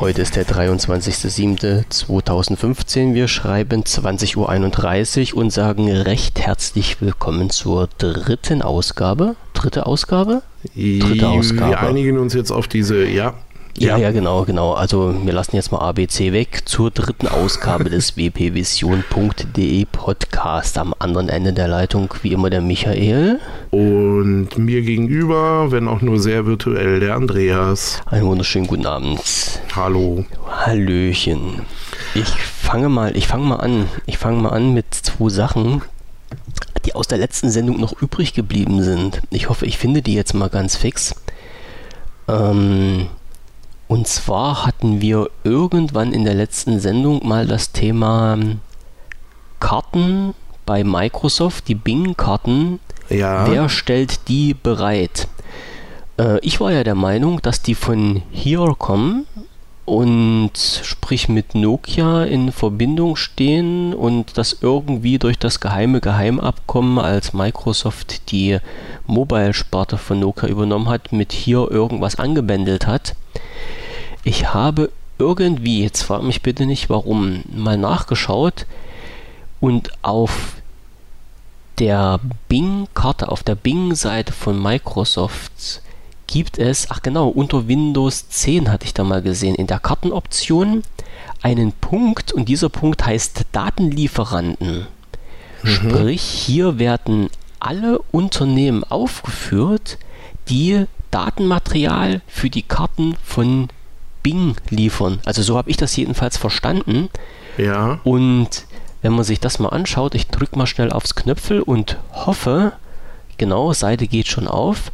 [0.00, 3.14] Heute ist der 23.07.2015.
[3.14, 9.36] Wir schreiben 20.31 Uhr und sagen recht herzlich willkommen zur dritten Ausgabe.
[9.52, 10.42] Dritte Ausgabe?
[10.74, 11.70] Dritte Ausgabe.
[11.70, 13.34] Wir einigen uns jetzt auf diese, ja,
[13.78, 14.74] ja, ja, genau, genau.
[14.74, 20.76] Also wir lassen jetzt mal ABC weg zur dritten Ausgabe des wpvision.de Podcast.
[20.78, 23.40] Am anderen Ende der Leitung wie immer der Michael.
[23.70, 28.02] Und mir gegenüber, wenn auch nur sehr virtuell, der Andreas.
[28.06, 29.20] Einen wunderschönen guten Abend.
[29.74, 30.26] Hallo.
[30.46, 31.62] Hallöchen.
[32.14, 33.88] Ich fange mal, ich fange mal an.
[34.06, 35.80] Ich fange mal an mit zwei Sachen,
[36.84, 39.22] die aus der letzten Sendung noch übrig geblieben sind.
[39.30, 41.14] Ich hoffe, ich finde die jetzt mal ganz fix.
[42.28, 43.08] Ähm,
[43.92, 48.60] und zwar hatten wir irgendwann in der letzten Sendung mal das Thema ähm,
[49.60, 50.32] Karten
[50.64, 52.80] bei Microsoft, die Bing-Karten.
[53.10, 53.46] Ja.
[53.46, 55.28] Wer stellt die bereit?
[56.18, 59.26] Äh, ich war ja der Meinung, dass die von hier kommen
[59.84, 67.34] und sprich mit Nokia in Verbindung stehen und das irgendwie durch das geheime Geheimabkommen, als
[67.34, 68.56] Microsoft die
[69.06, 73.16] Mobile-Sparte von Nokia übernommen hat, mit hier irgendwas angebändelt hat.
[74.24, 78.66] Ich habe irgendwie, jetzt frag mich bitte nicht warum, mal nachgeschaut
[79.60, 80.56] und auf
[81.78, 85.82] der Bing-Karte, auf der Bing-Seite von Microsoft
[86.26, 90.82] gibt es, ach genau, unter Windows 10 hatte ich da mal gesehen, in der Kartenoption
[91.42, 94.86] einen Punkt und dieser Punkt heißt Datenlieferanten.
[95.62, 95.68] Mhm.
[95.68, 97.28] Sprich, hier werden
[97.60, 99.98] alle Unternehmen aufgeführt,
[100.48, 103.68] die Datenmaterial für die Karten von
[104.22, 105.20] Bing liefern.
[105.24, 107.08] Also so habe ich das jedenfalls verstanden.
[107.58, 108.00] Ja.
[108.04, 108.64] Und
[109.02, 112.72] wenn man sich das mal anschaut, ich drücke mal schnell aufs Knöpfel und hoffe,
[113.36, 114.92] genau, Seite geht schon auf,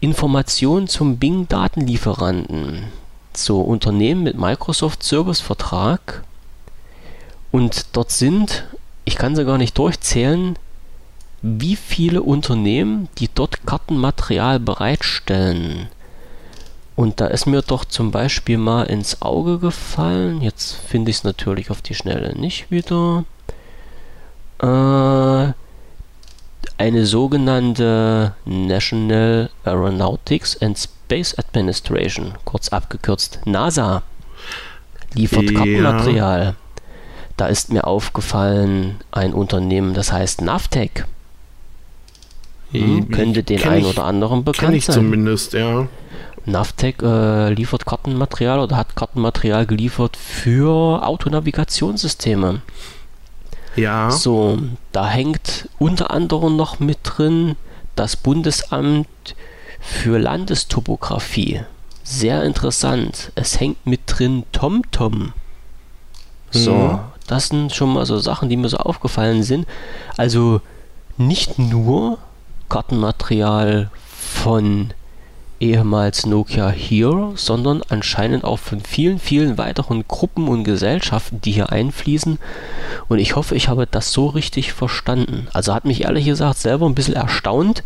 [0.00, 2.84] Informationen zum Bing Datenlieferanten.
[3.34, 6.22] So, Unternehmen mit Microsoft Service Vertrag.
[7.50, 8.64] Und dort sind,
[9.04, 10.56] ich kann sie gar nicht durchzählen,
[11.42, 15.88] wie viele Unternehmen, die dort Kartenmaterial bereitstellen.
[16.94, 21.24] Und da ist mir doch zum Beispiel mal ins Auge gefallen, jetzt finde ich es
[21.24, 23.24] natürlich auf die Schnelle nicht wieder,
[24.60, 25.52] äh,
[26.78, 34.02] eine sogenannte National Aeronautics and Space Administration, kurz abgekürzt NASA,
[35.14, 35.58] liefert ja.
[35.58, 36.56] Kartenmaterial.
[37.36, 41.06] Da ist mir aufgefallen ein Unternehmen, das heißt Navtec.
[42.72, 44.76] Hm, könnte den einen oder anderen bekannt sein.
[44.76, 45.86] ich zumindest, ja.
[46.44, 52.62] Navtec äh, liefert Kartenmaterial oder hat Kartenmaterial geliefert für Autonavigationssysteme.
[53.76, 54.10] Ja.
[54.10, 54.58] So,
[54.90, 57.56] da hängt unter anderem noch mit drin
[57.94, 59.06] das Bundesamt
[59.80, 61.62] für Landestopographie.
[62.02, 63.32] Sehr interessant.
[63.34, 65.32] Es hängt mit drin TomTom.
[66.50, 67.00] So, mhm.
[67.26, 69.66] das sind schon mal so Sachen, die mir so aufgefallen sind.
[70.16, 70.60] Also
[71.16, 72.18] nicht nur
[72.68, 74.92] Kartenmaterial von
[75.62, 81.70] ehemals Nokia Here, sondern anscheinend auch von vielen, vielen weiteren Gruppen und Gesellschaften, die hier
[81.70, 82.38] einfließen.
[83.08, 85.46] Und ich hoffe, ich habe das so richtig verstanden.
[85.52, 87.84] Also hat mich ehrlich gesagt selber ein bisschen erstaunt.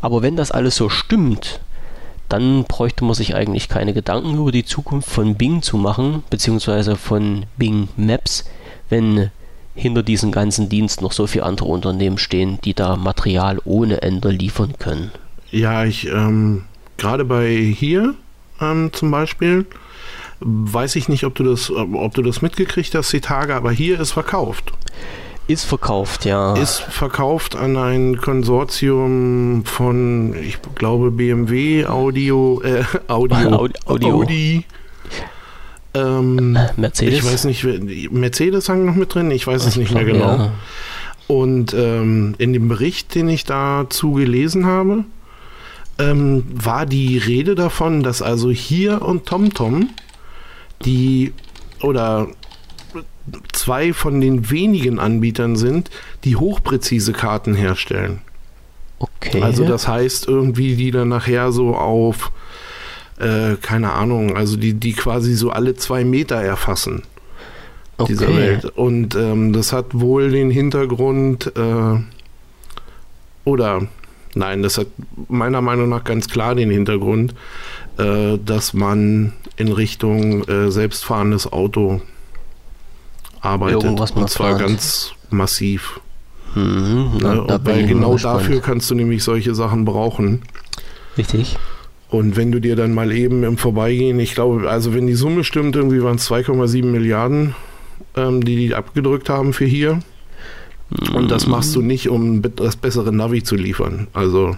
[0.00, 1.60] Aber wenn das alles so stimmt,
[2.28, 6.96] dann bräuchte man sich eigentlich keine Gedanken über die Zukunft von Bing zu machen, beziehungsweise
[6.96, 8.46] von Bing Maps,
[8.88, 9.30] wenn
[9.74, 14.30] hinter diesem ganzen Dienst noch so viele andere Unternehmen stehen, die da Material ohne Ende
[14.30, 15.10] liefern können.
[15.50, 16.64] Ja, ich ähm,
[17.02, 18.14] gerade bei hier
[18.60, 19.66] ähm, zum Beispiel,
[20.40, 24.00] weiß ich nicht, ob du das, ob du das mitgekriegt hast, die Tage, aber hier
[24.00, 24.72] ist verkauft.
[25.48, 26.54] Ist verkauft, ja.
[26.54, 34.14] Ist verkauft an ein Konsortium von, ich glaube, BMW, Audio, äh, Audio, Audio.
[34.14, 34.64] Audi.
[35.94, 37.18] Ähm, Mercedes?
[37.18, 37.66] Ich weiß nicht,
[38.12, 40.36] Mercedes hang noch mit drin, ich weiß es nicht mehr genau.
[40.36, 40.52] Ja.
[41.26, 45.04] Und ähm, in dem Bericht, den ich dazu gelesen habe,
[46.02, 49.90] ähm, war die Rede davon, dass also hier und TomTom
[50.84, 51.32] die
[51.80, 52.28] oder
[53.52, 55.90] zwei von den wenigen Anbietern sind,
[56.24, 58.20] die hochpräzise Karten herstellen.
[58.98, 59.42] Okay.
[59.42, 62.32] Also das heißt irgendwie, die dann nachher so auf,
[63.18, 67.02] äh, keine Ahnung, also die, die quasi so alle zwei Meter erfassen.
[67.98, 68.12] Okay.
[68.12, 68.64] Dieser Welt.
[68.64, 72.00] Und ähm, das hat wohl den Hintergrund, äh,
[73.44, 73.88] oder
[74.34, 74.86] Nein, das hat
[75.28, 77.34] meiner Meinung nach ganz klar den Hintergrund,
[77.98, 82.00] äh, dass man in Richtung äh, selbstfahrendes Auto
[83.40, 83.84] arbeitet.
[83.84, 86.00] Irgendwas und zwar ganz massiv.
[86.54, 90.42] Mhm, na, ja, weil genau dafür kannst du nämlich solche Sachen brauchen.
[91.16, 91.56] Richtig.
[92.08, 95.44] Und wenn du dir dann mal eben im Vorbeigehen, ich glaube, also wenn die Summe
[95.44, 97.54] stimmt, irgendwie waren es 2,7 Milliarden,
[98.16, 100.00] ähm, die die abgedrückt haben für hier.
[101.14, 104.08] Und das machst du nicht, um das bessere Navi zu liefern.
[104.12, 104.56] Also.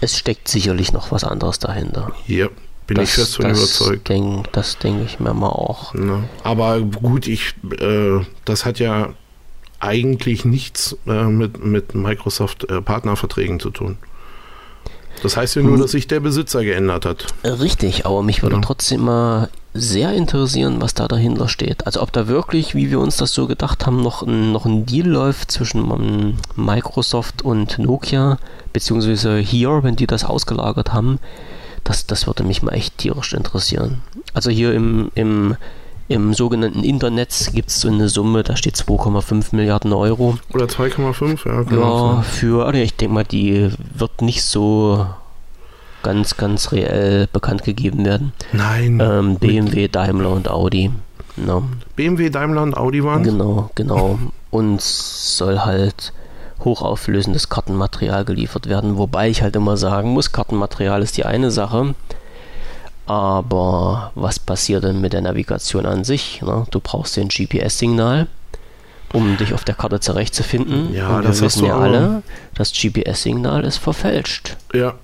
[0.00, 2.12] Es steckt sicherlich noch was anderes dahinter.
[2.26, 2.48] Ja,
[2.86, 4.08] bin das, ich fest von überzeugt.
[4.08, 5.94] Denk, das denke ich mir mal auch.
[5.94, 9.14] Ja, aber gut, ich, äh, das hat ja
[9.80, 13.98] eigentlich nichts äh, mit, mit Microsoft äh, Partnerverträgen zu tun.
[15.22, 17.26] Das heißt ja nur, dass sich der Besitzer geändert hat.
[17.44, 18.62] Richtig, aber mich würde ja.
[18.62, 21.86] trotzdem mal sehr interessieren, was da dahinter steht.
[21.86, 24.84] Also ob da wirklich, wie wir uns das so gedacht haben, noch ein, noch ein
[24.84, 28.38] Deal läuft zwischen Microsoft und Nokia,
[28.72, 31.18] beziehungsweise hier, wenn die das ausgelagert haben,
[31.84, 34.02] das, das würde mich mal echt tierisch interessieren.
[34.34, 35.56] Also hier im, im,
[36.08, 40.38] im sogenannten Internet gibt es so eine Summe, da steht 2,5 Milliarden Euro.
[40.52, 41.62] Oder 2,5, ja.
[41.62, 42.14] Genau.
[42.14, 45.06] Ja, für, also ich denke mal, die wird nicht so
[46.02, 48.32] ganz, ganz reell bekannt gegeben werden.
[48.52, 49.00] Nein.
[49.00, 50.90] Ähm, BMW, Daimler und Audi.
[51.36, 51.60] No.
[51.60, 51.66] Ne?
[51.96, 54.18] BMW, Daimler und Audi waren Genau, genau.
[54.50, 56.12] Und soll halt
[56.64, 58.98] hochauflösendes Kartenmaterial geliefert werden.
[58.98, 61.94] Wobei ich halt immer sagen muss, Kartenmaterial ist die eine Sache.
[63.12, 66.40] Aber was passiert denn mit der Navigation an sich?
[66.40, 66.66] Ne?
[66.70, 68.26] Du brauchst den GPS-Signal,
[69.12, 70.94] um dich auf der Karte zurechtzufinden.
[70.94, 72.22] Ja, Und das wir wissen ja alle,
[72.54, 74.56] das GPS-Signal ist verfälscht.
[74.72, 74.94] Ja.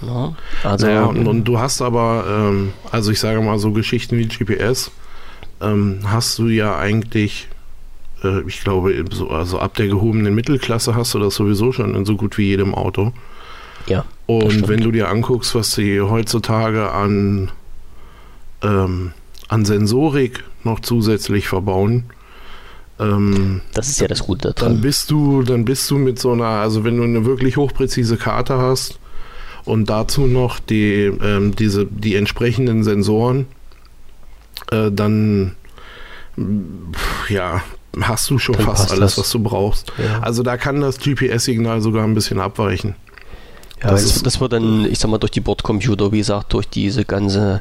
[0.00, 0.36] Ne?
[0.62, 4.28] Also, naja, und, und, du hast aber, ähm, also ich sage mal, so Geschichten wie
[4.28, 4.92] GPS
[5.60, 7.48] ähm, hast du ja eigentlich,
[8.22, 12.04] äh, ich glaube, so, also ab der gehobenen Mittelklasse hast du das sowieso schon in
[12.04, 13.12] so gut wie jedem Auto.
[13.88, 14.04] Ja.
[14.26, 17.52] Und wenn du dir anguckst, was sie heutzutage an,
[18.62, 19.12] ähm,
[19.48, 22.04] an Sensorik noch zusätzlich verbauen,
[22.98, 24.74] ähm, das ist ja das Gute daran.
[24.74, 28.16] Dann bist du, dann bist du mit so einer, also wenn du eine wirklich hochpräzise
[28.16, 28.98] Karte hast
[29.64, 33.46] und dazu noch die, ähm, diese, die entsprechenden Sensoren,
[34.70, 35.56] äh, dann
[37.28, 37.62] ja,
[38.00, 39.18] hast du schon dann fast alles, das.
[39.18, 39.92] was du brauchst.
[39.98, 40.20] Ja.
[40.20, 42.94] Also da kann das GPS-Signal sogar ein bisschen abweichen.
[43.82, 46.66] Ja, das, das, das, wird dann, ich sag mal, durch die Bordcomputer, wie gesagt, durch
[46.66, 47.60] diese ganze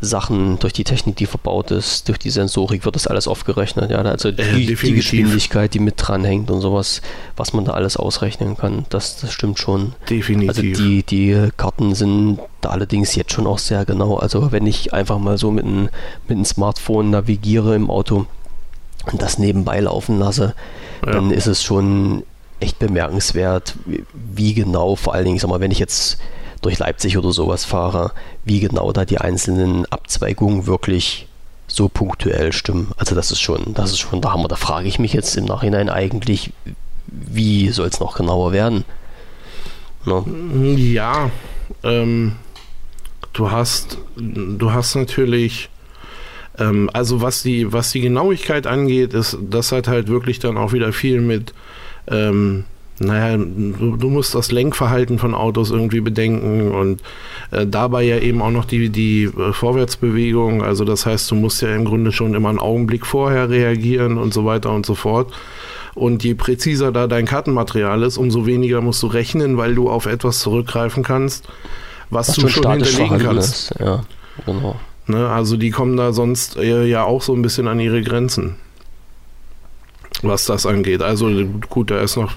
[0.00, 3.90] Sachen, durch die Technik, die verbaut ist, durch die Sensorik wird das alles aufgerechnet.
[3.90, 7.02] Ja, also die, äh, die Geschwindigkeit, die mit dranhängt und sowas,
[7.36, 9.92] was man da alles ausrechnen kann, das, das stimmt schon.
[10.08, 10.48] Definitiv.
[10.48, 14.16] Also die, die Karten sind da allerdings jetzt schon auch sehr genau.
[14.16, 15.90] Also wenn ich einfach mal so mit einem
[16.28, 18.26] mit einem Smartphone navigiere im Auto
[19.10, 20.54] und das nebenbei laufen lasse,
[21.04, 21.12] ja.
[21.12, 22.22] dann ist es schon
[22.62, 23.74] echt bemerkenswert,
[24.12, 26.18] wie genau, vor allen Dingen, sag mal, wenn ich jetzt
[26.62, 28.12] durch Leipzig oder sowas fahre,
[28.44, 31.26] wie genau da die einzelnen Abzweigungen wirklich
[31.66, 32.92] so punktuell stimmen.
[32.96, 34.48] Also das ist schon, das ist schon der Hammer.
[34.48, 36.52] Da frage ich mich jetzt im Nachhinein eigentlich,
[37.06, 38.84] wie soll es noch genauer werden?
[40.04, 40.26] No?
[40.76, 41.30] Ja,
[41.82, 42.36] ähm,
[43.32, 45.68] du hast, du hast natürlich,
[46.58, 50.72] ähm, also was die, was die Genauigkeit angeht, ist das hat halt wirklich dann auch
[50.72, 51.54] wieder viel mit
[52.08, 52.64] ähm,
[52.98, 57.02] naja, du, du, musst das Lenkverhalten von Autos irgendwie bedenken und
[57.50, 60.62] äh, dabei ja eben auch noch die, die äh, Vorwärtsbewegung.
[60.62, 64.32] Also das heißt, du musst ja im Grunde schon immer einen Augenblick vorher reagieren und
[64.32, 65.32] so weiter und so fort.
[65.94, 70.06] Und je präziser da dein Kartenmaterial ist, umso weniger musst du rechnen, weil du auf
[70.06, 71.48] etwas zurückgreifen kannst,
[72.08, 73.72] was, was du schon hinterlegen kannst.
[73.72, 73.80] Ist.
[73.80, 74.02] Ja,
[74.46, 74.76] genau.
[75.06, 78.56] Ne, also die kommen da sonst äh, ja auch so ein bisschen an ihre Grenzen
[80.22, 81.02] was das angeht.
[81.02, 81.28] Also
[81.68, 82.32] gut, da ist noch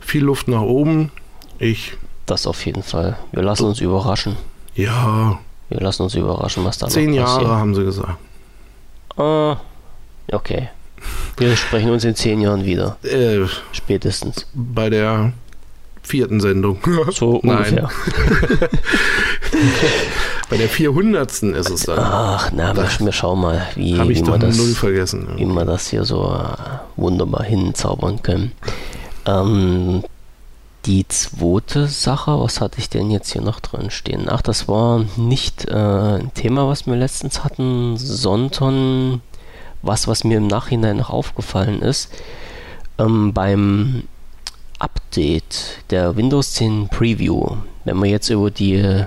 [0.00, 1.10] viel Luft nach oben.
[1.58, 1.94] Ich.
[2.26, 3.18] Das auf jeden Fall.
[3.32, 4.36] Wir lassen uns überraschen.
[4.74, 5.40] Ja.
[5.68, 8.16] Wir lassen uns überraschen, was da Zehn Jahre haben sie gesagt.
[9.16, 9.56] Ah,
[10.32, 10.68] okay.
[11.36, 12.96] Wir sprechen uns in zehn Jahren wieder.
[13.02, 14.46] Äh, Spätestens.
[14.54, 15.32] Bei der
[16.02, 16.78] vierten Sendung.
[17.10, 17.88] So ungefähr.
[20.50, 21.30] Bei der 400.
[21.30, 21.98] ist es dann.
[21.98, 26.24] Ach, na, wir, wir schauen mal, wie, wie, wir das, wie wir das hier so
[26.24, 26.56] äh,
[26.96, 28.52] wunderbar hinzaubern können.
[29.26, 30.04] Ähm,
[30.86, 34.26] die zweite Sache, was hatte ich denn jetzt hier noch drin stehen?
[34.28, 39.20] Ach, das war nicht äh, ein Thema, was wir letztens hatten, sondern
[39.82, 42.10] was, was mir im Nachhinein noch aufgefallen ist.
[42.98, 44.04] Ähm, beim
[44.78, 49.04] Update der Windows 10 Preview, wenn wir jetzt über die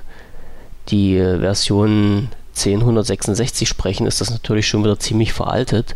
[0.90, 5.96] die Version 1066 sprechen, ist das natürlich schon wieder ziemlich veraltet.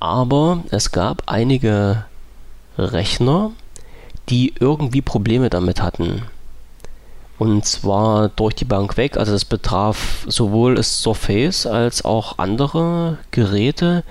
[0.00, 2.04] Aber es gab einige
[2.78, 3.52] Rechner,
[4.28, 6.22] die irgendwie Probleme damit hatten.
[7.38, 9.16] Und zwar durch die Bank weg.
[9.16, 14.04] Also es betraf sowohl das Surface als auch andere Geräte,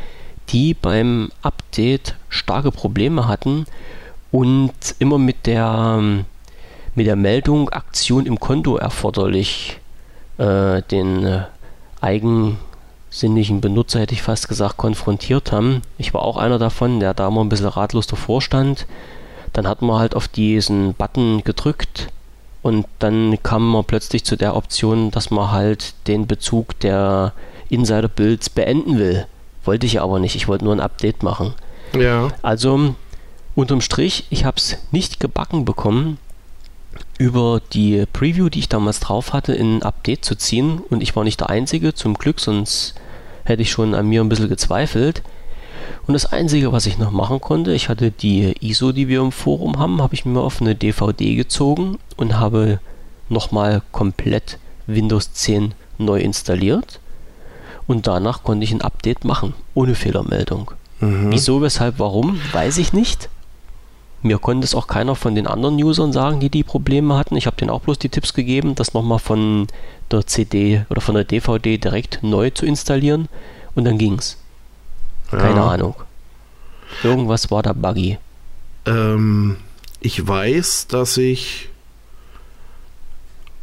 [0.50, 3.66] die beim Update starke Probleme hatten
[4.32, 6.02] und immer mit der,
[6.96, 9.80] mit der Meldung Aktion im Konto erforderlich
[10.38, 11.44] äh, den äh,
[12.02, 15.82] eigensinnigen Benutzer, hätte ich fast gesagt, konfrontiert haben.
[15.98, 18.86] Ich war auch einer davon, der da immer ein bisschen ratlos davor stand.
[19.54, 22.10] Dann hat man halt auf diesen Button gedrückt
[22.64, 27.34] und dann kam man plötzlich zu der Option, dass man halt den Bezug der
[27.70, 29.28] Insider-Builds beenden will.
[29.66, 31.54] Wollte ich aber nicht, ich wollte nur ein Update machen.
[31.94, 32.30] Ja.
[32.42, 32.96] Also
[33.54, 36.18] unterm Strich, ich habe es nicht gebacken bekommen,
[37.18, 40.82] über die Preview, die ich damals drauf hatte, in ein Update zu ziehen.
[40.90, 42.96] Und ich war nicht der Einzige, zum Glück, sonst
[43.46, 45.24] hätte ich schon an mir ein bisschen gezweifelt.
[46.08, 49.32] Und das Einzige, was ich noch machen konnte, ich hatte die ISO, die wir im
[49.32, 52.80] Forum haben, habe ich mir auf eine DVD gezogen und habe
[53.30, 57.00] nochmal komplett Windows 10 neu installiert.
[57.88, 60.72] Und danach konnte ich ein Update machen, ohne Fehlermeldung.
[61.00, 61.32] Mhm.
[61.32, 63.30] Wieso, weshalb, warum, weiß ich nicht.
[64.24, 67.36] Mir konnte es auch keiner von den anderen Usern sagen, die die Probleme hatten.
[67.36, 69.68] Ich habe denen auch bloß die Tipps gegeben, das nochmal von
[70.12, 73.28] der CD oder von der DVD direkt neu zu installieren.
[73.76, 74.38] Und dann ging's.
[75.30, 75.68] Keine ja.
[75.68, 75.96] Ahnung.
[77.04, 78.18] Irgendwas war da buggy.
[78.86, 79.58] Ähm,
[80.00, 81.70] ich weiß, dass ich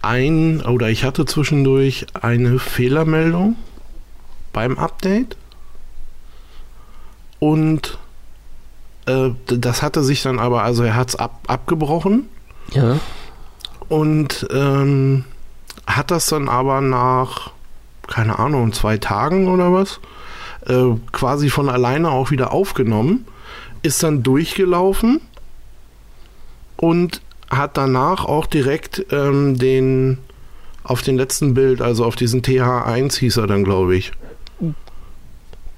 [0.03, 3.57] ein oder ich hatte zwischendurch eine Fehlermeldung
[4.53, 5.37] beim Update
[7.39, 7.99] und
[9.11, 12.29] äh, das hatte sich dann aber, also er hat es ab, abgebrochen.
[12.73, 12.99] Ja.
[13.89, 15.25] Und ähm,
[15.87, 17.51] hat das dann aber nach,
[18.07, 20.01] keine Ahnung, zwei Tagen oder was,
[20.67, 23.27] äh, quasi von alleine auch wieder aufgenommen,
[23.83, 25.21] ist dann durchgelaufen
[26.77, 30.19] und hat danach auch direkt ähm, den
[30.85, 34.13] auf den letzten Bild, also auf diesen TH1 hieß er dann, glaube ich.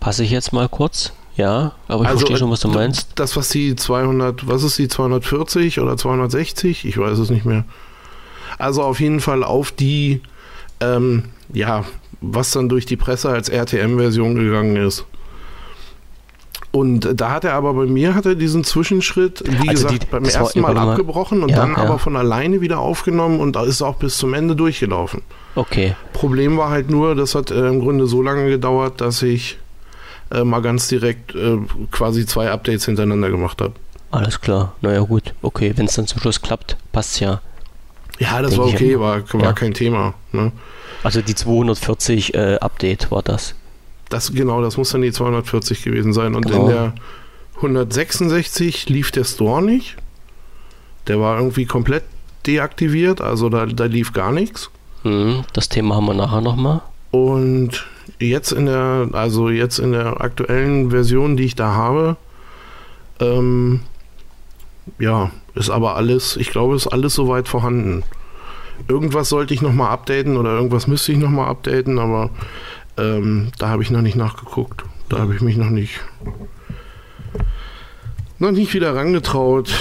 [0.00, 1.12] Passe ich jetzt mal kurz?
[1.36, 3.12] Ja, aber ich also, verstehe schon, was du meinst.
[3.14, 6.84] Das, was die 200, was ist die 240 oder 260?
[6.84, 7.64] Ich weiß es nicht mehr.
[8.58, 10.20] Also auf jeden Fall auf die,
[10.80, 11.84] ähm, ja,
[12.20, 15.06] was dann durch die Presse als RTM-Version gegangen ist.
[16.70, 20.06] Und da hat er aber bei mir hat er diesen Zwischenschritt, wie also gesagt, die,
[20.10, 21.76] beim ersten Mal abgebrochen und ja, dann ja.
[21.76, 25.20] aber von alleine wieder aufgenommen und ist auch bis zum Ende durchgelaufen.
[25.54, 25.94] Okay.
[26.14, 29.58] Problem war halt nur, das hat äh, im Grunde so lange gedauert, dass ich
[30.32, 31.58] äh, mal ganz direkt äh,
[31.90, 33.74] quasi zwei Updates hintereinander gemacht habe.
[34.10, 34.74] Alles klar.
[34.80, 35.34] Naja, gut.
[35.42, 37.40] Okay, wenn es dann zum Schluss klappt, passt ja.
[38.18, 39.52] Ja, das war okay, war, war ja.
[39.52, 40.14] kein Thema.
[40.32, 40.52] Ne?
[41.02, 43.54] Also die 240 äh, Update war das.
[44.10, 46.34] Das genau, das muss dann die 240 gewesen sein.
[46.34, 46.64] Und genau.
[46.64, 46.94] in der
[47.56, 49.96] 166 lief der Store nicht.
[51.08, 52.04] Der war irgendwie komplett
[52.46, 54.70] deaktiviert, also da, da lief gar nichts.
[55.04, 56.82] Mhm, das Thema haben wir nachher nochmal.
[57.10, 57.86] Und
[58.18, 62.16] jetzt in der, also jetzt in der aktuellen Version, die ich da habe,
[63.20, 63.80] ähm,
[64.98, 68.02] ja, ist aber alles, ich glaube, ist alles soweit vorhanden.
[68.88, 72.30] Irgendwas sollte ich nochmal updaten oder irgendwas müsste ich nochmal updaten, aber
[72.96, 74.84] ähm, da habe ich noch nicht nachgeguckt.
[75.08, 76.00] Da habe ich mich noch nicht
[78.42, 79.72] noch nicht wieder rangetraut.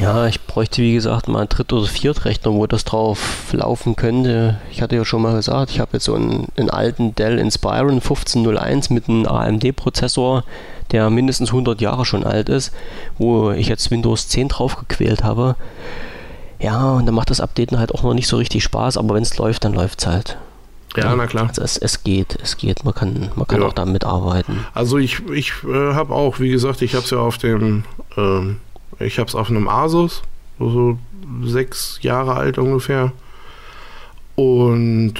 [0.00, 4.58] Ja, ich bräuchte wie gesagt mal einen Dritt- oder Viertrechner, wo das drauf laufen könnte.
[4.70, 7.94] Ich hatte ja schon mal gesagt, ich habe jetzt so einen, einen alten Dell Inspiron
[7.94, 10.44] 1501 mit einem AMD-Prozessor,
[10.90, 12.72] der mindestens 100 Jahre schon alt ist,
[13.18, 15.56] wo ich jetzt Windows 10 drauf gequält habe.
[16.60, 19.22] Ja, und dann macht das Updaten halt auch noch nicht so richtig Spaß, aber wenn
[19.22, 20.38] es läuft, dann läuft es halt.
[20.96, 21.48] Ja, na klar.
[21.48, 22.84] Also es, es geht, es geht.
[22.84, 23.66] Man kann, man kann ja.
[23.66, 24.64] auch damit arbeiten.
[24.74, 27.84] Also ich, ich äh, habe auch, wie gesagt, ich habe es ja auf dem
[28.16, 28.58] ähm,
[28.98, 30.22] ich habe es auf einem Asus,
[30.58, 30.98] so
[31.42, 33.12] sechs Jahre alt ungefähr.
[34.36, 35.14] Und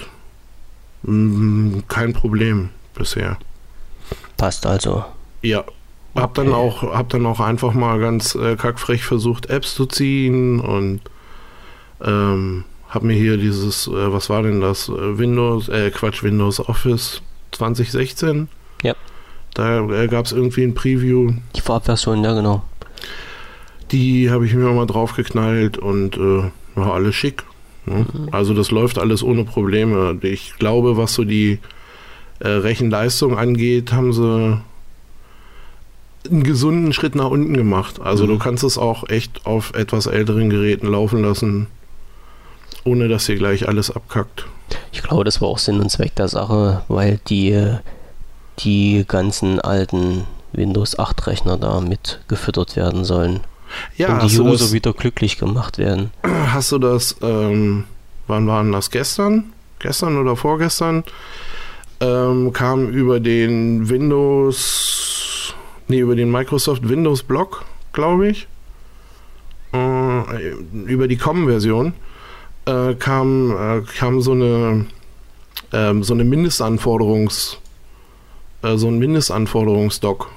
[1.02, 3.38] mh, mm, kein Problem bisher.
[4.36, 5.04] Passt also.
[5.42, 5.64] Ja.
[6.14, 6.44] Hab okay.
[6.44, 11.00] dann auch, hab dann auch einfach mal ganz äh, kackfrech versucht, Apps zu ziehen und
[12.02, 14.88] ähm, hab mir hier dieses, äh, was war denn das?
[14.88, 18.48] Äh, Windows, äh, Quatsch, Windows Office 2016.
[18.82, 18.94] Ja.
[19.54, 21.32] Da äh, gab es irgendwie ein Preview.
[21.56, 22.62] Die Vorabversion, ja genau.
[23.94, 27.44] Die habe ich mir mal draufgeknallt und äh, ja, alles schick.
[27.86, 28.06] Ne?
[28.12, 28.28] Mhm.
[28.32, 30.18] Also das läuft alles ohne Probleme.
[30.22, 31.60] Ich glaube, was so die
[32.40, 34.60] äh, Rechenleistung angeht, haben sie
[36.28, 38.00] einen gesunden Schritt nach unten gemacht.
[38.00, 38.30] Also mhm.
[38.30, 41.68] du kannst es auch echt auf etwas älteren Geräten laufen lassen,
[42.82, 44.46] ohne dass dir gleich alles abkackt.
[44.90, 47.76] Ich glaube, das war auch Sinn und Zweck der Sache, weil die,
[48.58, 53.40] die ganzen alten Windows 8 Rechner da mit gefüttert werden sollen.
[53.96, 56.10] Ja, und die User das, wieder glücklich gemacht werden.
[56.52, 57.84] Hast du das, ähm,
[58.26, 59.52] wann waren das gestern?
[59.78, 61.04] Gestern oder vorgestern?
[62.00, 65.54] Ähm, kam über den Windows,
[65.88, 68.48] nee, über den Microsoft Windows Blog, glaube ich.
[69.72, 71.94] über die COM-Version
[72.66, 74.86] äh, kam, äh, kam so eine
[75.72, 77.58] ähm, so eine Mindestanforderungs
[78.64, 80.30] äh, so ein Mindestanforderungsdoc.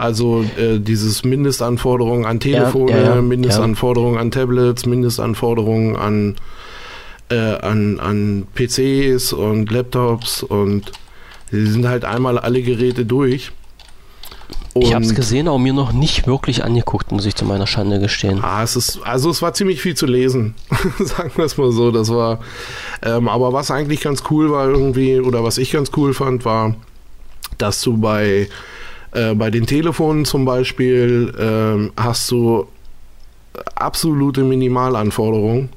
[0.00, 6.36] Also äh, dieses Mindestanforderungen an Telefone, ja, ja, Mindestanforderungen an Tablets, Mindestanforderungen an,
[7.28, 10.90] äh, an, an PCs und Laptops und
[11.52, 13.52] die sind halt einmal alle Geräte durch.
[14.72, 17.66] Und ich habe es gesehen, aber mir noch nicht wirklich angeguckt, muss ich zu meiner
[17.66, 18.40] Schande gestehen.
[18.42, 20.54] Ah, es ist, also es war ziemlich viel zu lesen,
[20.98, 21.90] sagen wir es mal so.
[21.90, 22.38] Das war,
[23.02, 26.74] ähm, aber was eigentlich ganz cool war irgendwie, oder was ich ganz cool fand, war,
[27.58, 28.48] dass du bei,
[29.12, 32.66] äh, bei den Telefonen zum Beispiel ähm, hast du
[33.74, 35.70] absolute Minimalanforderungen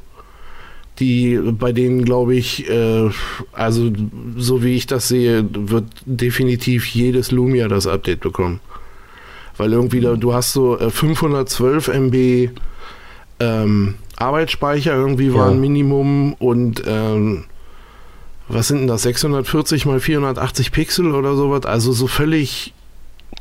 [1.00, 3.10] die bei denen glaube ich, äh,
[3.52, 3.92] also
[4.38, 8.60] so wie ich das sehe, wird definitiv jedes Lumia das Update bekommen.
[9.58, 12.60] Weil irgendwie da, du hast so 512 äh, MB
[13.40, 15.52] ähm, Arbeitsspeicher irgendwie war ja.
[15.52, 17.46] ein Minimum und ähm,
[18.48, 19.04] was sind denn das?
[19.04, 21.66] 640 mal 480 Pixel oder sowas?
[21.66, 22.74] Also so völlig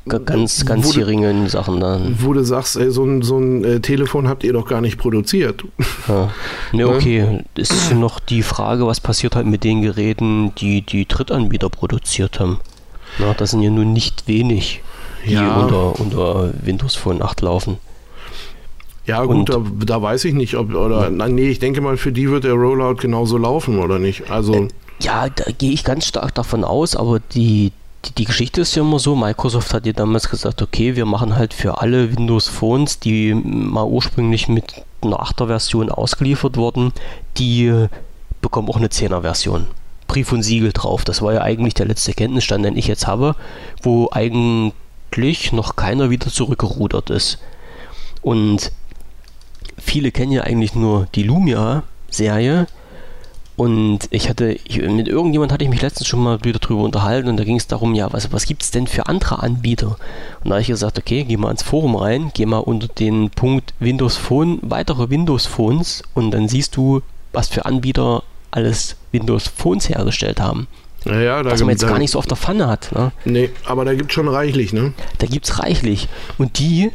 [0.07, 4.29] ganz ganz geringen Sachen dann wo du sagst ey, so ein, so ein äh, Telefon
[4.29, 5.65] habt ihr doch gar nicht produziert
[6.09, 6.31] ja.
[6.73, 11.71] ne, okay ist noch die Frage was passiert halt mit den Geräten die die Drittanbieter
[11.71, 12.59] produziert haben
[13.19, 14.83] Na, das sind ja nun nicht wenig
[15.27, 15.57] die ja.
[15.57, 17.79] unter, unter Windows Phone 8 laufen.
[19.05, 21.29] Ja, gut, da, da, weiß ich nicht, ob, oder, ja.
[21.29, 24.31] nee, ich denke mal, für die wird der Rollout genauso laufen, oder nicht?
[24.31, 24.55] Also.
[24.55, 24.69] Äh,
[25.01, 27.73] ja, da gehe ich ganz stark davon aus, aber die,
[28.05, 31.37] die, die, Geschichte ist ja immer so, Microsoft hat ja damals gesagt, okay, wir machen
[31.37, 36.93] halt für alle Windows Phones, die mal ursprünglich mit einer 8er Version ausgeliefert wurden,
[37.39, 37.87] die
[38.41, 39.67] bekommen auch eine 10er Version.
[40.09, 41.05] Brief und Siegel drauf.
[41.05, 43.35] Das war ja eigentlich der letzte Kenntnisstand, den ich jetzt habe,
[43.83, 47.39] wo eigentlich noch keiner wieder zurückgerudert ist.
[48.21, 48.73] Und
[49.79, 52.67] viele kennen ja eigentlich nur die Lumia-Serie.
[53.57, 57.29] Und ich hatte, ich, mit irgendjemand hatte ich mich letztens schon mal wieder drüber unterhalten
[57.29, 59.97] und da ging es darum, ja, was, was gibt es denn für andere Anbieter?
[60.43, 63.31] Und da habe ich gesagt, okay, geh mal ins Forum rein, geh mal unter den
[63.31, 69.49] Punkt Windows Phone, weitere Windows Phones und dann siehst du, was für Anbieter alles Windows
[69.49, 70.67] Phones hergestellt haben.
[71.05, 72.93] Ja, ja, da was man jetzt gar nicht so auf der Pfanne hat.
[72.93, 73.13] Ne?
[73.25, 74.93] Nee, aber da gibt es schon reichlich, ne?
[75.19, 76.09] Da gibt es reichlich.
[76.39, 76.93] Und die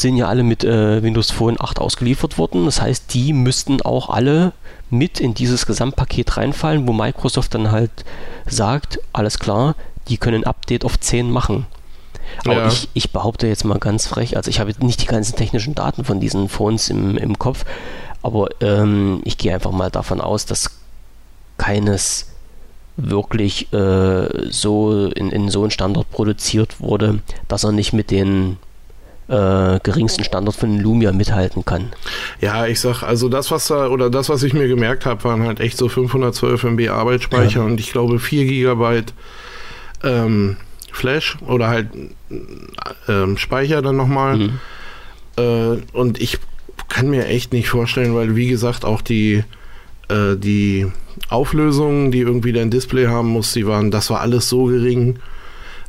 [0.00, 2.64] sind ja alle mit äh, Windows Phone 8 ausgeliefert worden.
[2.64, 4.52] Das heißt, die müssten auch alle
[4.90, 7.90] mit in dieses Gesamtpaket reinfallen, wo Microsoft dann halt
[8.46, 9.76] sagt, alles klar,
[10.08, 11.66] die können ein Update auf 10 machen.
[12.44, 12.66] Aber ja.
[12.68, 16.04] ich, ich behaupte jetzt mal ganz frech, also ich habe nicht die ganzen technischen Daten
[16.04, 17.64] von diesen Phones im, im Kopf,
[18.22, 20.78] aber ähm, ich gehe einfach mal davon aus, dass
[21.58, 22.30] keines
[22.96, 28.56] wirklich äh, so in, in so einem Standard produziert wurde, dass er nicht mit den
[29.28, 31.92] äh, geringsten Standard von Lumia mithalten kann.
[32.40, 35.44] Ja, ich sag, also das, was da, oder das, was ich mir gemerkt habe, waren
[35.44, 37.66] halt echt so 512 MB Arbeitsspeicher ja.
[37.66, 39.02] und ich glaube 4 GB
[40.02, 40.56] ähm,
[40.92, 41.88] Flash oder halt
[43.08, 44.36] ähm, Speicher dann nochmal.
[44.36, 44.60] Mhm.
[45.36, 46.38] Äh, und ich
[46.88, 49.42] kann mir echt nicht vorstellen, weil wie gesagt auch die,
[50.08, 50.86] äh, die
[51.28, 55.18] Auflösungen, die irgendwie dein Display haben muss, die waren, das war alles so gering,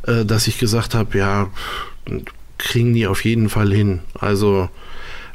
[0.07, 1.49] äh, dass ich gesagt habe, ja,
[2.65, 4.01] kriegen die auf jeden Fall hin.
[4.19, 4.69] Also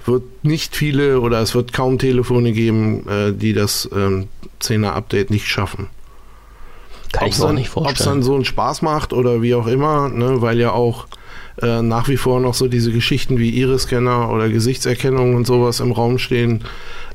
[0.05, 4.29] wird nicht viele oder es wird kaum Telefone geben, äh, die das ähm,
[4.61, 5.89] 10er Update nicht schaffen.
[7.13, 7.95] Kann ob's ich mir nicht vorstellen.
[7.95, 11.07] Ob es dann so einen Spaß macht oder wie auch immer, ne, weil ja auch
[11.61, 15.93] äh, nach wie vor noch so diese Geschichten wie Iris-Scanner oder Gesichtserkennung und sowas im
[15.93, 16.65] Raum stehen.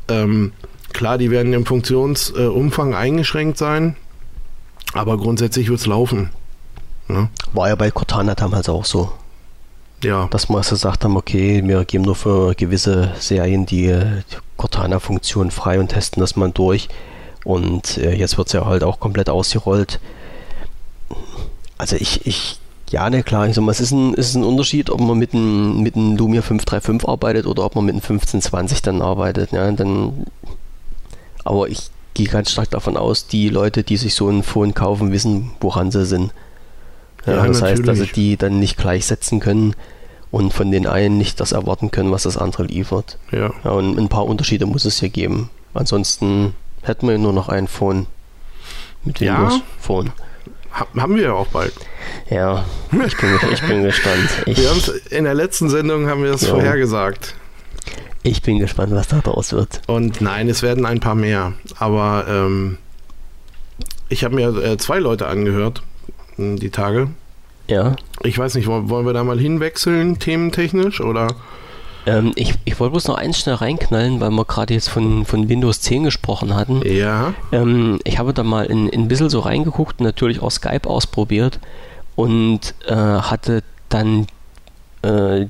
[0.07, 0.51] Ähm,
[0.95, 3.97] Klar, die werden im Funktionsumfang äh, eingeschränkt sein,
[4.93, 6.29] aber grundsätzlich wird es laufen.
[7.09, 7.27] Ne?
[7.51, 9.11] War ja bei Cortana damals auch so.
[10.05, 10.27] Ja.
[10.29, 15.79] Dass wir gesagt haben, okay, wir geben nur für gewisse Serien die, die Cortana-Funktion frei
[15.79, 16.87] und testen das mal durch.
[17.43, 19.99] Und äh, jetzt wird es ja halt auch komplett ausgerollt.
[21.77, 24.43] Also ich, ich ja, ne, klar, ich sag mal, es ist ein, es ist ein
[24.43, 28.01] Unterschied, ob man mit einem, mit einem Lumia 535 arbeitet oder ob man mit einem
[28.01, 29.51] 1520 dann arbeitet.
[29.51, 30.25] Ja, dann
[31.43, 35.11] aber ich gehe ganz stark davon aus, die Leute, die sich so ein Phone kaufen,
[35.11, 36.31] wissen, woran sie sind.
[37.25, 37.79] Ja, ja das natürlich.
[37.79, 39.75] heißt, dass sie die dann nicht gleichsetzen können
[40.35, 43.17] und von den einen nicht das erwarten können, was das andere liefert.
[43.31, 43.51] Ja.
[43.63, 45.49] ja und ein paar Unterschiede muss es hier geben.
[45.73, 48.05] Ansonsten hätten wir nur noch ein Phone
[49.05, 49.61] mit Windows ja.
[49.79, 50.11] Phone.
[50.71, 51.71] Haben wir ja auch bald.
[52.29, 54.29] Ja, ich bin, ich bin gespannt.
[54.45, 54.59] Ich,
[55.09, 56.49] in der letzten Sendung haben wir das ja.
[56.49, 57.33] vorhergesagt.
[58.23, 59.83] Ich bin gespannt, was da draus wird.
[59.87, 61.53] Und nein, es werden ein paar mehr.
[61.79, 62.77] Aber ähm,
[64.09, 65.81] ich habe mir äh, zwei Leute angehört,
[66.35, 67.07] hm, die Tage.
[67.67, 67.95] Ja.
[68.23, 71.27] Ich weiß nicht, wollen wir da mal hinwechseln, thementechnisch, oder?
[72.05, 75.49] Ähm, ich, ich wollte bloß noch eins schnell reinknallen, weil wir gerade jetzt von, von
[75.49, 76.81] Windows 10 gesprochen hatten.
[76.85, 77.33] Ja.
[77.51, 81.59] Ähm, ich habe da mal in, in ein bisschen so reingeguckt natürlich auch Skype ausprobiert
[82.15, 84.27] und äh, hatte dann,
[85.03, 85.47] äh,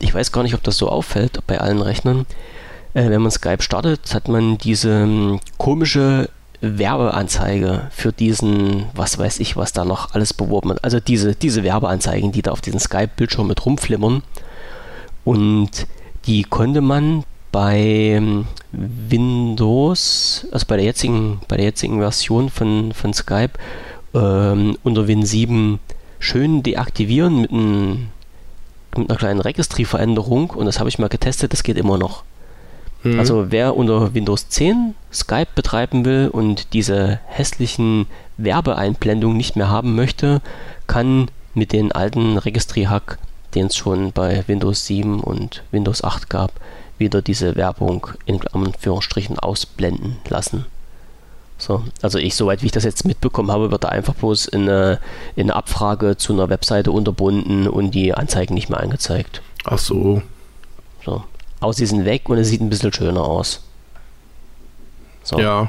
[0.00, 2.26] ich weiß gar nicht, ob das so auffällt bei allen Rechnern,
[2.94, 6.28] äh, wenn man Skype startet, hat man diese ähm, komische
[6.60, 10.84] Werbeanzeige für diesen, was weiß ich, was da noch alles beworben wird.
[10.84, 14.22] Also diese, diese Werbeanzeigen, die da auf diesem Skype-Bildschirm mit rumflimmern.
[15.24, 15.86] Und
[16.26, 22.92] die konnte man bei ähm, Windows, also bei der jetzigen, bei der jetzigen Version von,
[22.92, 23.52] von Skype,
[24.14, 25.78] ähm, unter Win 7
[26.18, 28.10] schön deaktivieren mit, ein,
[28.96, 32.24] mit einer kleinen Registry-Veränderung und das habe ich mal getestet, das geht immer noch.
[33.02, 33.18] Mhm.
[33.18, 38.06] Also wer unter Windows 10 Skype betreiben will und diese hässlichen
[38.36, 40.40] Werbeeinblendungen nicht mehr haben möchte,
[40.86, 43.18] kann mit den alten Registry-Hack,
[43.54, 46.52] den es schon bei Windows 7 und Windows 8 gab,
[46.98, 50.66] wieder diese Werbung in Anführungsstrichen ausblenden lassen.
[51.58, 55.00] So, also ich, soweit wie ich das jetzt mitbekommen habe, wird da einfach bloß eine,
[55.36, 59.42] eine Abfrage zu einer Webseite unterbunden und die Anzeigen nicht mehr angezeigt.
[59.64, 60.22] Ach so.
[61.60, 63.62] Aus sie sind weg und es sieht ein bisschen schöner aus.
[65.22, 65.38] So.
[65.38, 65.68] Ja,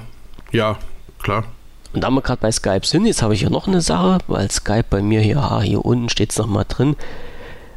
[0.52, 0.78] ja,
[1.22, 1.46] klar.
[1.94, 4.50] Und da wir gerade bei Skype sind, jetzt habe ich hier noch eine Sache, weil
[4.52, 6.96] Skype bei mir hier, ah, hier unten steht es nochmal drin.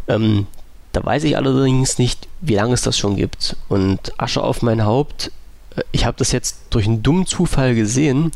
[0.06, 0.46] Ähm,
[0.92, 3.56] da weiß ich allerdings nicht, wie lange es das schon gibt.
[3.68, 5.32] Und Asche auf mein Haupt,
[5.76, 8.32] äh, ich habe das jetzt durch einen dummen Zufall gesehen.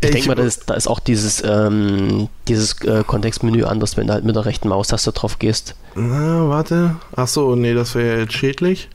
[0.00, 3.96] Ich, ich denke mal, da ist, da ist auch dieses, ähm, dieses äh, Kontextmenü anders,
[3.96, 5.76] wenn du halt mit der rechten Maustaste drauf gehst.
[5.94, 6.96] Na, warte.
[7.14, 8.88] Achso, nee, das wäre jetzt schädlich.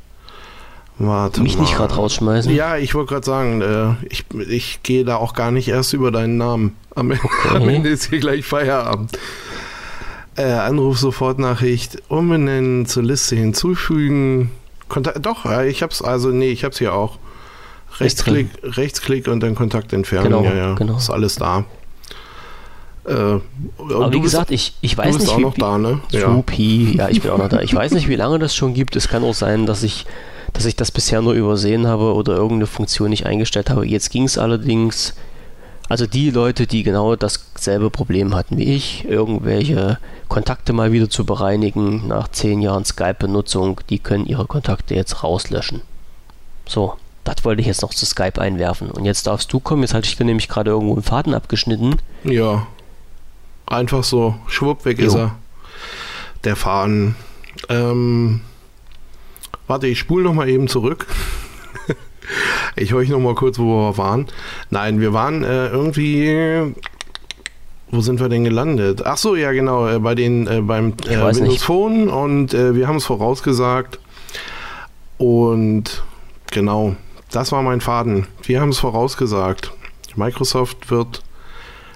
[0.98, 1.62] Warte Mich mal.
[1.62, 2.54] nicht gerade rausschmeißen.
[2.54, 6.12] Ja, ich wollte gerade sagen, äh, ich, ich gehe da auch gar nicht erst über
[6.12, 6.76] deinen Namen.
[6.94, 7.56] Am, okay.
[7.56, 9.18] am Ende ist hier gleich Feierabend.
[10.36, 14.52] Äh, Anruf, Sofortnachricht, umbenennen, zur Liste hinzufügen.
[14.90, 17.18] Kontakt, doch, ich hab's, also nee, ich hab's hier auch.
[18.00, 20.26] Rechtsklick, Rechtsklick und dann Kontakt entfernen.
[20.26, 20.74] Genau, ja, ja.
[20.76, 20.98] Genau.
[20.98, 21.66] Ist alles da.
[23.06, 25.36] Äh, Aber wie gesagt, ich, ich weiß du bist nicht.
[25.36, 26.00] auch noch da, ne?
[26.12, 27.06] Supi, ja.
[27.06, 27.62] ja, ich bin auch noch da.
[27.62, 28.96] Ich weiß nicht, wie lange das schon gibt.
[28.96, 30.06] Es kann auch sein, dass ich,
[30.54, 33.88] dass ich das bisher nur übersehen habe oder irgendeine Funktion nicht eingestellt habe.
[33.88, 35.16] Jetzt ging es allerdings.
[35.88, 41.26] Also die Leute, die genau dasselbe Problem hatten wie ich, irgendwelche Kontakte mal wieder zu
[41.26, 45.82] bereinigen nach zehn Jahren Skype-Benutzung, die können ihre Kontakte jetzt rauslöschen.
[46.68, 48.90] So, das wollte ich jetzt noch zu Skype einwerfen.
[48.92, 49.82] Und jetzt darfst du kommen.
[49.84, 51.98] Jetzt hatte ich dir nämlich gerade irgendwo einen Faden abgeschnitten.
[52.24, 52.68] Ja.
[53.66, 54.36] Einfach so.
[54.48, 55.08] Schwupp, weg jo.
[55.08, 55.36] ist er.
[56.44, 57.16] Der Faden.
[57.68, 58.42] Ähm,
[59.68, 61.08] warte, ich spule noch mal eben zurück.
[62.76, 64.28] ich höre euch noch mal kurz, wo wir waren.
[64.70, 66.74] Nein, wir waren äh, irgendwie.
[67.92, 69.04] Wo sind wir denn gelandet?
[69.04, 71.62] Ach so, ja genau, äh, bei den äh, beim äh, Windows nicht.
[71.62, 74.00] Phone und äh, wir haben es vorausgesagt.
[75.18, 76.04] Und
[76.52, 76.96] genau,
[77.32, 78.28] das war mein Faden.
[78.44, 79.72] Wir haben es vorausgesagt.
[80.16, 81.24] Microsoft wird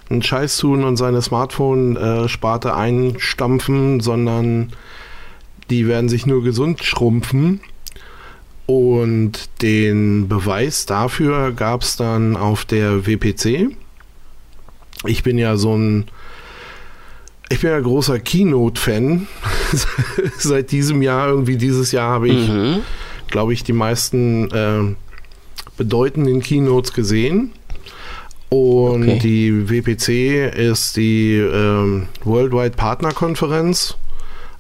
[0.10, 4.74] einen Scheiß tun und seine Smartphone-Sparte einstampfen, sondern
[5.70, 7.62] die werden sich nur gesund schrumpfen.
[8.66, 13.76] Und den Beweis dafür gab es dann auf der WPC.
[15.06, 16.06] Ich bin ja so ein,
[17.50, 19.28] ich bin ja großer Keynote-Fan.
[20.38, 22.82] Seit diesem Jahr, irgendwie dieses Jahr habe ich, mhm.
[23.28, 24.96] glaube ich, die meisten äh,
[25.78, 27.52] bedeutenden Keynotes gesehen.
[28.50, 29.20] Und okay.
[29.20, 33.98] die WPC ist die ähm, Worldwide Partner Konferenz,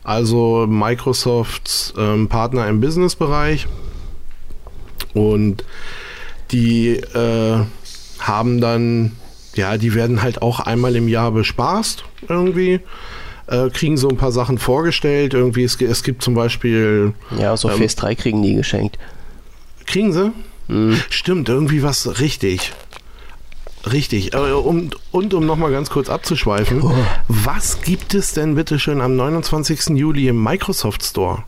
[0.03, 3.67] also Microsofts ähm, Partner im Business-Bereich.
[5.13, 5.63] Und
[6.51, 7.59] die äh,
[8.19, 9.11] haben dann,
[9.53, 12.79] ja, die werden halt auch einmal im Jahr bespaßt irgendwie.
[13.45, 15.35] Äh, kriegen so ein paar Sachen vorgestellt.
[15.35, 17.13] Irgendwie, es, es gibt zum Beispiel.
[17.37, 18.97] Ja, so ähm, Phase 3 kriegen die geschenkt.
[19.85, 20.31] Kriegen sie?
[20.67, 20.99] Mhm.
[21.09, 22.73] Stimmt, irgendwie was richtig.
[23.91, 24.33] Richtig.
[24.33, 26.93] Äh, und, und um nochmal ganz kurz abzuschweifen, oh.
[27.27, 29.97] was gibt es denn bitte schön am 29.
[29.97, 31.43] Juli im Microsoft Store?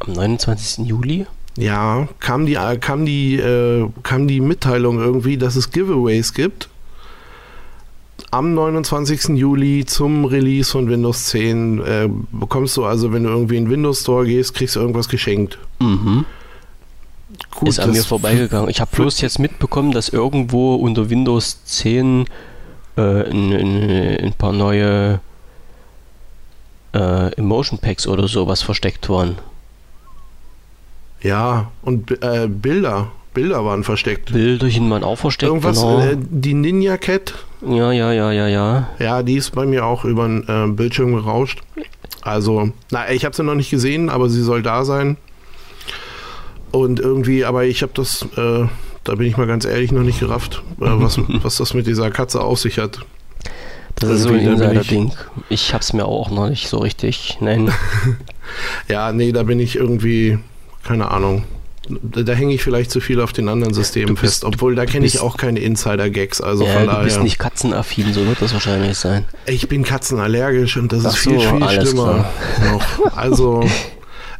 [0.00, 0.86] Am 29.
[0.86, 1.26] Juli?
[1.56, 6.68] Ja, kam die, kam die, äh, kam die Mitteilung irgendwie, dass es Giveaways gibt.
[8.30, 9.36] Am 29.
[9.36, 13.70] Juli zum Release von Windows 10 äh, bekommst du also, wenn du irgendwie in den
[13.70, 15.58] Windows Store gehst, kriegst du irgendwas geschenkt.
[15.80, 16.26] Mhm.
[17.54, 18.68] Gut, ist an mir vorbeigegangen.
[18.68, 22.26] Ich habe bloß jetzt mitbekommen, dass irgendwo unter Windows 10
[22.96, 23.90] äh, ein, ein,
[24.24, 25.20] ein, paar neue
[26.92, 29.38] äh, Emotion Packs oder sowas versteckt waren.
[31.20, 33.08] Ja, und äh, Bilder.
[33.34, 34.32] Bilder waren versteckt.
[34.32, 35.48] Bilderchen waren auch versteckt.
[35.48, 36.00] Irgendwas, genau.
[36.00, 37.34] äh, die Ninja Cat.
[37.66, 38.88] Ja, ja, ja, ja, ja.
[38.98, 41.60] Ja, die ist bei mir auch über den äh, Bildschirm gerauscht.
[42.22, 45.16] Also, na, ich habe sie noch nicht gesehen, aber sie soll da sein.
[46.70, 48.66] Und irgendwie, aber ich habe das, äh,
[49.04, 52.10] da bin ich mal ganz ehrlich, noch nicht gerafft, äh, was, was das mit dieser
[52.10, 53.00] Katze auf sich hat.
[53.96, 55.12] Das ist so ein Insider-Ding.
[55.48, 57.38] Ich habe es mir auch noch nicht so richtig.
[57.40, 57.72] Nein.
[58.88, 60.38] ja, nee, da bin ich irgendwie,
[60.84, 61.44] keine Ahnung.
[61.88, 64.84] Da, da hänge ich vielleicht zu viel auf den anderen Systemen bist, fest, obwohl da
[64.84, 66.40] kenne ich auch keine Insider-Gags.
[66.40, 67.00] Also ja, von daher.
[67.00, 69.24] Du bist nicht katzenaffin, so wird das wahrscheinlich sein.
[69.46, 72.30] Ich bin katzenallergisch und das Ach ist viel, so, viel schlimmer
[72.70, 73.16] noch.
[73.16, 73.64] Also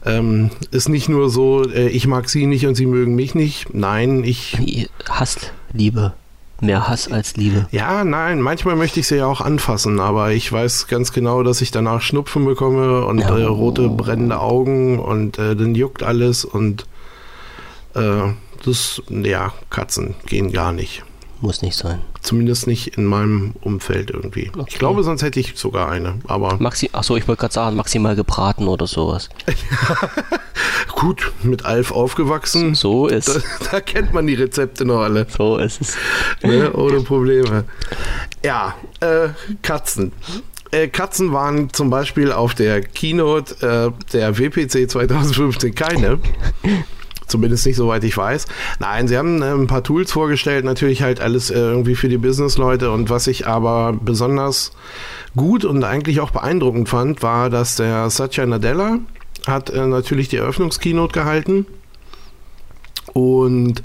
[0.08, 3.74] ähm, ist nicht nur so, äh, ich mag sie nicht und sie mögen mich nicht.
[3.74, 4.88] Nein, ich.
[5.08, 6.14] Hasst Liebe.
[6.60, 7.68] Mehr Hass als Liebe.
[7.70, 11.60] Ja, nein, manchmal möchte ich sie ja auch anfassen, aber ich weiß ganz genau, dass
[11.60, 13.38] ich danach Schnupfen bekomme und ja.
[13.38, 16.86] äh, rote brennende Augen und äh, dann juckt alles und
[17.94, 18.32] äh,
[18.64, 21.04] das, ja, Katzen gehen gar nicht.
[21.40, 22.00] Muss nicht sein.
[22.20, 24.50] Zumindest nicht in meinem Umfeld irgendwie.
[24.52, 24.64] Okay.
[24.68, 26.18] Ich glaube, sonst hätte ich sogar eine.
[26.26, 29.28] Aber Maxi Achso, ich wollte gerade sagen, maximal gebraten oder sowas.
[30.94, 32.74] Gut, mit Alf aufgewachsen.
[32.74, 35.26] So ist da, da, kennt man die Rezepte noch alle.
[35.28, 35.96] So ist es.
[36.42, 37.64] Ne, ohne Probleme.
[38.42, 39.28] Ja, äh,
[39.62, 40.12] Katzen.
[40.72, 46.18] Äh, Katzen waren zum Beispiel auf der Keynote äh, der WPC 2015 keine.
[47.28, 48.46] Zumindest nicht, soweit ich weiß.
[48.78, 52.18] Nein, sie haben äh, ein paar Tools vorgestellt, natürlich halt alles äh, irgendwie für die
[52.18, 52.90] Business-Leute.
[52.90, 54.72] Und was ich aber besonders
[55.36, 58.98] gut und eigentlich auch beeindruckend fand, war, dass der Satya Nadella
[59.46, 61.66] hat äh, natürlich die Eröffnungskeynote gehalten
[63.12, 63.82] und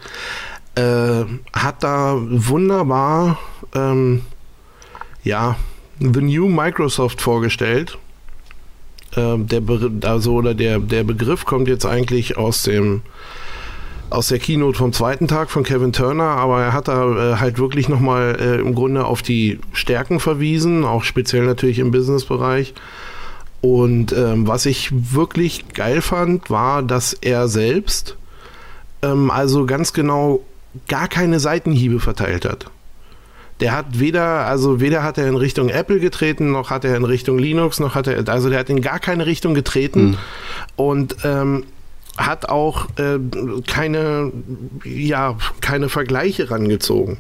[0.75, 3.39] äh, hat da wunderbar
[3.75, 4.21] ähm,
[5.23, 5.55] ja,
[5.99, 7.97] The New Microsoft vorgestellt.
[9.15, 9.61] Ähm, der,
[10.09, 13.01] also, oder der, der Begriff kommt jetzt eigentlich aus dem
[14.13, 17.57] aus der Keynote vom zweiten Tag von Kevin Turner, aber er hat da äh, halt
[17.57, 22.75] wirklich nochmal äh, im Grunde auf die Stärken verwiesen, auch speziell natürlich im Businessbereich.
[23.61, 28.15] Und ähm, was ich wirklich geil fand, war, dass er selbst
[29.01, 30.41] ähm, also ganz genau
[30.87, 32.67] gar keine Seitenhiebe verteilt hat.
[33.61, 37.05] Der hat weder, also weder hat er in Richtung Apple getreten, noch hat er in
[37.05, 40.05] Richtung Linux, noch hat er, also der hat in gar keine Richtung getreten.
[40.05, 40.17] Mhm.
[40.75, 41.63] Und ähm,
[42.17, 43.19] hat auch äh,
[43.67, 44.31] keine,
[44.83, 47.17] ja, keine Vergleiche rangezogen.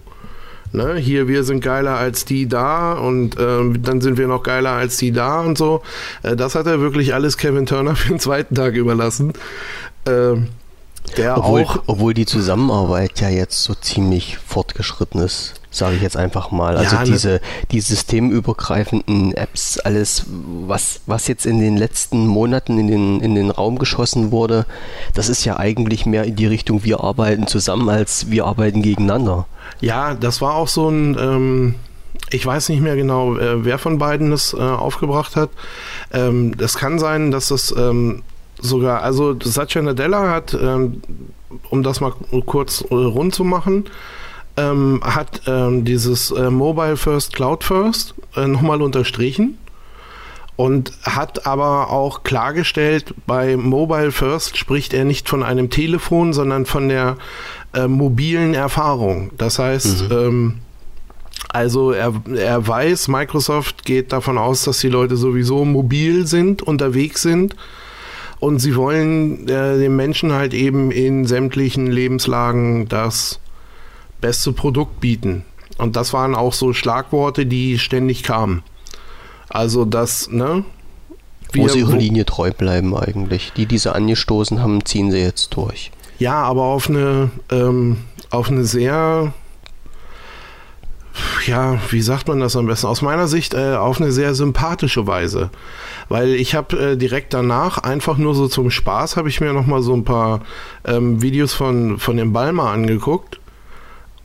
[0.71, 0.95] Ne?
[0.95, 4.97] Hier, wir sind geiler als die da und äh, dann sind wir noch geiler als
[4.97, 5.81] die da und so.
[6.23, 9.33] Äh, das hat er wirklich alles Kevin Turner für den zweiten Tag überlassen.
[10.05, 10.35] Äh,
[11.17, 16.15] der obwohl, auch, obwohl die Zusammenarbeit ja jetzt so ziemlich fortgeschritten ist sage ich jetzt
[16.15, 16.77] einfach mal.
[16.77, 17.11] Also ja, ne?
[17.11, 23.35] diese die systemübergreifenden Apps, alles, was, was jetzt in den letzten Monaten in den, in
[23.35, 24.65] den Raum geschossen wurde,
[25.15, 29.47] das ist ja eigentlich mehr in die Richtung, wir arbeiten zusammen, als wir arbeiten gegeneinander.
[29.81, 31.75] Ja, das war auch so ein, ähm,
[32.29, 35.49] ich weiß nicht mehr genau, äh, wer von beiden das äh, aufgebracht hat.
[36.11, 38.21] Ähm, das kann sein, dass das ähm,
[38.61, 41.01] sogar, also Satya Nadella hat, ähm,
[41.69, 42.13] um das mal
[42.45, 43.85] kurz rund zu machen,
[44.57, 49.57] ähm, hat ähm, dieses äh, Mobile First, Cloud First äh, nochmal unterstrichen
[50.55, 56.65] und hat aber auch klargestellt, bei Mobile First spricht er nicht von einem Telefon, sondern
[56.65, 57.17] von der
[57.73, 59.31] äh, mobilen Erfahrung.
[59.37, 60.15] Das heißt, mhm.
[60.15, 60.53] ähm,
[61.49, 67.21] also er, er weiß, Microsoft geht davon aus, dass die Leute sowieso mobil sind, unterwegs
[67.21, 67.55] sind
[68.39, 73.39] und sie wollen äh, den Menschen halt eben in sämtlichen Lebenslagen das
[74.23, 75.43] beste Produkt bieten.
[75.77, 78.63] Und das waren auch so Schlagworte, die ständig kamen.
[79.49, 80.63] Also das, ne?
[81.51, 83.51] Wir, wo sie ihrer Linie treu bleiben eigentlich.
[83.57, 85.91] Die, die sie angestoßen haben, ziehen sie jetzt durch.
[86.19, 87.97] Ja, aber auf eine, ähm,
[88.29, 89.33] auf eine sehr
[91.45, 92.87] ja, wie sagt man das am besten?
[92.87, 95.49] Aus meiner Sicht äh, auf eine sehr sympathische Weise.
[96.09, 99.81] Weil ich habe äh, direkt danach, einfach nur so zum Spaß, habe ich mir nochmal
[99.81, 100.41] so ein paar
[100.85, 103.39] ähm, Videos von, von dem Balmer angeguckt.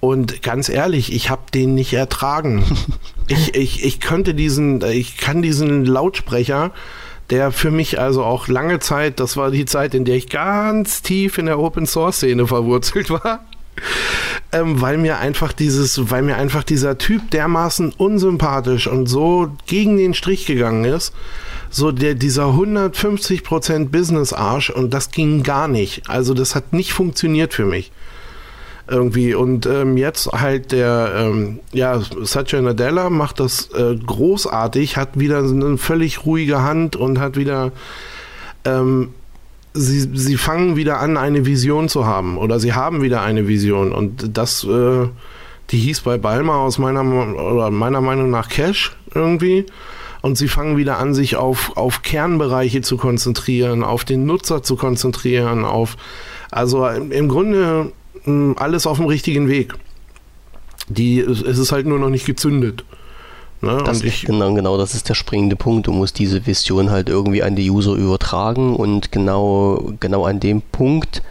[0.01, 2.65] Und ganz ehrlich, ich habe den nicht ertragen.
[3.29, 6.73] ich, ich, ich könnte diesen, ich kann diesen Lautsprecher,
[7.31, 11.03] der für mich also auch lange Zeit, das war die Zeit, in der ich ganz
[11.03, 13.45] tief in der Open Source Szene verwurzelt war
[14.53, 19.97] ähm, weil mir einfach dieses, weil mir einfach dieser Typ dermaßen unsympathisch und so gegen
[19.97, 21.13] den Strich gegangen ist.
[21.71, 26.09] So der, dieser 150% Business-Arsch und das ging gar nicht.
[26.09, 27.93] Also das hat nicht funktioniert für mich
[28.89, 29.35] irgendwie.
[29.35, 35.39] Und ähm, jetzt halt der, ähm, ja, Satya Nadella macht das äh, großartig, hat wieder
[35.39, 37.73] eine völlig ruhige Hand und hat wieder
[38.65, 39.11] ähm,
[39.75, 43.93] sie, sie fangen wieder an, eine Vision zu haben oder sie haben wieder eine Vision
[43.93, 45.09] und das, äh,
[45.71, 49.67] die hieß bei Balmer aus meiner, oder meiner Meinung nach Cash irgendwie
[50.21, 54.77] und sie fangen wieder an, sich auf, auf Kernbereiche zu konzentrieren, auf den Nutzer zu
[54.77, 55.97] konzentrieren, auf,
[56.51, 57.93] also im Grunde
[58.57, 59.75] alles auf dem richtigen Weg.
[60.89, 62.85] Die, es ist halt nur noch nicht gezündet.
[63.61, 63.83] Ne?
[63.85, 65.87] Das, ich, genau, genau, das ist der springende Punkt.
[65.87, 70.63] Du musst diese Vision halt irgendwie an die User übertragen und genau, genau an dem
[70.63, 71.23] Punkt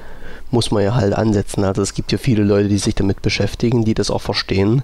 [0.51, 1.63] muss man ja halt ansetzen.
[1.63, 4.83] Also es gibt ja viele Leute, die sich damit beschäftigen, die das auch verstehen.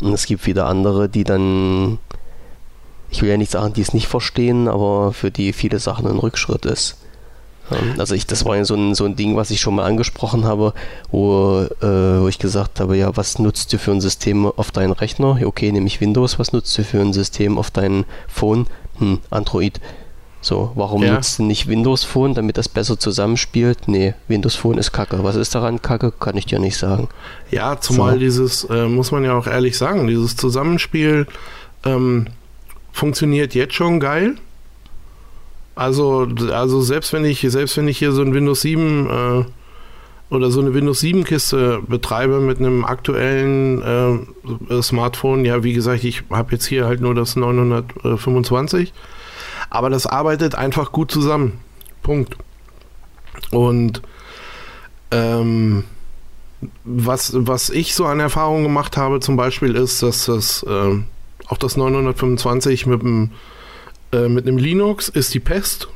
[0.00, 1.98] Und es gibt wieder andere, die dann,
[3.10, 6.18] ich will ja nicht sagen, die es nicht verstehen, aber für die viele Sachen ein
[6.18, 6.96] Rückschritt ist.
[7.98, 10.44] Also ich, das war ja so ein, so ein Ding, was ich schon mal angesprochen
[10.44, 10.74] habe,
[11.10, 14.92] wo, äh, wo ich gesagt habe, ja, was nutzt du für ein System auf deinen
[14.92, 15.38] Rechner?
[15.42, 18.66] Okay, nämlich Windows, was nutzt du für ein System auf dein Phone?
[18.98, 19.80] Hm, Android.
[20.44, 21.14] So, warum ja.
[21.14, 23.88] nutzt du nicht Windows Phone, damit das besser zusammenspielt?
[23.88, 25.24] Nee, Windows Phone ist kacke.
[25.24, 26.12] Was ist daran kacke?
[26.12, 27.08] Kann ich dir nicht sagen.
[27.50, 28.18] Ja, zumal so.
[28.18, 31.26] dieses, äh, muss man ja auch ehrlich sagen, dieses Zusammenspiel
[31.86, 32.26] ähm,
[32.92, 34.34] funktioniert jetzt schon geil.
[35.74, 39.44] Also, also selbst wenn ich, selbst wenn ich hier so ein Windows 7 äh,
[40.34, 43.82] oder so eine Windows 7 Kiste betreibe mit einem aktuellen
[44.70, 48.92] äh, Smartphone, ja, wie gesagt, ich habe jetzt hier halt nur das 925,
[49.70, 51.58] aber das arbeitet einfach gut zusammen.
[52.02, 52.36] Punkt.
[53.50, 54.02] Und
[55.10, 55.84] ähm,
[56.84, 60.98] was, was ich so an Erfahrung gemacht habe, zum Beispiel ist, dass das äh,
[61.48, 63.30] auch das 925 mit dem
[64.14, 65.88] äh, mit einem Linux ist die Pest.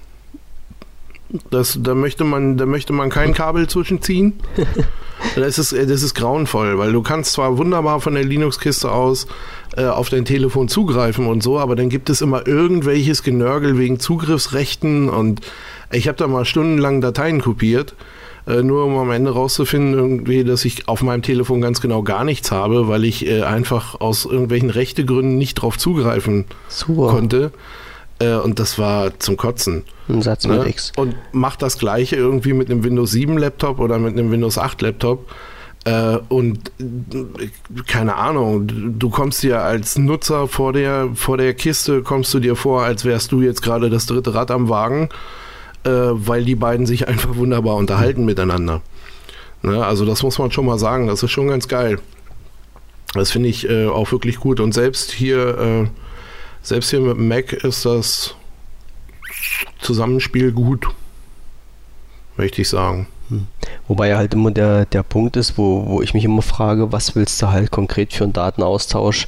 [1.50, 4.34] Das, da, möchte man, da möchte man kein Kabel zwischenziehen.
[5.34, 9.26] Das ist, das ist grauenvoll, weil du kannst zwar wunderbar von der Linux-Kiste aus
[9.76, 13.98] äh, auf dein Telefon zugreifen und so, aber dann gibt es immer irgendwelches Genörgel wegen
[13.98, 15.40] Zugriffsrechten und
[15.90, 17.96] ich habe da mal stundenlang Dateien kopiert,
[18.46, 22.22] äh, nur um am Ende rauszufinden, irgendwie, dass ich auf meinem Telefon ganz genau gar
[22.22, 27.08] nichts habe, weil ich äh, einfach aus irgendwelchen Rechtegründen nicht drauf zugreifen Super.
[27.08, 27.50] konnte.
[28.18, 29.84] Äh, und das war zum Kotzen.
[30.08, 30.58] Ein Satz ne?
[30.58, 30.92] mit X.
[30.96, 34.82] Und macht das gleiche irgendwie mit einem Windows 7 Laptop oder mit einem Windows 8
[34.82, 35.30] Laptop.
[35.84, 37.48] Äh, und äh,
[37.86, 42.56] keine Ahnung, du kommst dir als Nutzer vor der, vor der Kiste, kommst du dir
[42.56, 45.08] vor, als wärst du jetzt gerade das dritte Rad am Wagen,
[45.84, 48.82] äh, weil die beiden sich einfach wunderbar unterhalten miteinander.
[49.62, 49.84] Ne?
[49.84, 52.00] Also das muss man schon mal sagen, das ist schon ganz geil.
[53.14, 54.60] Das finde ich äh, auch wirklich gut.
[54.60, 55.88] Und selbst hier
[56.68, 58.34] selbst hier mit Mac ist das
[59.80, 60.86] Zusammenspiel gut,
[62.36, 63.06] möchte ich sagen.
[63.30, 63.46] Hm.
[63.86, 67.40] Wobei halt immer der, der Punkt ist, wo, wo ich mich immer frage, was willst
[67.40, 69.26] du halt konkret für einen Datenaustausch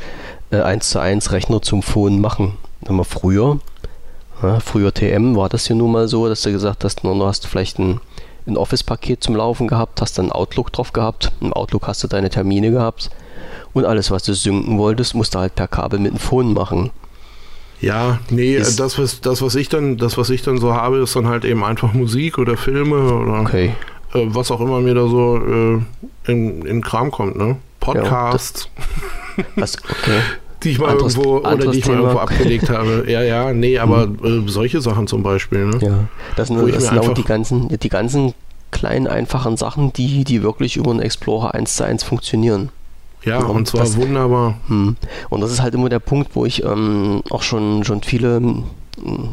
[0.50, 2.58] äh, 1 zu 1 Rechner zum Phone machen?
[2.86, 3.58] Immer früher,
[4.42, 7.46] ja, früher TM war das ja nun mal so, dass du gesagt hast, du hast
[7.46, 8.00] vielleicht ein,
[8.46, 12.28] ein Office-Paket zum Laufen gehabt, hast dann Outlook drauf gehabt, im Outlook hast du deine
[12.28, 13.10] Termine gehabt
[13.72, 16.90] und alles, was du synken wolltest, musst du halt per Kabel mit dem Phone machen.
[17.80, 20.98] Ja, nee, ist das was, das, was ich dann, das, was ich dann so habe,
[20.98, 23.74] ist dann halt eben einfach Musik oder Filme oder okay.
[24.12, 27.56] äh, was auch immer mir da so äh, in, in Kram kommt, ne?
[27.80, 28.68] Podcasts.
[29.36, 30.20] Ja, Was, okay.
[30.62, 33.04] die ich mal anderes, irgendwo oder die ich mal irgendwo abgelegt habe.
[33.08, 34.46] Ja, ja, nee, aber mhm.
[34.46, 35.66] äh, solche Sachen zum Beispiel.
[35.66, 35.78] Ne?
[35.80, 38.34] Ja, das sind, das sind auch die ganzen, die ganzen
[38.70, 42.68] kleinen, einfachen Sachen, die, die wirklich über einen Explorer 1 zu 1 funktionieren.
[43.24, 44.58] Ja, und, und zwar das, wunderbar.
[44.68, 44.96] Hm.
[45.28, 48.64] Und das ist halt immer der Punkt, wo ich ähm, auch schon, schon viele, hm,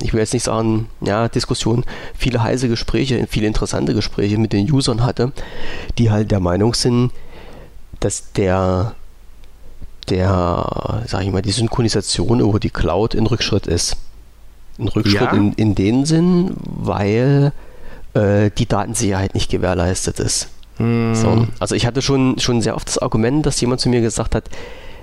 [0.03, 1.83] ich will jetzt nicht sagen, ja, Diskussionen,
[2.15, 5.31] viele heiße Gespräche, viele interessante Gespräche mit den Usern hatte,
[5.97, 7.11] die halt der Meinung sind,
[7.99, 8.93] dass der,
[10.09, 13.97] der, sag ich mal, die Synchronisation über die Cloud in Rückschritt ist.
[14.79, 15.31] Ein Rückschritt ja?
[15.31, 17.51] in, in dem Sinn, weil
[18.13, 20.49] äh, die Datensicherheit nicht gewährleistet ist.
[20.77, 21.15] Hm.
[21.15, 24.35] So, also ich hatte schon, schon sehr oft das Argument, dass jemand zu mir gesagt
[24.35, 24.49] hat,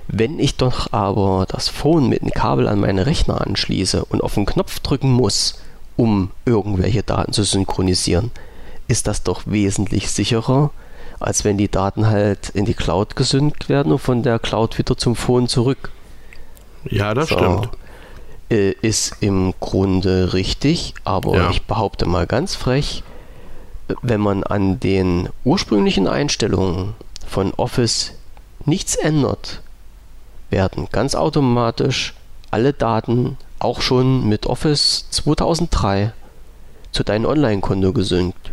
[0.07, 4.35] wenn ich doch aber das Phone mit einem Kabel an meinen Rechner anschließe und auf
[4.35, 5.59] den Knopf drücken muss,
[5.95, 8.31] um irgendwelche Daten zu synchronisieren,
[8.87, 10.71] ist das doch wesentlich sicherer,
[11.19, 14.97] als wenn die Daten halt in die Cloud gesynkt werden und von der Cloud wieder
[14.97, 15.89] zum Phone zurück.
[16.83, 17.37] Ja, das so.
[17.37, 17.69] stimmt.
[18.51, 21.49] Äh, ist im Grunde richtig, aber ja.
[21.49, 23.03] ich behaupte mal ganz frech,
[24.01, 26.93] wenn man an den ursprünglichen Einstellungen
[27.27, 28.13] von Office
[28.65, 29.61] nichts ändert,
[30.49, 32.13] werden ganz automatisch
[32.51, 36.13] alle Daten auch schon mit Office 2003
[36.91, 38.51] zu deinem Online-Konto gesynkt.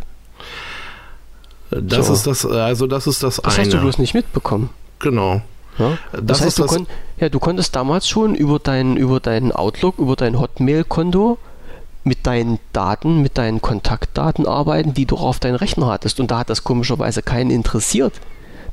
[1.69, 2.13] Das so.
[2.13, 3.55] ist das, also das ist das, das eine.
[3.55, 4.69] Das hast du bloß nicht mitbekommen.
[4.99, 5.41] Genau.
[5.79, 5.97] Ja?
[6.11, 9.97] Das, das heißt, du, kon ja, du konntest damals schon über deinen über dein Outlook,
[9.97, 11.37] über dein Hotmail-Konto
[12.03, 16.19] mit deinen Daten, mit deinen Kontaktdaten arbeiten, die du auf deinen Rechner hattest.
[16.19, 18.13] Und da hat das komischerweise keinen interessiert.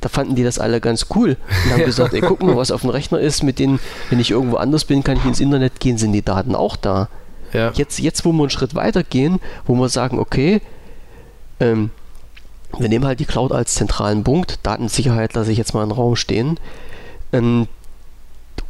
[0.01, 2.81] Da fanden die das alle ganz cool und haben gesagt, ey, guck mal, was auf
[2.81, 3.79] dem Rechner ist, mit denen,
[4.09, 7.07] wenn ich irgendwo anders bin, kann ich ins Internet gehen, sind die Daten auch da.
[7.53, 7.71] Ja.
[7.73, 10.61] Jetzt, jetzt, wo wir einen Schritt weiter gehen, wo wir sagen, okay,
[11.59, 11.91] ähm,
[12.77, 15.95] wir nehmen halt die Cloud als zentralen Punkt, Datensicherheit lasse ich jetzt mal in den
[15.95, 16.59] Raum stehen,
[17.33, 17.67] ähm,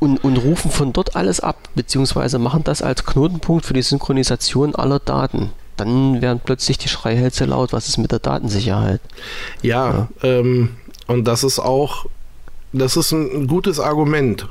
[0.01, 4.73] und, und rufen von dort alles ab, beziehungsweise machen das als Knotenpunkt für die Synchronisation
[4.73, 5.51] aller Daten.
[5.77, 8.99] Dann werden plötzlich die Schreihälse laut, was ist mit der Datensicherheit?
[9.61, 10.07] Ja, ja.
[10.23, 10.69] Ähm,
[11.05, 12.07] und das ist auch,
[12.73, 14.47] das ist ein gutes Argument.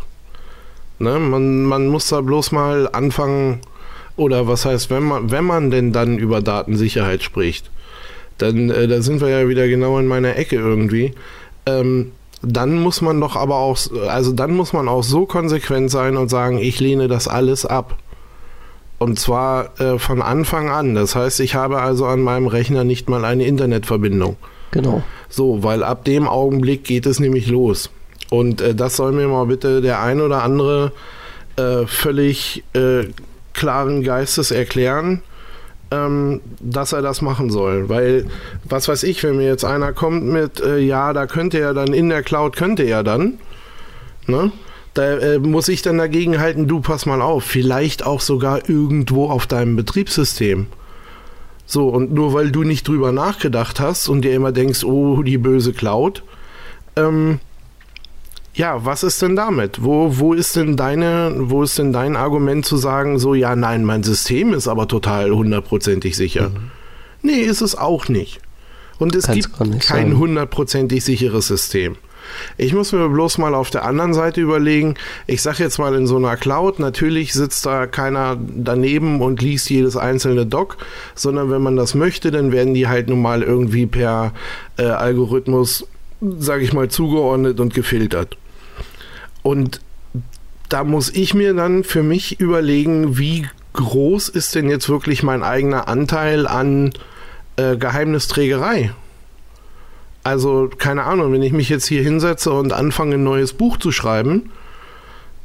[1.00, 1.18] Ne?
[1.18, 3.60] Man, man muss da bloß mal anfangen,
[4.16, 7.70] oder was heißt, wenn man, wenn man denn dann über Datensicherheit spricht,
[8.38, 11.12] dann äh, da sind wir ja wieder genau in meiner Ecke irgendwie.
[11.66, 12.12] Ähm,
[12.42, 13.78] dann muss man doch aber auch,
[14.08, 17.96] also dann muss man auch so konsequent sein und sagen, ich lehne das alles ab.
[18.98, 20.94] Und zwar äh, von Anfang an.
[20.94, 24.36] Das heißt, ich habe also an meinem Rechner nicht mal eine Internetverbindung.
[24.72, 25.02] Genau.
[25.28, 27.90] So, weil ab dem Augenblick geht es nämlich los.
[28.28, 30.92] Und äh, das soll mir mal bitte der ein oder andere
[31.56, 33.04] äh, völlig äh,
[33.54, 35.22] klaren Geistes erklären
[35.90, 37.88] ähm, dass er das machen soll.
[37.88, 38.26] Weil,
[38.64, 41.92] was weiß ich, wenn mir jetzt einer kommt mit, äh, ja, da könnte er dann,
[41.92, 43.38] in der Cloud könnte er dann,
[44.26, 44.52] ne?
[44.92, 49.30] Da äh, muss ich dann dagegen halten, du pass mal auf, vielleicht auch sogar irgendwo
[49.30, 50.66] auf deinem Betriebssystem.
[51.64, 55.38] So, und nur weil du nicht drüber nachgedacht hast und dir immer denkst, oh, die
[55.38, 56.24] böse Cloud,
[56.96, 57.38] ähm,
[58.60, 59.82] ja, was ist denn damit?
[59.82, 63.84] Wo, wo ist denn deine, wo ist denn dein Argument zu sagen, so, ja, nein,
[63.84, 66.50] mein System ist aber total hundertprozentig sicher?
[66.50, 66.70] Mhm.
[67.22, 68.40] Nee, ist es auch nicht.
[68.98, 71.96] Und es Kann's gibt kein hundertprozentig sicheres System.
[72.58, 74.94] Ich muss mir bloß mal auf der anderen Seite überlegen,
[75.26, 79.70] ich sage jetzt mal in so einer Cloud, natürlich sitzt da keiner daneben und liest
[79.70, 80.76] jedes einzelne Doc,
[81.14, 84.34] sondern wenn man das möchte, dann werden die halt nun mal irgendwie per
[84.76, 85.86] äh, Algorithmus
[86.38, 88.36] sage ich mal, zugeordnet und gefiltert.
[89.42, 89.80] Und
[90.68, 95.42] da muss ich mir dann für mich überlegen, wie groß ist denn jetzt wirklich mein
[95.42, 96.92] eigener Anteil an
[97.56, 98.92] äh, Geheimnisträgerei?
[100.22, 103.90] Also, keine Ahnung, wenn ich mich jetzt hier hinsetze und anfange, ein neues Buch zu
[103.90, 104.50] schreiben,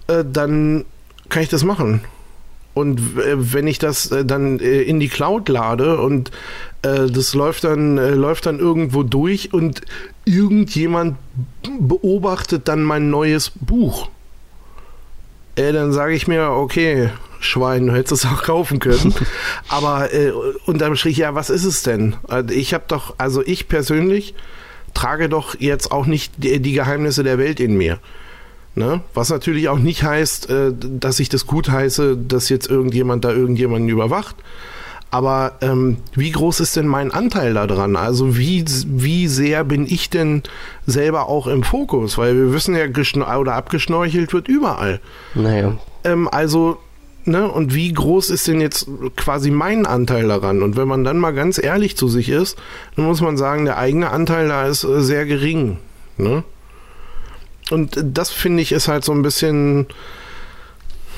[0.07, 0.85] äh, dann
[1.29, 2.01] kann ich das machen.
[2.75, 6.29] Und äh, wenn ich das äh, dann äh, in die Cloud lade und
[6.83, 9.81] das läuft dann, läuft dann irgendwo durch und
[10.23, 11.17] irgendjemand
[11.79, 14.09] beobachtet dann mein neues Buch.
[15.55, 17.09] Dann sage ich mir, okay,
[17.39, 19.15] Schwein, du hättest es auch kaufen können.
[19.67, 20.31] Aber äh,
[20.67, 22.17] unterm Strich, ja, was ist es denn?
[22.27, 24.35] Also ich habe doch, also ich persönlich
[24.93, 27.99] trage doch jetzt auch nicht die, die Geheimnisse der Welt in mir.
[28.75, 28.99] Ne?
[29.13, 33.31] Was natürlich auch nicht heißt, äh, dass ich das gut heiße, dass jetzt irgendjemand da
[33.31, 34.35] irgendjemanden überwacht.
[35.11, 37.95] Aber ähm, wie groß ist denn mein Anteil daran?
[37.95, 40.43] Also wie, wie sehr bin ich denn
[40.85, 42.17] selber auch im Fokus?
[42.17, 44.99] Weil wir wissen ja, oder abgeschnorchelt wird überall.
[45.33, 45.77] Naja.
[46.03, 46.79] Ähm, also,
[47.23, 50.61] ne, und wie groß ist denn jetzt quasi mein Anteil daran?
[50.61, 52.57] Und wenn man dann mal ganz ehrlich zu sich ist,
[52.97, 55.77] dann muss man sagen, der eigene Anteil da ist äh, sehr gering.
[56.17, 56.43] Ne?
[57.71, 59.87] Und das finde ich ist halt so ein bisschen.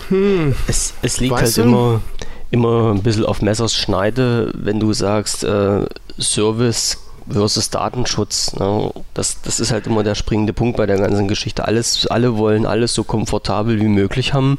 [0.09, 1.63] Hm, es, es liegt halt du?
[1.63, 2.01] immer,
[2.49, 5.85] immer ein bisschen auf Messers Schneide, wenn du sagst, äh,
[6.17, 8.53] Service versus Datenschutz.
[8.53, 8.91] Ne?
[9.13, 11.65] Das, das ist halt immer der springende Punkt bei der ganzen Geschichte.
[11.65, 14.57] Alles, alle wollen alles so komfortabel wie möglich haben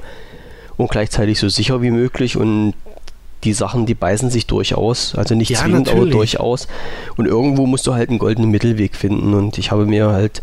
[0.76, 2.74] und gleichzeitig so sicher wie möglich und
[3.44, 6.02] die Sachen, die beißen sich durchaus, also nicht ja, zwingend, natürlich.
[6.02, 6.68] aber durchaus.
[7.16, 9.32] Und irgendwo musst du halt einen goldenen Mittelweg finden.
[9.32, 10.42] Und ich habe mir halt,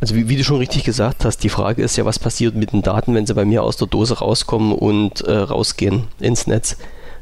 [0.00, 2.72] also wie, wie, du schon richtig gesagt hast, die Frage ist ja, was passiert mit
[2.72, 6.76] den Daten, wenn sie bei mir aus der Dose rauskommen und äh, rausgehen ins Netz.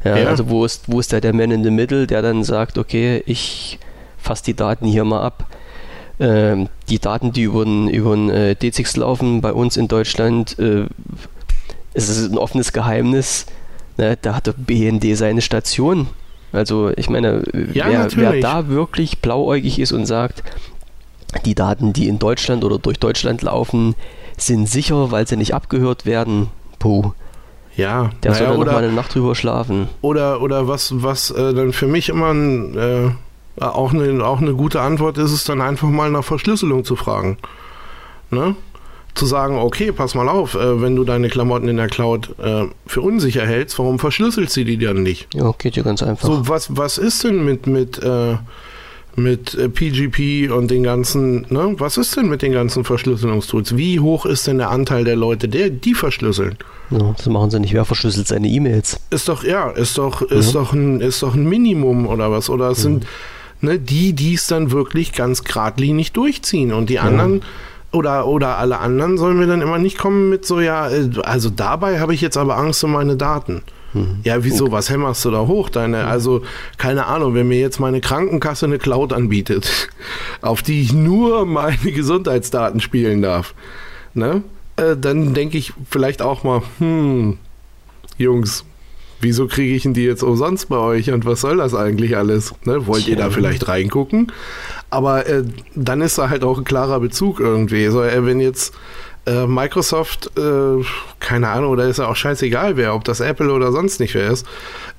[0.05, 0.29] Ja, ja.
[0.29, 3.22] Also wo ist, wo ist da der Man in the Middle, der dann sagt, okay,
[3.27, 3.79] ich
[4.18, 5.47] fasse die Daten hier mal ab.
[6.20, 10.59] Ähm, die Daten, die über den, über den äh, D6 laufen bei uns in Deutschland,
[10.59, 10.87] äh,
[11.95, 13.47] es ist ein offenes Geheimnis
[13.97, 16.09] Ne, da hat der BND seine Station.
[16.53, 20.43] Also ich meine, ja, wer, wer, da wirklich blauäugig ist und sagt,
[21.41, 23.95] die Daten, die in Deutschland oder durch Deutschland laufen,
[24.37, 27.12] sind sicher, weil sie nicht abgehört werden, puh.
[27.76, 29.89] Ja, der naja, soll dann oder, noch mal eine Nacht drüber schlafen.
[30.01, 33.11] Oder, oder was, was äh, dann für mich immer ein, äh,
[33.61, 37.39] auch, eine, auch eine gute Antwort ist, ist dann einfach mal nach Verschlüsselung zu fragen.
[38.30, 38.55] Ne?
[39.14, 42.64] zu sagen, okay, pass mal auf, äh, wenn du deine Klamotten in der Cloud äh,
[42.87, 45.28] für unsicher hältst, warum verschlüsselst du die dann nicht?
[45.35, 46.26] Ja, geht ja ganz einfach.
[46.26, 48.37] So, was, was ist denn mit, mit, äh,
[49.17, 51.75] mit PGP äh, und den ganzen, ne?
[51.79, 53.77] Was ist denn mit den ganzen Verschlüsselungstools?
[53.77, 56.57] Wie hoch ist denn der Anteil der Leute, der die verschlüsseln?
[56.91, 57.75] Ja, das machen sie nicht.
[57.75, 59.01] Wer verschlüsselt seine E-Mails?
[59.11, 62.51] Ist doch, ja, ist doch, ist doch ein, ist doch ein Minimum oder was?
[62.51, 62.83] Oder es ja.
[62.85, 63.07] sind
[63.61, 67.43] ne, die, die es dann wirklich ganz geradlinig durchziehen und die anderen
[67.93, 71.49] oder, oder alle anderen sollen wir dann immer nicht kommen mit so, ja, äh, also
[71.49, 73.62] dabei habe ich jetzt aber Angst um meine Daten.
[73.95, 74.18] Mhm.
[74.24, 74.70] Ja, wieso?
[74.72, 75.70] Was hämmerst du da hoch?
[75.70, 76.09] Deine, mhm.
[76.09, 76.42] also,
[76.76, 79.88] keine Ahnung, wenn mir jetzt meine Krankenkasse eine Cloud anbietet,
[80.42, 83.55] auf die ich nur meine Gesundheitsdaten spielen darf,
[84.12, 84.42] ne?
[84.76, 87.38] Äh, dann denke ich vielleicht auch mal, hm,
[88.18, 88.64] Jungs,
[89.20, 92.55] wieso kriege ich denn die jetzt umsonst bei euch und was soll das eigentlich alles?
[92.64, 92.86] Ne?
[92.86, 94.32] Wollt ihr da vielleicht reingucken?
[94.90, 97.86] Aber äh, dann ist da halt auch ein klarer Bezug irgendwie.
[97.88, 98.74] So, äh, wenn jetzt
[99.27, 100.85] äh, Microsoft, äh,
[101.20, 104.31] keine Ahnung, oder ist ja auch scheißegal wer, ob das Apple oder sonst nicht wer
[104.31, 104.47] ist,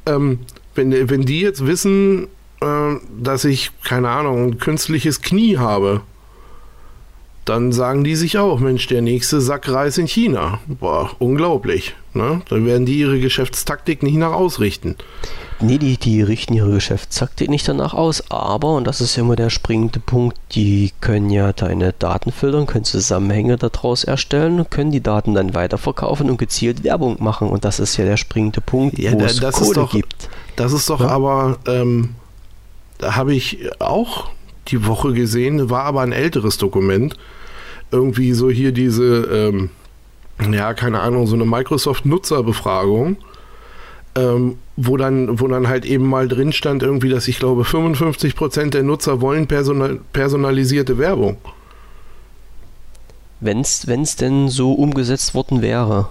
[0.06, 0.40] ähm,
[0.74, 2.28] wenn, wenn die jetzt wissen,
[2.62, 6.02] äh, dass ich, keine Ahnung, ein künstliches Knie habe,
[7.46, 10.60] dann sagen die sich auch, Mensch, der nächste Sack Reis in China.
[10.68, 11.96] Boah, unglaublich.
[12.14, 12.42] Ne?
[12.50, 14.96] Dann werden die ihre Geschäftstaktik nicht nach ausrichten.
[15.62, 19.38] Nee, die, die richten ihre Geschäftstaktik nicht danach aus, aber, und das ist ja immer
[19.38, 25.02] der springende Punkt, die können ja deine Daten filtern, können Zusammenhänge daraus erstellen, können die
[25.02, 27.48] Daten dann weiterverkaufen und gezielt Werbung machen.
[27.48, 30.30] Und das ist ja der springende Punkt, ja, wo da, es Kohle doch, gibt.
[30.58, 31.08] Das ist doch ja?
[31.08, 32.16] aber, ähm,
[32.98, 34.30] da habe ich auch
[34.68, 37.16] die Woche gesehen, war aber ein älteres Dokument.
[37.92, 39.70] Irgendwie so hier diese, ähm,
[40.52, 43.18] ja, keine Ahnung, so eine Microsoft-Nutzerbefragung
[44.16, 48.72] ähm, wo, dann, wo dann halt eben mal drin stand, irgendwie, dass ich glaube, 55%
[48.72, 51.38] der Nutzer wollen personal, personalisierte Werbung.
[53.40, 56.10] Wenn es denn so umgesetzt worden wäre.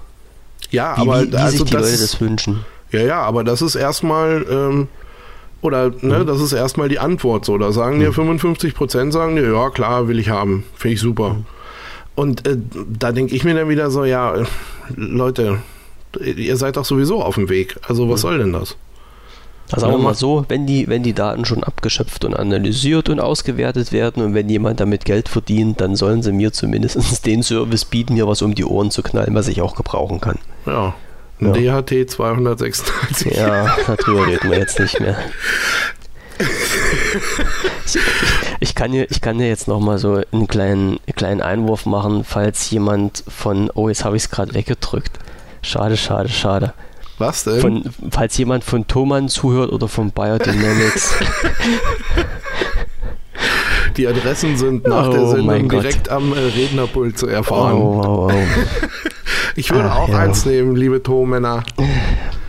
[0.71, 2.65] Ja, wie, aber wie, wie also sich die das, Leute das wünschen.
[2.91, 4.89] Ja, ja, aber das ist erstmal, ähm,
[5.61, 6.27] oder ne, mhm.
[6.27, 7.59] das ist erstmal die Antwort so.
[7.59, 8.39] Da sagen dir mhm.
[8.39, 10.65] 55% sagen dir, ja klar, will ich haben.
[10.75, 11.35] Finde ich super.
[11.35, 11.47] Mhm.
[12.15, 12.57] Und äh,
[12.99, 14.35] da denke ich mir dann wieder so, ja,
[14.95, 15.59] Leute,
[16.21, 17.77] ihr seid doch sowieso auf dem Weg.
[17.87, 18.77] Also was soll denn das?
[19.71, 23.19] Also sagen wir mal so, wenn die, wenn die Daten schon abgeschöpft und analysiert und
[23.19, 27.85] ausgewertet werden und wenn jemand damit Geld verdient, dann sollen sie mir zumindest den Service
[27.85, 30.39] bieten, mir was um die Ohren zu knallen, was ich auch gebrauchen kann.
[30.67, 30.95] Ja.
[31.41, 31.81] Ein ja.
[31.81, 33.37] DHT 236.
[33.37, 35.17] Ja, darüber reden wir jetzt nicht mehr.
[37.87, 37.99] ich,
[38.61, 42.71] ich, kann hier, ich kann hier jetzt nochmal so einen kleinen, kleinen Einwurf machen, falls
[42.71, 45.19] jemand von, oh, jetzt habe ich es gerade weggedrückt.
[45.65, 46.75] Schade, schade, schade.
[47.19, 47.61] Was denn?
[47.61, 51.15] Von, falls jemand von Thomann zuhört oder von Biodynamics.
[53.97, 57.75] Die Adressen sind nach oh der Sendung direkt am äh, Rednerpult zu erfahren.
[57.75, 58.33] Oh, oh, oh.
[59.57, 60.19] ich würde Ach, auch ja.
[60.19, 61.62] eins nehmen, liebe Tonmänner.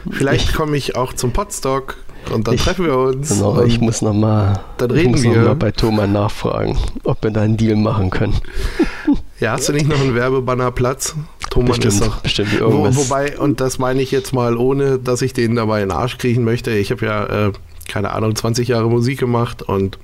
[0.10, 1.98] Vielleicht komme ich auch zum Podstock
[2.34, 3.30] und dann ich, treffen wir uns.
[3.30, 8.36] Genau, ich muss nochmal noch bei Thomann nachfragen, ob wir da einen Deal machen können.
[9.40, 11.16] Ja, hast du nicht noch einen Werbebannerplatz?
[11.56, 12.20] Thomann bestimmt, ist doch.
[12.20, 12.98] Bestimmt irgendwas.
[12.98, 15.98] Wo, wobei, und das meine ich jetzt mal, ohne dass ich den dabei in den
[15.98, 16.72] Arsch kriechen möchte.
[16.72, 17.52] Ich habe ja, äh,
[17.88, 19.98] keine Ahnung, 20 Jahre Musik gemacht und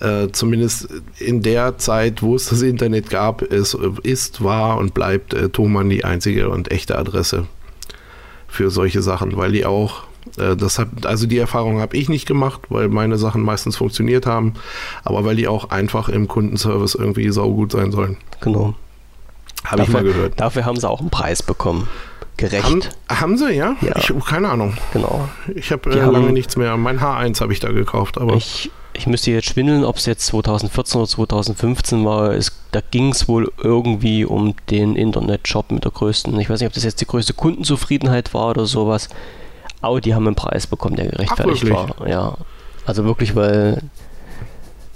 [0.00, 0.88] äh, zumindest
[1.18, 5.88] in der Zeit, wo es das Internet gab, ist, ist war und bleibt äh, Thomann
[5.88, 7.46] die einzige und echte Adresse
[8.46, 10.04] für solche Sachen, weil die auch
[10.36, 14.26] äh, das hat, also die Erfahrung habe ich nicht gemacht, weil meine Sachen meistens funktioniert
[14.26, 14.52] haben,
[15.02, 18.18] aber weil die auch einfach im Kundenservice irgendwie saugut sein sollen.
[18.40, 18.74] Genau.
[19.64, 20.40] Habe ich mal gehört.
[20.40, 21.88] Dafür haben sie auch einen Preis bekommen.
[22.36, 22.64] Gerecht.
[22.64, 23.76] Haben, haben sie, ja?
[23.80, 23.96] ja?
[23.96, 24.76] Ich, keine Ahnung.
[24.92, 25.28] Genau.
[25.54, 26.76] Ich habe äh, lange nichts mehr.
[26.76, 28.34] Mein H1 habe ich da gekauft, aber.
[28.34, 32.32] Ich, ich müsste jetzt schwindeln, ob es jetzt 2014 oder 2015 war.
[32.32, 36.38] Es, da ging es wohl irgendwie um den Internetshop mit der größten.
[36.38, 39.08] Ich weiß nicht, ob das jetzt die größte Kundenzufriedenheit war oder sowas.
[39.80, 42.08] Aber die haben einen Preis bekommen, der gerechtfertigt Ach, war.
[42.08, 42.36] Ja.
[42.86, 43.82] Also wirklich, weil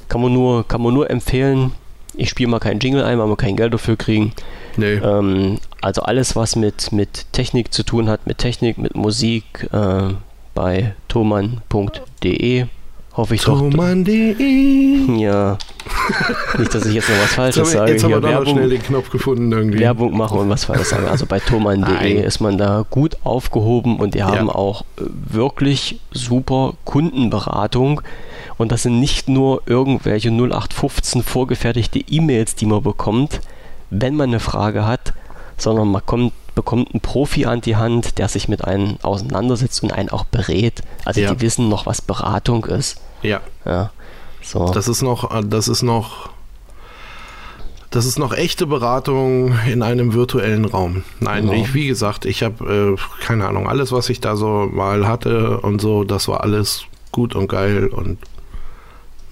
[0.08, 1.72] kann man nur, kann man nur empfehlen.
[2.14, 4.32] Ich spiele mal keinen Jingle ein, weil wir kein Geld dafür kriegen.
[4.76, 4.94] Nee.
[4.94, 10.14] Ähm, also alles, was mit, mit Technik zu tun hat, mit Technik, mit Musik, äh,
[10.54, 12.66] bei thoman.de
[13.16, 15.58] hoffe ich Thoman.de Ja.
[16.58, 17.92] Nicht, dass ich jetzt noch was Falsches jetzt sage.
[17.92, 19.80] Jetzt haben wir Werbung, schnell den Knopf gefunden irgendwie.
[19.80, 21.06] Werbung machen und was Falsches sagen.
[21.08, 24.26] Also bei thoman.de ist man da gut aufgehoben und die ja.
[24.28, 28.02] haben auch äh, wirklich super Kundenberatung.
[28.58, 33.40] Und das sind nicht nur irgendwelche 0815 vorgefertigte E-Mails, die man bekommt,
[33.90, 35.12] wenn man eine Frage hat,
[35.56, 39.92] sondern man kommt, bekommt einen Profi an die Hand, der sich mit einem auseinandersetzt und
[39.92, 40.82] einen auch berät.
[41.04, 41.32] Also ja.
[41.32, 43.00] die wissen noch, was Beratung ist.
[43.22, 43.40] Ja.
[43.64, 43.90] ja.
[44.42, 44.70] So.
[44.72, 46.30] Das ist noch, das ist noch,
[47.90, 51.04] das ist noch echte Beratung in einem virtuellen Raum.
[51.20, 51.62] Nein, genau.
[51.62, 55.60] ich, wie gesagt, ich habe äh, keine Ahnung, alles, was ich da so mal hatte
[55.60, 58.18] und so, das war alles gut und geil und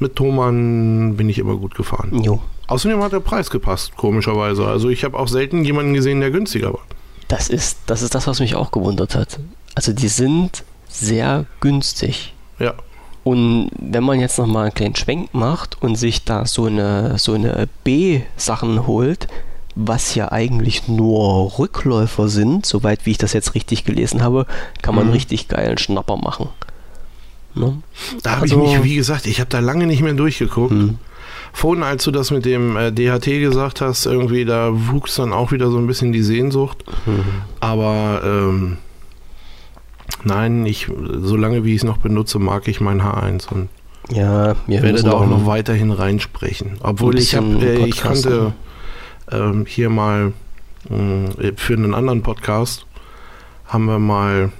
[0.00, 2.22] mit Thomann bin ich immer gut gefahren.
[2.22, 2.40] Jo.
[2.66, 4.66] Außerdem hat der Preis gepasst, komischerweise.
[4.66, 6.82] Also ich habe auch selten jemanden gesehen, der günstiger war.
[7.28, 9.38] Das ist, das ist das, was mich auch gewundert hat.
[9.74, 12.34] Also die sind sehr günstig.
[12.58, 12.74] Ja.
[13.22, 17.34] Und wenn man jetzt nochmal einen kleinen Schwenk macht und sich da so eine, so
[17.34, 19.28] eine B-Sachen holt,
[19.74, 24.46] was ja eigentlich nur Rückläufer sind, soweit wie ich das jetzt richtig gelesen habe,
[24.82, 25.12] kann man mhm.
[25.12, 26.48] richtig geilen Schnapper machen.
[27.54, 27.82] Ne?
[28.22, 30.72] Da habe also, ich mich, wie gesagt, ich habe da lange nicht mehr durchgeguckt.
[30.72, 30.98] Mhm.
[31.52, 35.50] Vorhin, als du das mit dem äh, DHT gesagt hast, irgendwie, da wuchs dann auch
[35.50, 36.84] wieder so ein bisschen die Sehnsucht.
[37.06, 37.24] Mhm.
[37.58, 38.76] Aber ähm,
[40.22, 40.88] nein, ich,
[41.20, 43.68] solange wie ich es noch benutze, mag ich mein H1 und
[44.10, 46.78] ja, mir werde da auch noch weiterhin reinsprechen.
[46.80, 48.52] Obwohl ich habe, äh, ich konnte
[49.30, 50.32] äh, hier mal
[50.88, 52.86] äh, für einen anderen Podcast
[53.66, 54.50] haben wir mal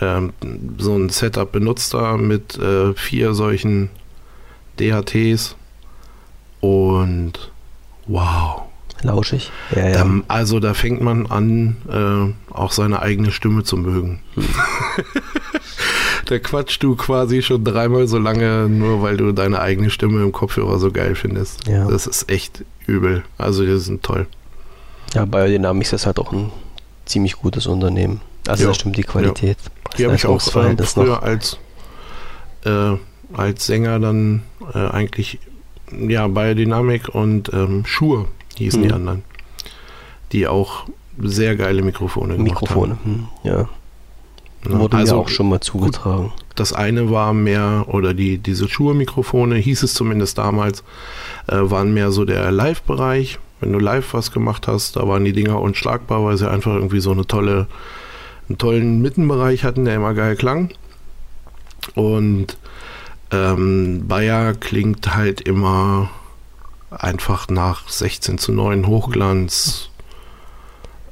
[0.00, 0.32] ähm,
[0.78, 3.90] so ein Setup benutzt da mit äh, vier solchen
[4.78, 5.56] DHTs
[6.60, 7.52] und
[8.06, 8.62] wow.
[9.02, 9.50] Lauschig.
[9.74, 10.04] Ja, ja.
[10.04, 14.20] Da, also da fängt man an, äh, auch seine eigene Stimme zu mögen.
[14.34, 14.44] Hm.
[16.26, 20.32] da quatschst du quasi schon dreimal so lange, nur weil du deine eigene Stimme im
[20.32, 21.68] Kopfhörer so geil findest.
[21.68, 21.88] Ja.
[21.88, 23.22] Das ist echt übel.
[23.36, 24.26] Also die sind toll.
[25.14, 26.50] Ja, Biodynamics ist halt auch ein
[27.04, 28.20] ziemlich gutes Unternehmen.
[28.48, 28.68] Also ja.
[28.68, 29.58] das stimmt die Qualität.
[29.62, 29.96] Ja.
[29.98, 31.58] Die habe ich auch äh, früher als,
[32.64, 32.92] äh,
[33.32, 34.42] als Sänger dann
[34.74, 35.38] äh, eigentlich,
[35.90, 38.26] ja, Biodynamic und ähm, Shure
[38.56, 38.84] hießen mhm.
[38.84, 39.24] die anderen.
[40.32, 40.86] Die auch
[41.18, 43.28] sehr geile Mikrofone gemacht Mikrofone, haben.
[43.42, 43.56] Hm, ja.
[43.58, 43.68] ja.
[44.78, 46.24] Wurde also, mir auch schon mal zugetragen.
[46.24, 50.82] Gut, das eine war mehr, oder die, diese Shure-Mikrofone, hieß es zumindest damals,
[51.46, 53.38] äh, waren mehr so der Live-Bereich.
[53.60, 57.00] Wenn du live was gemacht hast, da waren die Dinger unschlagbar, weil sie einfach irgendwie
[57.00, 57.68] so eine tolle
[58.48, 60.70] einen tollen Mittenbereich hatten, der immer geil klang.
[61.94, 62.56] Und
[63.32, 66.10] ähm, Bayer klingt halt immer
[66.90, 69.90] einfach nach 16 zu 9 Hochglanz,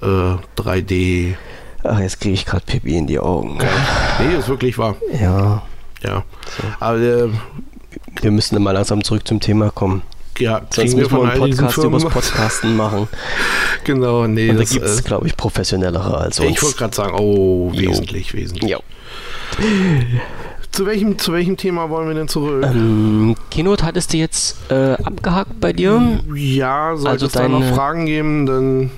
[0.00, 1.34] äh, 3D.
[1.82, 3.58] Ach, jetzt kriege ich gerade Pippi in die Augen.
[3.58, 4.96] Nee, ist wirklich wahr.
[5.20, 5.62] Ja.
[6.02, 6.24] Ja.
[6.56, 6.62] So.
[6.80, 7.28] Aber äh,
[8.20, 10.02] wir müssen mal langsam zurück zum Thema kommen.
[10.38, 13.08] Ja, Sonst müssen wir einen Podcast über das Podcasten machen.
[13.84, 14.50] genau, nee.
[14.50, 16.50] Und da gibt es, äh, glaube ich, professionellere als uns.
[16.50, 18.38] Ich wollte gerade sagen, oh, wesentlich, jo.
[18.38, 18.70] wesentlich.
[18.70, 18.80] Jo.
[20.72, 22.64] Zu welchem, zu welchem Thema wollen wir denn zurück?
[22.64, 26.18] Ähm, Keynote hattest du jetzt äh, abgehakt bei dir?
[26.34, 28.90] Ja, sollte also es da noch Fragen geben, dann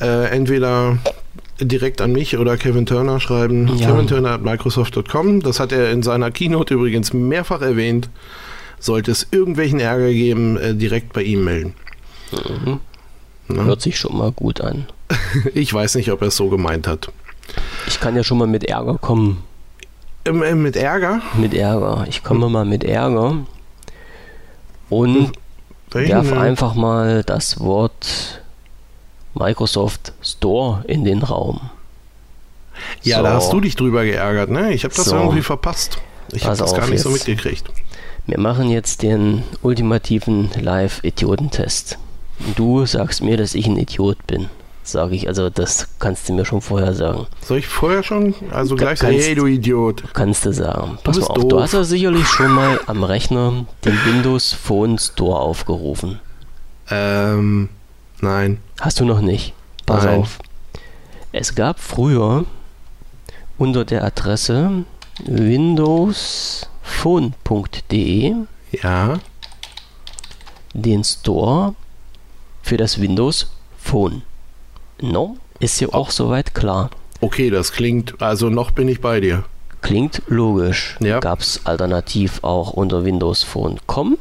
[0.00, 0.98] äh, entweder
[1.60, 3.68] direkt an mich oder Kevin Turner schreiben.
[3.76, 3.90] Ja.
[3.90, 5.42] Kevin Turner at Microsoft.com.
[5.42, 8.08] Das hat er in seiner Keynote übrigens mehrfach erwähnt.
[8.78, 11.74] Sollte es irgendwelchen Ärger geben, äh, direkt bei ihm melden.
[12.32, 12.80] Mhm.
[13.48, 14.86] Hört sich schon mal gut an.
[15.54, 17.12] ich weiß nicht, ob er es so gemeint hat.
[17.86, 19.44] Ich kann ja schon mal mit Ärger kommen.
[20.24, 21.20] Ähm, äh, mit Ärger?
[21.34, 22.06] Mit Ärger.
[22.08, 23.44] Ich komme mal mit Ärger
[24.88, 25.32] und hm.
[25.92, 28.40] werf einfach mal das Wort
[29.34, 31.60] Microsoft Store in den Raum.
[33.02, 33.22] Ja, so.
[33.22, 34.72] da hast du dich drüber geärgert, ne?
[34.72, 35.16] Ich habe das so.
[35.16, 35.98] irgendwie verpasst.
[36.32, 37.02] Ich habe das gar nicht jetzt.
[37.02, 37.64] so mitgekriegt.
[38.26, 41.98] Wir machen jetzt den ultimativen Live-Idiotentest.
[42.56, 44.48] Du sagst mir, dass ich ein Idiot bin.
[44.82, 47.26] Sage ich, also das kannst du mir schon vorher sagen.
[47.42, 48.34] Soll ich vorher schon?
[48.50, 50.04] Also gleich sagen, hey du Idiot.
[50.12, 50.98] Kannst du sagen.
[51.04, 51.48] Pass mal auf, doof.
[51.48, 56.20] du hast ja sicherlich schon mal am Rechner den Windows Phone Store aufgerufen.
[56.90, 57.68] Ähm,
[58.20, 58.58] Nein.
[58.80, 59.54] Hast du noch nicht?
[59.86, 60.20] Pass Nein.
[60.20, 60.38] auf.
[61.32, 62.44] Es gab früher
[63.58, 64.84] unter der Adresse
[66.84, 68.34] windowsphone.de
[68.82, 69.20] ja.
[70.72, 71.74] den Store
[72.62, 74.22] für das Windows Phone.
[75.00, 75.36] No?
[75.60, 76.90] Ist ja auch soweit klar.
[77.20, 79.44] Okay, das klingt, also noch bin ich bei dir.
[79.82, 80.96] Klingt logisch.
[81.00, 81.20] Ja.
[81.20, 84.18] Gab es alternativ auch unter Windows Phone.com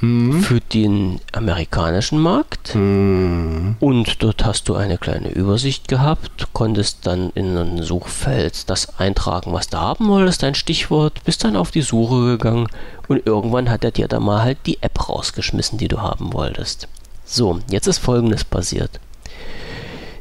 [0.00, 0.42] hm.
[0.42, 2.74] für den amerikanischen Markt.
[2.74, 3.76] Hm.
[3.80, 9.52] Und dort hast du eine kleine Übersicht gehabt, konntest dann in ein Suchfeld das eintragen,
[9.52, 12.68] was du haben wolltest, dein Stichwort, bist dann auf die Suche gegangen
[13.08, 16.88] und irgendwann hat er dir da mal halt die App rausgeschmissen, die du haben wolltest.
[17.24, 19.00] So, jetzt ist folgendes passiert.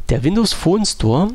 [0.09, 1.29] Der Windows Phone Store,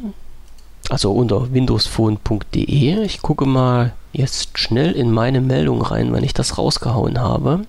[0.88, 6.56] also unter windowsphone.de, ich gucke mal jetzt schnell in meine Meldung rein, wenn ich das
[6.56, 7.66] rausgehauen habe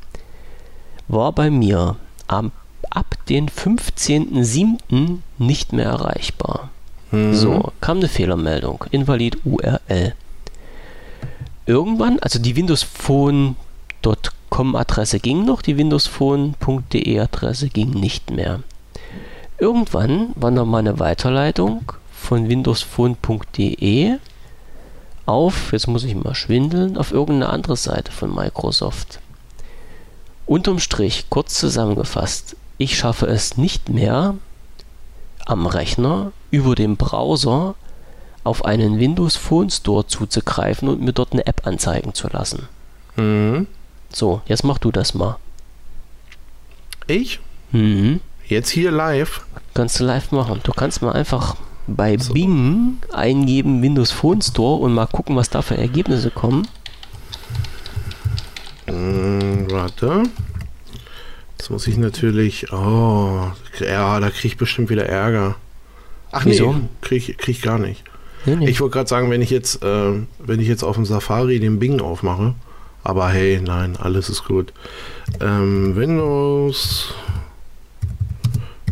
[1.12, 1.97] war bei mir
[2.28, 2.51] am,
[2.89, 5.20] ab den 15.07.
[5.38, 6.70] nicht mehr erreichbar.
[7.12, 7.34] Mhm.
[7.34, 8.86] So, kam eine Fehlermeldung.
[8.91, 10.14] Invalid URL.
[11.66, 13.55] Irgendwann, also die Windows Phone.com
[14.76, 18.62] Adresse ging noch, die Windows Phone.de Adresse ging nicht mehr.
[19.57, 24.18] Irgendwann war noch mal eine Weiterleitung von Windows Phone.de
[25.28, 29.20] auf, jetzt muss ich mal schwindeln, auf irgendeine andere Seite von Microsoft.
[30.45, 34.35] Unterm Strich, kurz zusammengefasst, ich schaffe es nicht mehr,
[35.45, 37.75] am Rechner über den Browser
[38.43, 42.67] auf einen Windows Phone Store zuzugreifen und mir dort eine App anzeigen zu lassen.
[43.15, 43.67] Mhm.
[44.11, 45.37] So, jetzt mach du das mal.
[47.07, 47.39] Ich?
[47.71, 48.19] Mhm.
[48.47, 49.45] Jetzt hier live?
[49.73, 50.59] Kannst du live machen.
[50.63, 51.55] Du kannst mal einfach
[51.87, 52.33] bei so.
[52.33, 56.67] Bing eingeben Windows Phone Store und mal gucken, was da für Ergebnisse kommen.
[58.91, 60.23] Hm, warte.
[61.57, 62.71] Jetzt muss ich natürlich.
[62.73, 65.55] Oh, ja, da kriege ich bestimmt wieder Ärger.
[66.31, 66.73] Ach Wieso?
[66.73, 68.03] nee, kriege krieg ich gar nicht.
[68.45, 68.69] Nee, nee.
[68.69, 71.79] Ich wollte gerade sagen, wenn ich jetzt, äh, wenn ich jetzt auf dem Safari den
[71.79, 72.55] Bing aufmache,
[73.03, 74.73] aber hey, nein, alles ist gut.
[75.39, 77.13] Ähm, Windows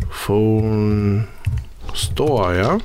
[0.10, 1.28] Phone
[1.94, 2.78] Store, ja?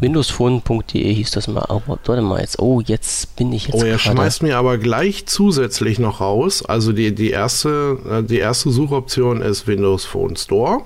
[0.00, 1.62] Windowsphone.de hieß das mal.
[1.68, 2.58] Aber warte mal jetzt.
[2.58, 3.82] Oh, jetzt bin ich jetzt.
[3.82, 6.64] Oh, er schmeißt mir aber gleich zusätzlich noch raus.
[6.64, 10.82] Also die, die, erste, äh, die erste Suchoption ist Windows Phone Store.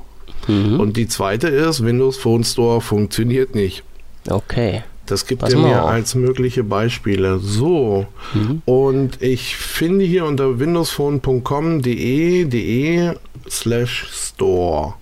[0.48, 0.80] Mhm.
[0.80, 3.84] Und die zweite ist, Windows Phone Store funktioniert nicht.
[4.28, 4.82] Okay.
[5.06, 7.38] Das gibt er mir als mögliche Beispiele.
[7.38, 8.06] So.
[8.34, 8.62] Mhm.
[8.64, 13.14] Und ich finde hier unter windowsphone.com.de de
[13.50, 14.94] slash store.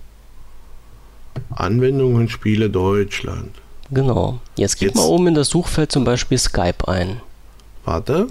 [1.51, 3.60] Anwendungen Spiele Deutschland.
[3.91, 4.39] Genau.
[4.55, 7.21] Jetzt gib mal oben in das Suchfeld zum Beispiel Skype ein.
[7.83, 8.27] Warte.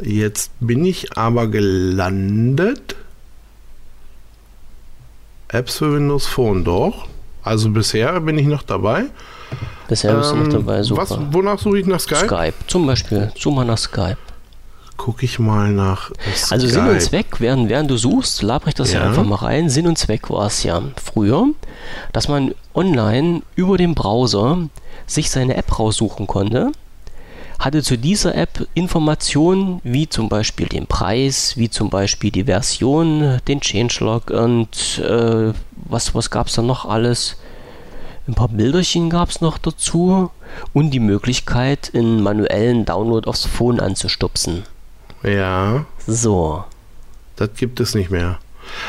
[0.00, 2.96] Jetzt bin ich aber gelandet.
[5.48, 7.06] Apps für Windows Phone, doch.
[7.42, 9.06] Also bisher bin ich noch dabei.
[9.88, 11.02] Bisher bist ähm, du noch ähm, dabei, super.
[11.02, 12.26] Was, wonach suche ich nach Skype?
[12.26, 13.32] Skype, zum Beispiel.
[13.36, 14.18] Such mal nach Skype
[14.98, 16.10] gucke ich mal nach.
[16.34, 16.52] Skype.
[16.52, 19.00] Also Sinn und Zweck, während, während du suchst, laber ich das ja.
[19.00, 19.70] ja einfach mal rein.
[19.70, 21.46] Sinn und Zweck war es ja früher,
[22.12, 24.68] dass man online über den Browser
[25.06, 26.72] sich seine App raussuchen konnte
[27.58, 33.40] hatte zu dieser App Informationen wie zum Beispiel den Preis, wie zum Beispiel die Version,
[33.48, 37.36] den Changelog und äh, was, was gab es da noch alles?
[38.28, 40.30] Ein paar Bilderchen gab es noch dazu
[40.72, 44.64] und die Möglichkeit, einen manuellen Download aufs Phone anzustupsen.
[45.22, 45.84] Ja.
[46.06, 46.64] So.
[47.36, 48.38] Das gibt es nicht mehr.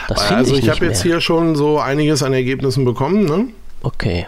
[0.08, 3.48] Das also ich, ich habe jetzt hier schon so einiges an Ergebnissen bekommen, ne?
[3.82, 4.28] Okay.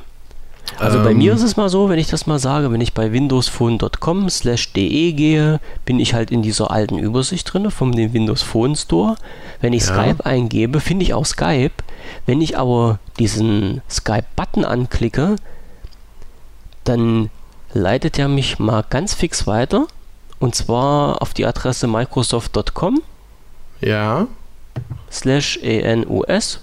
[0.78, 2.94] Also ähm, bei mir ist es mal so, wenn ich das mal sage, wenn ich
[2.94, 8.14] bei windowsphone.com slash de gehe, bin ich halt in dieser alten Übersicht drin vom dem
[8.14, 9.16] Windows Phone Store.
[9.60, 9.94] Wenn ich ja.
[9.94, 11.72] Skype eingebe, finde ich auch Skype.
[12.26, 15.36] Wenn ich aber diesen Skype-Button anklicke,
[16.84, 17.30] dann
[17.74, 19.88] leitet er mich mal ganz fix weiter
[20.42, 23.02] und zwar auf die Adresse microsoft.com.
[23.80, 24.28] Ja.
[25.12, 26.60] Slash ENUS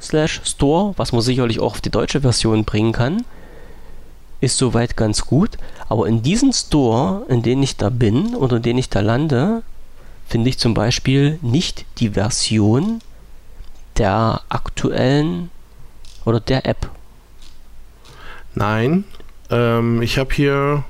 [0.00, 3.24] slash Store, was man sicherlich auch auf die deutsche Version bringen kann.
[4.40, 5.58] Ist soweit ganz gut.
[5.90, 9.62] Aber in diesem Store, in dem ich da bin oder in dem ich da lande,
[10.26, 13.00] finde ich zum Beispiel nicht die Version
[13.98, 15.50] der aktuellen
[16.24, 16.88] oder der App.
[18.54, 19.04] Nein,
[19.50, 20.84] ähm, ich habe hier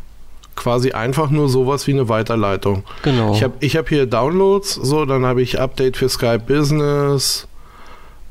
[0.61, 2.84] quasi einfach nur sowas wie eine Weiterleitung.
[3.02, 3.32] Genau.
[3.32, 7.48] Ich habe ich hab hier Downloads, so, dann habe ich Update für Skype Business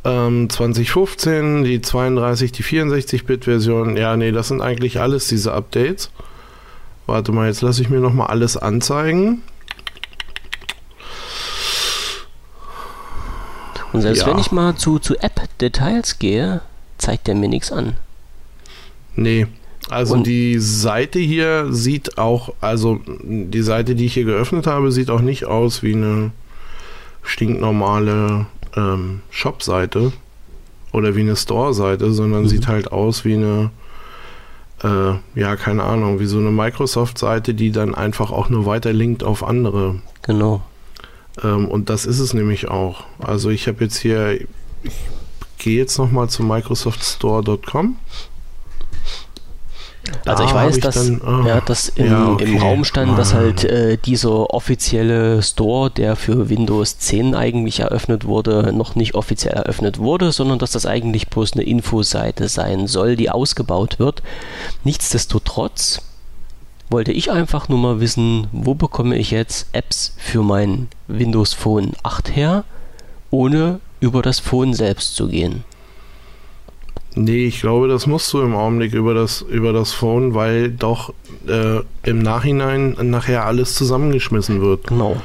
[0.05, 3.97] ähm, 2015, die 32, die 64-Bit-Version.
[3.97, 6.11] Ja, nee, das sind eigentlich alles diese Updates.
[7.07, 9.41] Warte mal, jetzt lasse ich mir nochmal alles anzeigen.
[13.91, 14.27] Und selbst ja.
[14.27, 16.61] wenn ich mal zu, zu App-Details gehe,
[16.99, 17.95] zeigt der mir nichts an.
[19.15, 19.47] Nee.
[19.89, 24.91] Also Und die Seite hier sieht auch, also die Seite, die ich hier geöffnet habe,
[24.91, 26.31] sieht auch nicht aus wie eine
[27.23, 30.13] stinknormale ähm, Shop-Seite
[30.91, 32.47] oder wie eine Store-Seite, sondern mhm.
[32.47, 33.71] sieht halt aus wie eine,
[34.83, 39.23] äh, ja, keine Ahnung, wie so eine Microsoft-Seite, die dann einfach auch nur weiter linkt
[39.23, 40.01] auf andere.
[40.21, 40.61] Genau.
[41.43, 43.05] Ähm, und das ist es nämlich auch.
[43.19, 44.39] Also ich habe jetzt hier,
[44.83, 44.93] ich
[45.57, 47.97] gehe jetzt nochmal zu microsoftstore.com
[50.25, 52.43] also ich weiß, ich dass, dann, oh, ja, dass im, ja, okay.
[52.45, 58.25] im Raum stand, dass halt äh, dieser offizielle Store, der für Windows 10 eigentlich eröffnet
[58.25, 63.15] wurde, noch nicht offiziell eröffnet wurde, sondern dass das eigentlich bloß eine Infoseite sein soll,
[63.15, 64.23] die ausgebaut wird.
[64.83, 66.01] Nichtsdestotrotz
[66.89, 71.93] wollte ich einfach nur mal wissen, wo bekomme ich jetzt Apps für mein Windows Phone
[72.03, 72.63] 8 her,
[73.29, 75.63] ohne über das Phone selbst zu gehen.
[77.15, 81.13] Nee, ich glaube, das musst du im Augenblick über das, über das Phone, weil doch
[81.47, 84.87] äh, im Nachhinein nachher alles zusammengeschmissen wird.
[84.87, 85.21] Genau.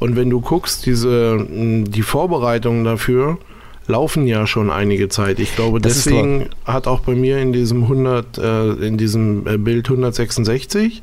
[0.00, 3.38] Und wenn du guckst, diese, die Vorbereitungen dafür
[3.86, 5.40] laufen ja schon einige Zeit.
[5.40, 9.56] Ich glaube, das deswegen hat auch bei mir in diesem 100, äh, in diesem äh,
[9.56, 11.02] Bild 166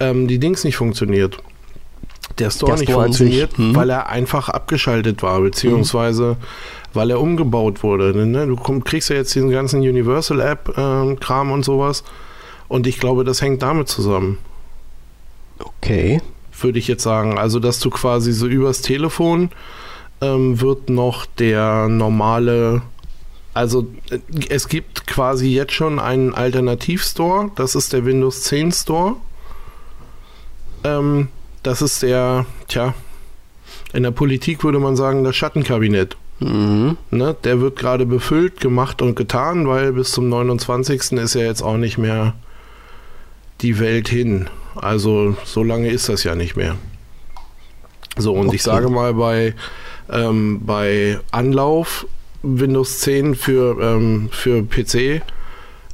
[0.00, 1.38] ähm, die Dings nicht funktioniert.
[2.38, 3.74] Der Store, Der Store nicht funktioniert, hm.
[3.74, 6.36] weil er einfach abgeschaltet war, beziehungsweise
[6.96, 8.26] weil er umgebaut wurde.
[8.26, 8.46] Ne?
[8.46, 12.02] Du komm, kriegst ja jetzt diesen ganzen Universal-App-Kram ähm, und sowas.
[12.68, 14.38] Und ich glaube, das hängt damit zusammen.
[15.58, 16.20] Okay.
[16.60, 17.38] Würde ich jetzt sagen.
[17.38, 19.50] Also, dass du quasi so übers Telefon
[20.20, 22.82] ähm, wird noch der normale.
[23.54, 24.18] Also, äh,
[24.48, 27.50] es gibt quasi jetzt schon einen Alternativstore.
[27.54, 29.16] Das ist der Windows 10 Store.
[30.82, 31.28] Ähm,
[31.62, 32.94] das ist der, tja,
[33.92, 36.16] in der Politik würde man sagen, das Schattenkabinett.
[36.38, 36.98] Mhm.
[37.10, 41.12] Ne, der wird gerade befüllt, gemacht und getan, weil bis zum 29.
[41.12, 42.34] ist ja jetzt auch nicht mehr
[43.62, 44.48] die Welt hin.
[44.74, 46.76] Also so lange ist das ja nicht mehr.
[48.18, 48.56] So, und okay.
[48.56, 49.54] ich sage mal, bei,
[50.10, 52.06] ähm, bei Anlauf
[52.42, 55.22] Windows 10 für, ähm, für PC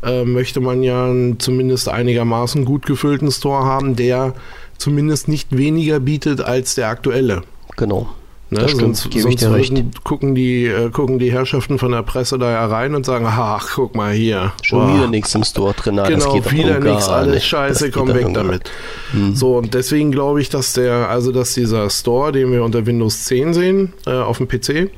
[0.03, 4.34] äh, möchte man ja einen zumindest einigermaßen gut gefüllten Store haben, der
[4.76, 7.43] zumindest nicht weniger bietet als der aktuelle.
[7.76, 8.09] Genau.
[8.53, 8.68] Ne?
[8.68, 12.66] Stimmt, sonst, sonst würden, gucken, die, äh, gucken die Herrschaften von der Presse da ja
[12.66, 14.53] rein und sagen, ach, guck mal hier.
[14.61, 14.94] Schon wow.
[14.94, 15.94] wieder nichts im Store drin.
[15.94, 17.46] Na, genau, wieder nichts, alles nicht.
[17.46, 18.70] scheiße, das komm weg damit.
[19.12, 19.34] Hm.
[19.34, 23.24] So, und deswegen glaube ich, dass der, also dass dieser Store, den wir unter Windows
[23.24, 24.90] 10 sehen, äh, auf dem PC,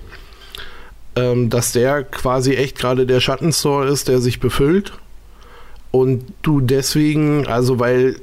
[1.14, 4.94] ähm, dass der quasi echt gerade der Schattenstore ist, der sich befüllt.
[5.92, 8.16] Und du deswegen, also weil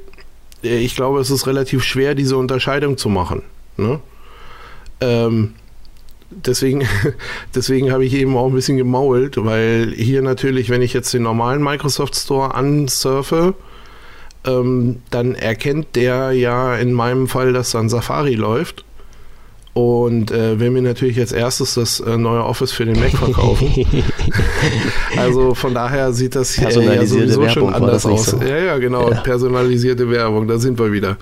[0.62, 3.40] äh, ich glaube, es ist relativ schwer, diese Unterscheidung zu machen.
[3.78, 3.98] Ne?
[5.02, 5.54] Ähm,
[6.30, 6.86] deswegen,
[7.54, 11.22] deswegen habe ich eben auch ein bisschen gemault, weil hier natürlich, wenn ich jetzt den
[11.22, 13.54] normalen Microsoft Store ansurfe,
[14.44, 18.84] ähm, dann erkennt der ja in meinem Fall, dass dann Safari läuft
[19.74, 23.72] und äh, will mir natürlich als erstes das äh, neue Office für den Mac verkaufen.
[25.16, 28.26] also von daher sieht das hier ja sowieso Werbung schon anders aus.
[28.26, 28.38] So.
[28.38, 29.10] Ja, ja, genau.
[29.10, 29.20] Ja.
[29.20, 31.16] Personalisierte Werbung, da sind wir wieder.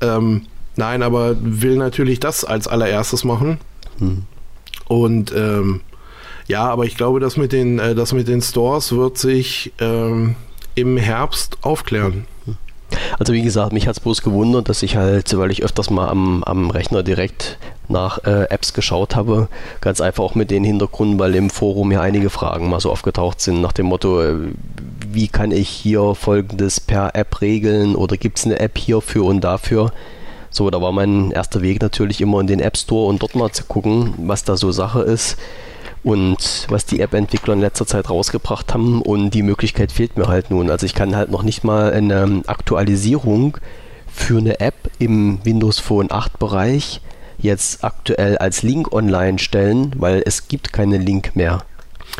[0.00, 0.42] Ähm,
[0.76, 3.58] Nein, aber will natürlich das als allererstes machen.
[3.98, 4.24] Hm.
[4.88, 5.80] Und ähm,
[6.46, 10.36] ja, aber ich glaube, das mit den, äh, das mit den Stores wird sich ähm,
[10.74, 12.26] im Herbst aufklären.
[13.18, 16.08] Also wie gesagt, mich hat es bloß gewundert, dass ich halt, weil ich öfters mal
[16.08, 17.58] am, am Rechner direkt
[17.88, 19.48] nach äh, Apps geschaut habe,
[19.80, 23.40] ganz einfach auch mit den Hintergründen, weil im Forum ja einige Fragen mal so aufgetaucht
[23.40, 24.34] sind nach dem Motto, äh,
[25.10, 29.40] wie kann ich hier folgendes per App regeln oder gibt es eine App hierfür und
[29.42, 29.92] dafür?
[30.50, 33.50] So, da war mein erster Weg natürlich immer in den App Store und dort mal
[33.50, 35.36] zu gucken, was da so Sache ist
[36.02, 39.02] und was die App-Entwickler in letzter Zeit rausgebracht haben.
[39.02, 40.70] Und die Möglichkeit fehlt mir halt nun.
[40.70, 43.58] Also ich kann halt noch nicht mal eine Aktualisierung
[44.06, 47.00] für eine App im Windows Phone 8 Bereich
[47.38, 51.62] jetzt aktuell als Link online stellen, weil es gibt keinen Link mehr.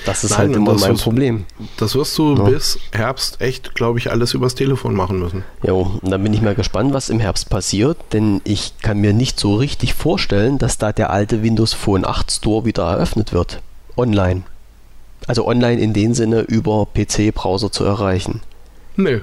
[0.04, 1.44] Das ist Nein, halt immer mein wirst, Problem.
[1.78, 2.44] Das wirst du ja.
[2.44, 5.44] bis Herbst echt, glaube ich, alles übers Telefon machen müssen.
[5.62, 9.12] Ja, und dann bin ich mal gespannt, was im Herbst passiert, denn ich kann mir
[9.12, 13.62] nicht so richtig vorstellen, dass da der alte Windows Phone 8 Store wieder eröffnet wird.
[13.96, 14.42] Online.
[15.26, 18.42] Also online in dem Sinne über PC-Browser zu erreichen.
[18.96, 19.20] Nö.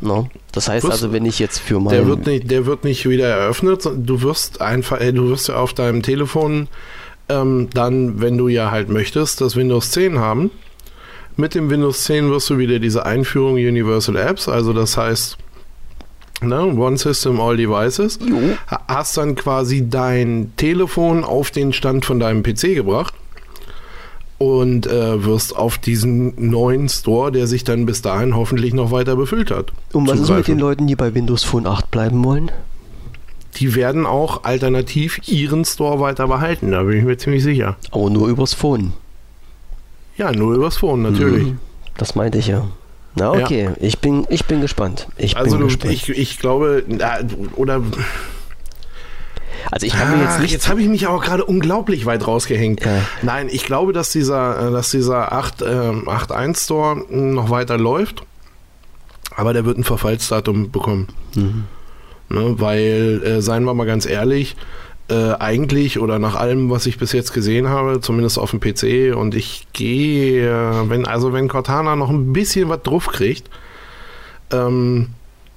[0.00, 0.28] No.
[0.52, 1.94] Das heißt also, wenn ich jetzt für mein...
[1.94, 3.88] Der wird nicht, der wird nicht wieder eröffnet.
[3.96, 6.68] Du wirst einfach, äh, du wirst ja auf deinem Telefon
[7.28, 10.50] ähm, dann, wenn du ja halt möchtest, das Windows 10 haben.
[11.36, 15.38] Mit dem Windows 10 wirst du wieder diese Einführung Universal Apps, also das heißt,
[16.42, 16.62] Ne?
[16.76, 18.18] One System, All Devices.
[18.20, 18.36] Jo.
[18.88, 23.14] Hast dann quasi dein Telefon auf den Stand von deinem PC gebracht
[24.38, 29.16] und äh, wirst auf diesen neuen Store, der sich dann bis dahin hoffentlich noch weiter
[29.16, 29.72] befüllt hat.
[29.92, 32.50] Und was ist mit den Leuten, die bei Windows Phone 8 bleiben wollen?
[33.56, 37.76] Die werden auch alternativ ihren Store weiter behalten, da bin ich mir ziemlich sicher.
[37.90, 38.92] Aber nur übers Phone.
[40.16, 41.46] Ja, nur übers Phone, natürlich.
[41.48, 41.58] Mhm,
[41.96, 42.66] das meinte ich ja.
[43.16, 43.72] Na okay, ja.
[43.80, 45.08] ich, bin, ich bin gespannt.
[45.16, 45.92] Ich also bin du, gespannt.
[45.92, 46.84] Ich, ich glaube,
[47.54, 47.80] oder
[49.70, 50.52] also ich habe jetzt nicht.
[50.52, 52.84] Jetzt habe ich mich aber gerade unglaublich weit rausgehängt.
[52.84, 53.00] Ja.
[53.22, 58.24] Nein, ich glaube, dass dieser, dass dieser 8, äh, 8.1 Store noch weiter läuft.
[59.36, 61.08] Aber der wird ein Verfallsdatum bekommen.
[61.34, 61.64] Mhm.
[62.28, 64.56] Ne, weil, äh, seien wir mal ganz ehrlich,
[65.08, 69.14] äh, eigentlich oder nach allem, was ich bis jetzt gesehen habe, zumindest auf dem PC,
[69.14, 73.50] und ich gehe, wenn, also wenn Cortana noch ein bisschen was drauf kriegt,
[74.50, 75.08] ähm,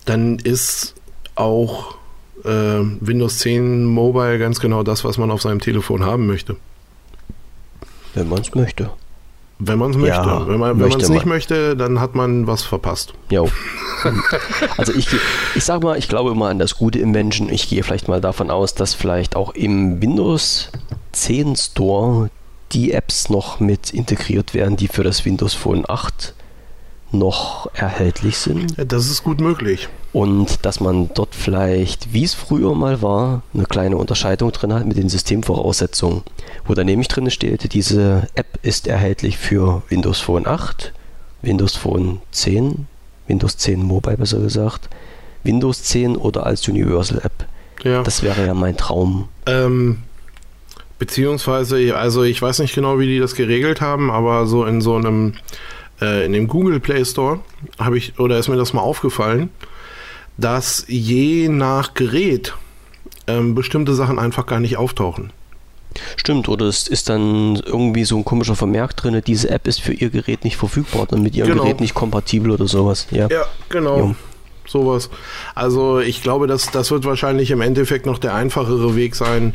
[0.06, 0.96] dann ist
[1.36, 1.96] auch
[2.44, 2.50] äh,
[3.00, 6.58] Windows 10 Mobile ganz genau das, was man auf seinem Telefon haben möchte.
[8.14, 8.90] Wenn man es möchte.
[9.60, 10.16] Wenn man es möchte.
[10.16, 13.14] Ja, wenn man es nicht möchte, dann hat man was verpasst.
[13.30, 13.44] Ja.
[14.78, 15.08] also ich,
[15.56, 17.50] ich sag mal, ich glaube immer an das Gute im Menschen.
[17.50, 20.70] Ich gehe vielleicht mal davon aus, dass vielleicht auch im Windows
[21.14, 22.30] 10 Store
[22.72, 26.36] die Apps noch mit integriert werden, die für das Windows Phone 8
[27.12, 28.76] noch erhältlich sind.
[28.78, 29.88] Das ist gut möglich.
[30.14, 34.86] Und dass man dort vielleicht, wie es früher mal war, eine kleine Unterscheidung drin hat
[34.86, 36.24] mit den Systemvoraussetzungen,
[36.66, 40.94] wo da nämlich drin steht, diese App ist erhältlich für Windows Phone 8,
[41.42, 42.88] Windows Phone 10,
[43.28, 44.90] Windows 10 Mobile besser gesagt,
[45.44, 47.46] Windows 10 oder als Universal App.
[47.84, 48.04] Ja.
[48.04, 49.30] Das wäre ja mein Traum.
[49.46, 50.00] Ähm,
[51.00, 54.96] beziehungsweise, also ich weiß nicht genau, wie die das geregelt haben, aber so in so
[54.96, 55.34] einem
[56.02, 57.40] äh, in dem Google Play Store
[57.80, 59.50] habe ich, oder ist mir das mal aufgefallen,
[60.38, 62.54] dass je nach Gerät
[63.28, 65.32] ähm, bestimmte Sachen einfach gar nicht auftauchen.
[66.16, 69.94] Stimmt, oder es ist dann irgendwie so ein komischer Vermerk drin, diese App ist für
[69.94, 71.64] Ihr Gerät nicht verfügbar und mit Ihrem genau.
[71.64, 73.08] Gerät nicht kompatibel oder sowas.
[73.12, 74.00] Ja, ja genau.
[74.00, 74.16] Ja.
[74.68, 75.10] Sowas.
[75.56, 79.54] Also ich glaube, das, das wird wahrscheinlich im Endeffekt noch der einfachere Weg sein,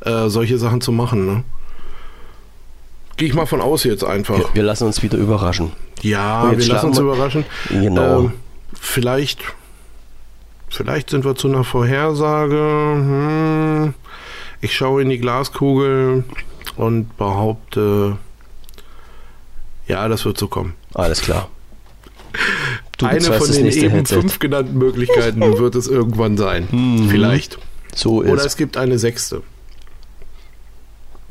[0.00, 1.26] äh, solche Sachen zu machen.
[1.26, 1.44] Ne?
[3.16, 4.38] Gehe ich mal von aus jetzt einfach.
[4.38, 5.72] Wir, wir lassen uns wieder überraschen.
[6.02, 7.44] Ja, wir lassen uns überraschen.
[7.70, 8.20] Genau.
[8.24, 8.32] Ähm,
[8.78, 9.42] vielleicht,
[10.68, 12.56] vielleicht sind wir zu einer Vorhersage.
[12.56, 13.94] Hm,
[14.60, 16.24] ich schaue in die Glaskugel
[16.76, 18.18] und behaupte,
[19.86, 20.74] ja, das wird so kommen.
[20.94, 21.48] Alles klar.
[22.96, 24.20] Du Eine von den eben Headset.
[24.20, 26.68] fünf genannten Möglichkeiten wird es irgendwann sein.
[26.70, 27.08] Mhm.
[27.08, 27.58] Vielleicht.
[27.92, 28.30] So ist.
[28.30, 29.42] Oder es gibt eine sechste.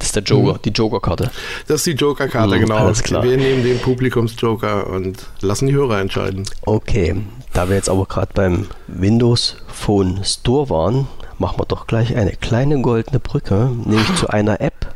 [0.03, 0.61] Das ist der Joker, mhm.
[0.65, 1.31] die Joker-Karte.
[1.67, 2.75] Das ist die Joker-Karte, mhm, genau.
[2.75, 3.23] Alles klar.
[3.23, 6.43] Wir nehmen den Publikums-Joker und lassen die Hörer entscheiden.
[6.65, 7.15] Okay,
[7.53, 12.31] da wir jetzt aber gerade beim Windows Phone Store waren, machen wir doch gleich eine
[12.33, 14.93] kleine goldene Brücke, nämlich zu einer App,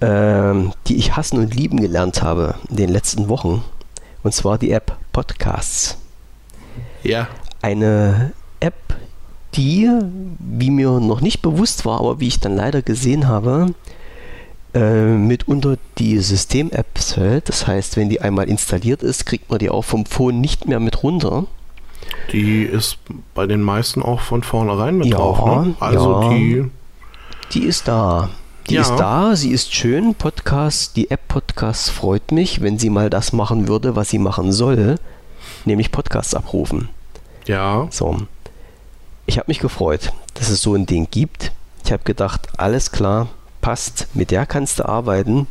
[0.00, 3.62] ähm, die ich hassen und lieben gelernt habe in den letzten Wochen.
[4.22, 5.98] Und zwar die App Podcasts.
[7.02, 7.28] Ja.
[7.60, 8.96] Eine App,
[9.54, 9.88] die,
[10.38, 13.74] wie mir noch nicht bewusst war, aber wie ich dann leider gesehen habe,
[14.74, 17.48] äh, mitunter die System-Apps hält.
[17.48, 20.80] Das heißt, wenn die einmal installiert ist, kriegt man die auch vom Phone nicht mehr
[20.80, 21.44] mit runter.
[22.32, 22.98] Die ist
[23.34, 25.64] bei den meisten auch von vornherein mit ja, drauf.
[25.64, 25.74] Ne?
[25.80, 26.70] Also ja, die.
[27.52, 28.30] Die ist da.
[28.68, 28.82] Die ja.
[28.82, 30.14] ist da, sie ist schön.
[30.14, 34.52] Podcast, die App Podcast freut mich, wenn sie mal das machen würde, was sie machen
[34.52, 34.96] soll,
[35.64, 36.88] nämlich Podcasts abrufen.
[37.46, 37.88] Ja.
[37.90, 38.22] So.
[39.26, 41.52] Ich habe mich gefreut, dass es so ein Ding gibt.
[41.84, 43.28] Ich habe gedacht, alles klar,
[43.60, 45.46] passt, mit der kannst du arbeiten.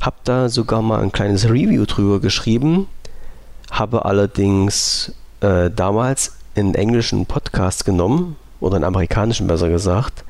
[0.00, 2.86] Habe da sogar mal ein kleines Review drüber geschrieben,
[3.70, 10.24] habe allerdings äh, damals einen englischen Podcast genommen, oder einen amerikanischen besser gesagt,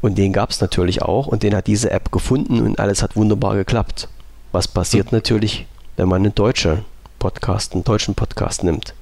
[0.00, 3.14] und den gab es natürlich auch und den hat diese App gefunden und alles hat
[3.14, 4.08] wunderbar geklappt.
[4.50, 5.18] Was passiert mhm.
[5.18, 6.84] natürlich, wenn man einen deutschen
[7.20, 8.94] Podcast, einen deutschen Podcast nimmt?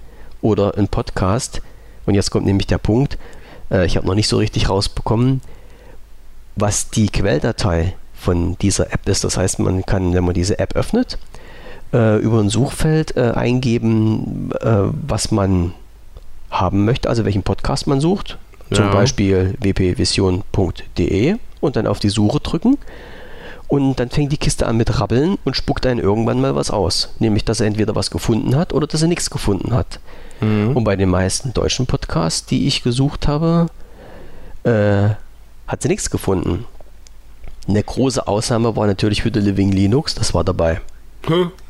[0.42, 1.62] Oder einen Podcast,
[2.06, 3.18] und jetzt kommt nämlich der Punkt,
[3.70, 5.40] äh, ich habe noch nicht so richtig rausbekommen,
[6.56, 9.24] was die Quelldatei von dieser App ist.
[9.24, 11.18] Das heißt, man kann, wenn man diese App öffnet,
[11.92, 15.72] äh, über ein Suchfeld äh, eingeben, äh, was man
[16.50, 18.38] haben möchte, also welchen Podcast man sucht.
[18.70, 18.76] Ja.
[18.76, 22.78] Zum Beispiel wpvision.de und dann auf die Suche drücken.
[23.66, 27.14] Und dann fängt die Kiste an mit Rabbeln und spuckt einen irgendwann mal was aus.
[27.20, 30.00] Nämlich, dass er entweder was gefunden hat oder dass er nichts gefunden hat.
[30.40, 30.76] Mhm.
[30.76, 33.66] Und bei den meisten deutschen Podcasts, die ich gesucht habe,
[34.64, 35.10] äh,
[35.66, 36.64] hat sie nichts gefunden.
[37.68, 40.80] Eine große Ausnahme war natürlich für The Living Linux, das war dabei.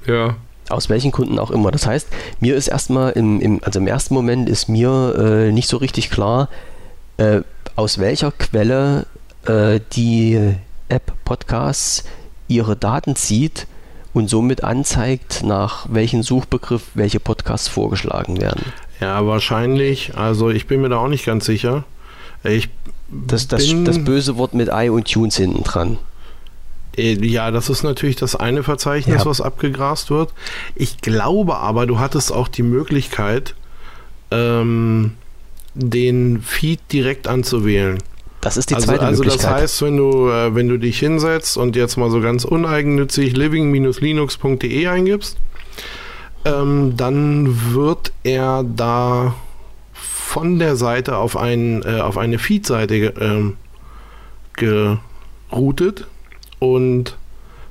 [0.07, 0.37] Ja.
[0.69, 1.73] Aus welchen Gründen auch immer.
[1.73, 2.09] Das heißt,
[2.39, 6.11] mir ist erstmal im, im, also im ersten Moment ist mir äh, nicht so richtig
[6.11, 6.49] klar,
[7.17, 7.41] äh,
[7.77, 9.07] aus welcher Quelle
[9.47, 10.55] äh, die
[10.89, 12.05] App Podcasts
[12.49, 13.67] ihre Daten zieht
[14.13, 18.65] und somit anzeigt, nach welchem Suchbegriff welche Podcasts vorgeschlagen werden.
[19.01, 20.17] Ja, wahrscheinlich.
[20.17, 21.85] Also ich bin mir da auch nicht ganz sicher.
[22.43, 22.69] Ich
[23.11, 25.99] das, das, das böse Wort mit i und Tunes hinten dran.
[26.97, 29.27] Äh, ja, das ist natürlich das eine Verzeichnis, ja.
[29.27, 30.33] was abgegrast wird.
[30.75, 33.55] Ich glaube aber, du hattest auch die Möglichkeit,
[34.31, 35.13] ähm,
[35.75, 37.99] den Feed direkt anzuwählen.
[38.41, 39.47] Das ist die also, zweite also Möglichkeit.
[39.47, 42.45] Also das heißt, wenn du, äh, wenn du dich hinsetzt und jetzt mal so ganz
[42.45, 45.37] uneigennützig living-linux.de eingibst,
[46.45, 49.35] ähm, dann wird er da
[50.03, 52.95] von der Seite auf, ein, äh, auf eine Feed-Seite
[54.57, 54.99] äh,
[55.51, 56.07] geroutet
[56.61, 57.17] und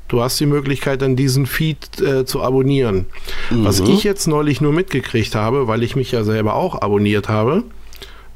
[0.07, 3.05] du hast die Möglichkeit, dann diesen Feed äh, zu abonnieren.
[3.49, 3.63] Mhm.
[3.63, 7.63] Was ich jetzt neulich nur mitgekriegt habe, weil ich mich ja selber auch abonniert habe,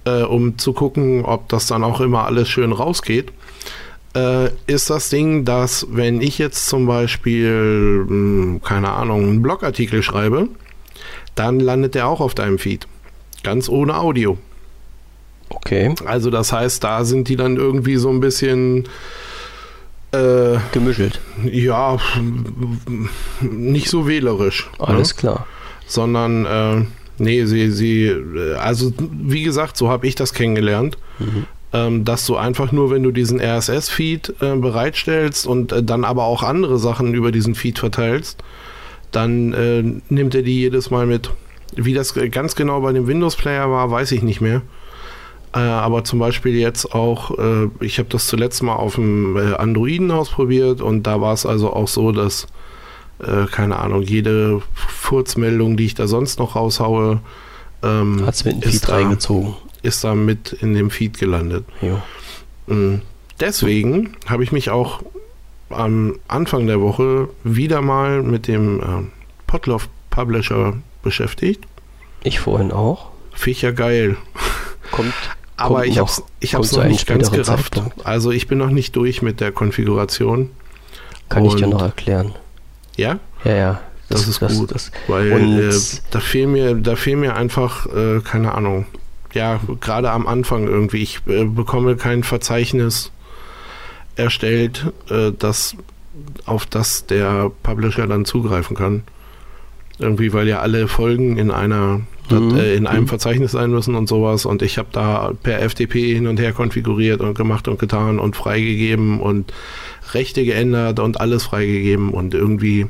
[0.06, 3.32] äh, um zu gucken, ob das dann auch immer alles schön rausgeht,
[4.16, 9.41] äh, ist das Ding, dass wenn ich jetzt zum Beispiel, mh, hm, keine Ahnung, einen
[9.41, 10.49] Blogartikel schreibe,
[11.36, 12.88] dann landet der auch auf deinem Feed.
[13.43, 14.38] Ganz ohne Audio.
[15.49, 15.93] Okay.
[16.06, 18.88] Also das heißt, da sind die dann irgendwie so ein bisschen
[20.12, 21.20] äh, Gemischelt.
[21.43, 21.97] Ja,
[23.41, 24.70] nicht so wählerisch.
[24.80, 24.88] Ne?
[24.88, 25.20] Alles ne?
[25.20, 25.47] klar.
[25.88, 26.86] Sondern, äh,
[27.18, 30.97] nee, sie, sie, äh, also wie gesagt, so habe ich das kennengelernt.
[31.20, 31.45] Mhm.
[31.76, 36.26] Ähm, dass du einfach nur, wenn du diesen RSS-Feed äh, bereitstellst und äh, dann aber
[36.26, 38.43] auch andere Sachen über diesen Feed verteilst,
[39.09, 41.32] dann äh, nimmt er die jedes Mal mit.
[41.76, 44.61] Wie das ganz genau bei dem Windows-Player war, weiß ich nicht mehr.
[45.55, 50.11] Äh, aber zum Beispiel jetzt auch, äh, ich habe das zuletzt mal auf dem Androiden
[50.11, 52.45] ausprobiert und da war es also auch so, dass,
[53.24, 57.20] äh, keine Ahnung, jede Furzmeldung, die ich da sonst noch raushaue,
[57.84, 59.56] ähm, hat es mit dem Feed da, reingezogen.
[59.82, 61.66] Ist da mit in dem Feed gelandet.
[62.68, 63.02] Mhm.
[63.40, 65.02] Deswegen habe ich mich auch
[65.70, 68.84] am Anfang der Woche wieder mal mit dem äh,
[69.48, 71.66] Potloff Publisher beschäftigt.
[72.24, 73.10] Ich vorhin auch.
[73.34, 74.16] Ficher geil.
[74.92, 75.14] Kommt
[75.58, 77.76] aber ich habe es ich hab's noch nicht ganz gerafft.
[77.76, 78.06] Zeitpunkt.
[78.06, 80.52] Also ich bin noch nicht durch mit der Konfiguration.
[81.30, 82.34] Kann Und ich dir noch erklären.
[82.98, 83.20] Ja?
[83.44, 83.82] Ja, ja.
[84.10, 84.72] Das, das ist das, gut.
[84.72, 85.74] Das, weil äh,
[86.12, 88.86] da fehlen mir, da fehlen mir einfach, äh, keine Ahnung.
[89.34, 91.02] Ja, gerade am Anfang irgendwie.
[91.02, 93.12] Ich äh, bekomme kein Verzeichnis
[94.16, 95.76] erstellt, äh, das,
[96.46, 99.04] auf das der Publisher dann zugreifen kann.
[99.98, 102.02] Irgendwie, weil ja alle Folgen in einer
[102.32, 102.56] mhm.
[102.56, 103.08] äh, in einem mhm.
[103.08, 104.46] Verzeichnis sein müssen und sowas.
[104.46, 108.36] Und ich habe da per FTP hin und her konfiguriert und gemacht und getan und
[108.36, 109.54] freigegeben und
[110.14, 112.88] Rechte geändert und alles freigegeben und irgendwie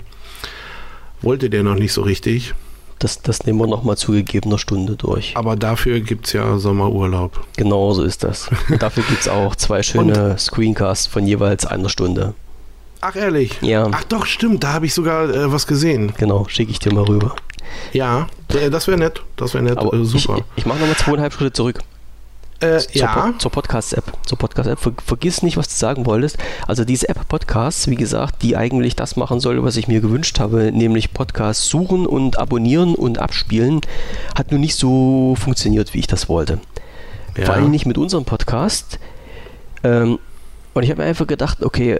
[1.22, 2.54] wollte der noch nicht so richtig.
[3.00, 5.34] Das, das nehmen wir nochmal zu gegebener Stunde durch.
[5.36, 7.46] Aber dafür gibt es ja Sommerurlaub.
[7.58, 8.50] Genau so ist das.
[8.80, 10.40] dafür gibt es auch zwei schöne und?
[10.40, 12.34] Screencasts von jeweils einer Stunde.
[13.06, 13.62] Ach ehrlich?
[13.62, 13.89] Ja.
[13.91, 16.14] Ach doch, stimmt, da habe ich sogar äh, was gesehen.
[16.18, 17.36] Genau, schicke ich dir mal rüber.
[17.91, 19.22] Ja, das wäre nett.
[19.36, 19.78] Das wäre nett.
[19.78, 20.38] Aber äh, super.
[20.38, 21.80] Ich, ich mache nochmal zweieinhalb Schritte zurück.
[22.62, 23.34] Äh, zur, ja.
[23.38, 24.06] zur Podcast-App.
[24.26, 24.80] Zur Podcast-App.
[24.80, 26.38] Ver vergiss nicht, was du sagen wolltest.
[26.66, 30.39] Also diese App Podcasts, wie gesagt, die eigentlich das machen soll, was ich mir gewünscht
[30.39, 33.82] habe, nämlich Podcasts suchen und abonnieren und abspielen,
[34.34, 36.62] hat nur nicht so funktioniert, wie ich das wollte.
[37.36, 37.47] Ja.
[37.47, 38.97] Vor allem nicht mit unserem Podcast.
[39.84, 40.20] Ähm,
[40.74, 42.00] und ich habe mir einfach gedacht, okay,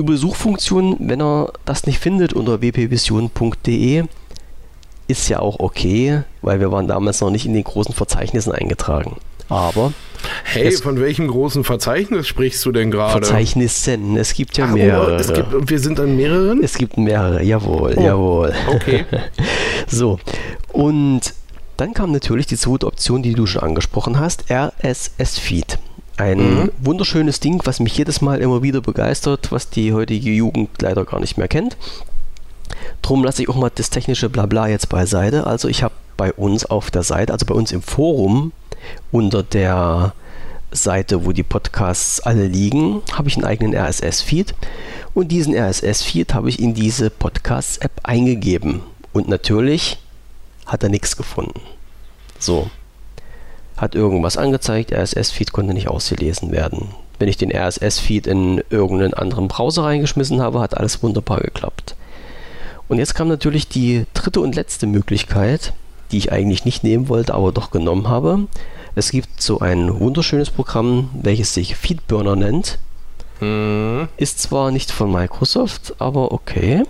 [0.00, 4.04] über Suchfunktion, wenn er das nicht findet unter wpvision.de,
[5.06, 9.16] ist ja auch okay, weil wir waren damals noch nicht in den großen Verzeichnissen eingetragen.
[9.48, 9.92] Aber.
[10.44, 13.12] Hey, von welchem großen Verzeichnis sprichst du denn gerade?
[13.12, 14.16] Verzeichnissen.
[14.16, 15.16] Es gibt ja Ach, mehrere.
[15.16, 16.62] es gibt, wir sind an mehreren?
[16.62, 18.52] Es gibt mehrere, jawohl, oh, jawohl.
[18.68, 19.04] Okay.
[19.88, 20.20] so.
[20.72, 21.34] Und
[21.76, 25.78] dann kam natürlich die zweite Option, die du schon angesprochen hast, RSS-Feed.
[26.20, 26.70] Ein mhm.
[26.82, 31.18] wunderschönes Ding, was mich jedes Mal immer wieder begeistert, was die heutige Jugend leider gar
[31.18, 31.78] nicht mehr kennt.
[33.00, 35.46] Drum lasse ich auch mal das technische Blabla jetzt beiseite.
[35.46, 38.52] Also ich habe bei uns auf der Seite, also bei uns im Forum
[39.10, 40.12] unter der
[40.70, 44.54] Seite, wo die Podcasts alle liegen, habe ich einen eigenen RSS-Feed
[45.14, 48.82] und diesen RSS-Feed habe ich in diese Podcasts-App eingegeben
[49.14, 49.96] und natürlich
[50.66, 51.62] hat er nichts gefunden.
[52.38, 52.70] So,
[53.80, 56.88] hat irgendwas angezeigt, RSS-Feed konnte nicht ausgelesen werden.
[57.18, 61.96] Wenn ich den RSS-Feed in irgendeinen anderen Browser reingeschmissen habe, hat alles wunderbar geklappt.
[62.88, 65.72] Und jetzt kam natürlich die dritte und letzte Möglichkeit,
[66.12, 68.48] die ich eigentlich nicht nehmen wollte, aber doch genommen habe.
[68.94, 72.78] Es gibt so ein wunderschönes Programm, welches sich Feedburner nennt.
[73.40, 74.08] Mhm.
[74.16, 76.82] Ist zwar nicht von Microsoft, aber okay.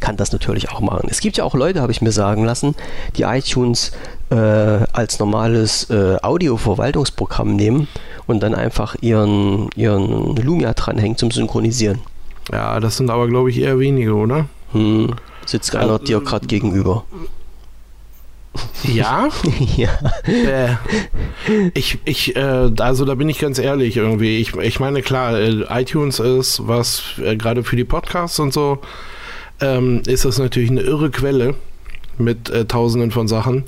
[0.00, 1.08] kann das natürlich auch machen.
[1.10, 2.74] Es gibt ja auch Leute, habe ich mir sagen lassen,
[3.16, 3.92] die iTunes
[4.30, 7.88] äh, als normales äh, Audio-Verwaltungsprogramm nehmen
[8.26, 12.00] und dann einfach ihren, ihren Lumia dranhängen zum Synchronisieren.
[12.52, 14.46] Ja, das sind aber, glaube ich, eher wenige, oder?
[14.72, 15.14] Hm,
[15.46, 17.04] sitzt einer dir gerade gegenüber.
[18.84, 19.28] Ja?
[19.76, 19.88] ja.
[20.26, 20.76] Äh,
[21.74, 24.38] ich, ich, äh, also da bin ich ganz ehrlich irgendwie.
[24.38, 28.80] Ich, ich meine, klar, äh, iTunes ist was, äh, gerade für die Podcasts und so,
[29.64, 31.54] ähm, ist das natürlich eine irre Quelle
[32.18, 33.64] mit äh, tausenden von Sachen.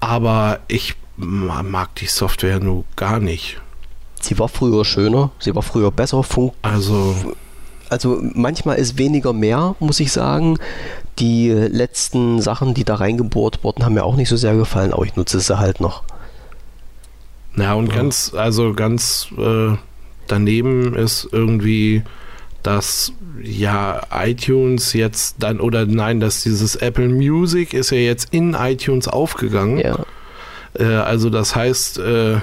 [0.00, 3.60] Aber ich mag die Software nur gar nicht.
[4.20, 6.22] Sie war früher schöner, sie war früher besser.
[6.22, 7.14] Funk also,
[7.88, 10.58] also manchmal ist weniger mehr, muss ich sagen.
[11.18, 15.04] Die letzten Sachen, die da reingebohrt wurden, haben mir auch nicht so sehr gefallen, aber
[15.04, 16.02] ich nutze sie halt noch.
[17.54, 17.96] Na und ja.
[17.96, 19.76] ganz, also ganz äh,
[20.26, 22.02] daneben ist irgendwie
[22.66, 23.12] dass
[23.42, 29.06] ja iTunes jetzt dann, oder nein, dass dieses Apple Music ist ja jetzt in iTunes
[29.06, 29.78] aufgegangen.
[29.78, 30.04] Ja.
[30.78, 32.40] Äh, also das heißt, äh,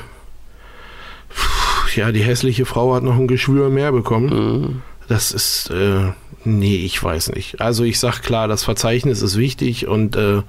[1.95, 4.29] ja, die hässliche Frau hat noch ein Geschwür mehr bekommen.
[4.29, 4.81] Mhm.
[5.09, 6.13] Das ist, äh,
[6.45, 7.59] nee, ich weiß nicht.
[7.59, 10.41] Also ich sag klar, das Verzeichnis ist wichtig und äh,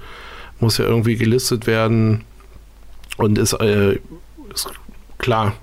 [0.59, 2.23] muss ja irgendwie gelistet werden
[3.17, 3.99] und ist, äh,
[4.53, 4.69] ist
[5.17, 5.53] klar,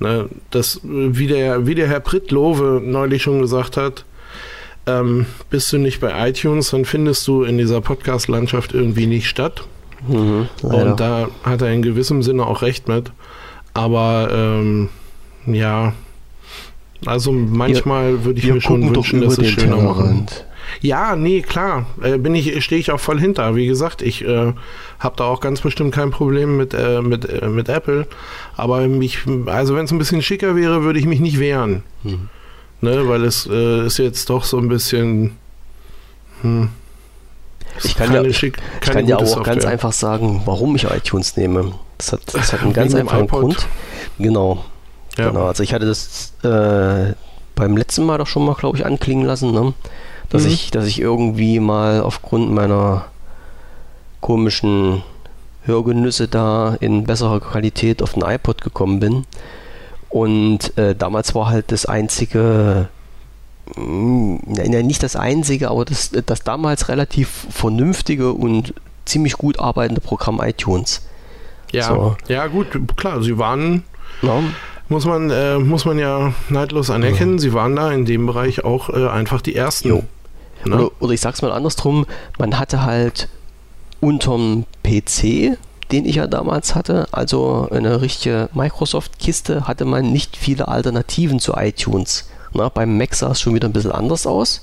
[0.00, 4.04] Ne, das, wie, der, wie der Herr Prittlowe neulich schon gesagt hat,
[4.86, 9.64] ähm, bist du nicht bei iTunes, dann findest du in dieser Podcast-Landschaft irgendwie nicht statt.
[10.06, 13.10] Mhm, und da hat er in gewissem Sinne auch recht mit.
[13.74, 14.88] Aber ähm,
[15.46, 15.94] ja,
[17.04, 20.26] also manchmal wir, würde ich mir schon wünschen, dass es schöner machen.
[20.80, 23.54] Ja, nee, klar, äh, bin ich, stehe ich auch voll hinter.
[23.56, 24.52] Wie gesagt, ich äh,
[24.98, 28.06] habe da auch ganz bestimmt kein Problem mit, äh, mit, äh, mit Apple.
[28.56, 31.82] Aber mich, also wenn es ein bisschen schicker wäre, würde ich mich nicht wehren.
[32.02, 32.28] Hm.
[32.80, 35.36] Ne, weil es äh, ist jetzt doch so ein bisschen.
[36.42, 36.68] Hm,
[37.82, 39.54] ich kann ja, schick, ich kann ja auch Software.
[39.54, 41.72] ganz einfach sagen, warum ich iTunes nehme.
[41.96, 43.66] Das hat, das hat einen ganz einfachen Grund.
[44.18, 44.64] Genau.
[45.16, 45.28] Ja.
[45.28, 45.46] genau.
[45.46, 47.14] Also ich hatte das äh,
[47.54, 49.52] beim letzten Mal doch schon mal, glaube ich, anklingen lassen.
[49.52, 49.74] Ne?
[50.30, 50.50] Dass mhm.
[50.50, 53.06] ich, dass ich irgendwie mal aufgrund meiner
[54.20, 55.02] komischen
[55.64, 59.24] Hörgenüsse da in besserer Qualität auf den iPod gekommen bin.
[60.08, 62.88] Und äh, damals war halt das einzige,
[63.76, 64.40] mh, mm,
[64.86, 68.74] nicht das einzige, aber das, das damals relativ vernünftige und
[69.04, 71.06] ziemlich gut arbeitende Programm iTunes.
[71.72, 72.16] Ja, so.
[72.28, 73.84] ja gut, klar, sie waren,
[74.22, 74.42] ja.
[74.88, 77.38] muss, man, äh, muss man ja neidlos anerkennen, ja.
[77.38, 79.88] sie waren da in dem Bereich auch äh, einfach die Ersten.
[79.88, 80.04] Jo.
[80.68, 80.76] Ne?
[80.76, 82.06] Oder, oder ich sag's mal andersrum,
[82.38, 83.28] man hatte halt
[84.00, 85.58] unterm PC,
[85.90, 91.54] den ich ja damals hatte, also eine richtige Microsoft-Kiste, hatte man nicht viele Alternativen zu
[91.54, 92.28] iTunes.
[92.52, 94.60] Na, beim Mac sah es schon wieder ein bisschen anders aus.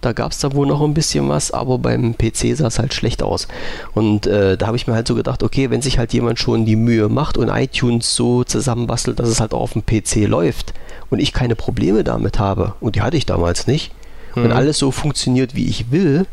[0.00, 2.92] Da gab es da wohl noch ein bisschen was, aber beim PC sah es halt
[2.92, 3.48] schlecht aus.
[3.94, 6.66] Und äh, da habe ich mir halt so gedacht, okay, wenn sich halt jemand schon
[6.66, 10.74] die Mühe macht und iTunes so zusammenbastelt, dass es halt auch auf dem PC läuft
[11.08, 13.92] und ich keine Probleme damit habe, und die hatte ich damals nicht,
[14.34, 14.52] wenn mhm.
[14.52, 16.26] alles so funktioniert, wie ich will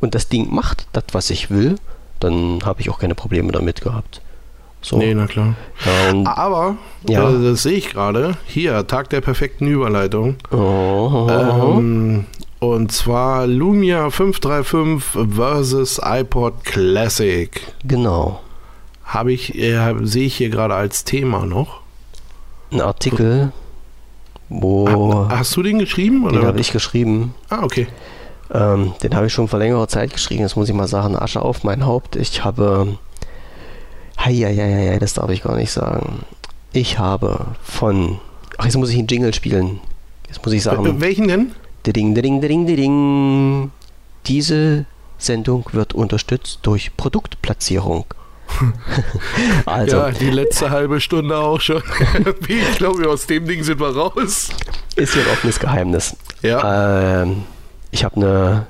[0.00, 1.76] und das Ding macht das, was ich will,
[2.20, 4.20] dann habe ich auch keine Probleme damit gehabt.
[4.80, 4.98] So.
[4.98, 5.54] Nee, na klar.
[5.84, 6.76] Ja, Aber,
[7.08, 7.30] ja.
[7.30, 10.36] Äh, das sehe ich gerade, hier, Tag der perfekten Überleitung.
[10.50, 12.26] Oh, Ähm,
[12.58, 17.60] Und zwar Lumia 535 versus iPod Classic.
[17.84, 18.40] Genau.
[19.04, 21.80] Habe ich, äh, sehe ich hier gerade als Thema noch.
[22.72, 23.52] Ein Artikel,
[24.60, 24.88] wo.
[25.28, 26.24] Ha, hast du den geschrieben?
[26.24, 26.40] Oder?
[26.40, 27.34] Den habe ich geschrieben.
[27.48, 27.86] Ah, okay.
[28.52, 30.42] Ähm, den habe ich schon vor längerer Zeit geschrieben.
[30.42, 32.16] Jetzt muss ich mal sagen, Asche auf mein Haupt.
[32.16, 32.98] Ich habe.
[34.18, 36.20] Heieieiei, das darf ich gar nicht sagen.
[36.72, 38.18] Ich habe von.
[38.58, 39.80] Ach, jetzt muss ich einen Jingle spielen.
[40.28, 41.00] Jetzt muss ich sagen.
[41.00, 41.52] Welchen denn?
[41.86, 43.70] Ding, ding, ding, ding.
[44.26, 44.84] Diese
[45.18, 48.04] Sendung wird unterstützt durch Produktplatzierung.
[49.66, 51.82] also, ja, die letzte halbe Stunde auch schon.
[52.48, 54.50] ich glaube, aus dem Ding sind wir raus.
[54.96, 56.16] Ist hier ein offenes Geheimnis.
[56.42, 57.22] Ja.
[57.22, 57.44] Ähm,
[57.90, 58.66] ich habe eine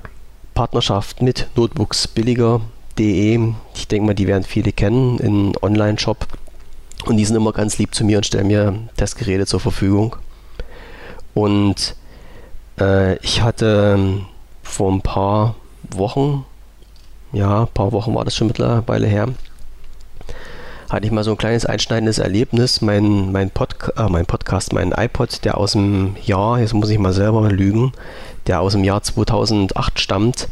[0.55, 3.53] Partnerschaft mit notebooksbilliger.de.
[3.75, 6.27] Ich denke mal, die werden viele kennen, in Online-Shop.
[7.07, 10.17] Und die sind immer ganz lieb zu mir und stellen mir Testgeräte zur Verfügung.
[11.35, 11.97] Und
[12.79, 14.27] äh, ich hatte ähm,
[14.63, 15.57] vor ein paar
[15.91, 16.45] Wochen,
[17.33, 19.29] ja, ein paar Wochen war das schon mittlerweile her,
[20.93, 22.83] hatte ich mal so ein kleines einschneidendes Erlebnis.
[22.83, 26.99] Mein, mein, Podca äh, mein Podcast, mein iPod, der aus dem Jahr, jetzt muss ich
[26.99, 27.93] mal selber lügen,
[28.47, 30.49] der aus dem Jahr 2008 stammt,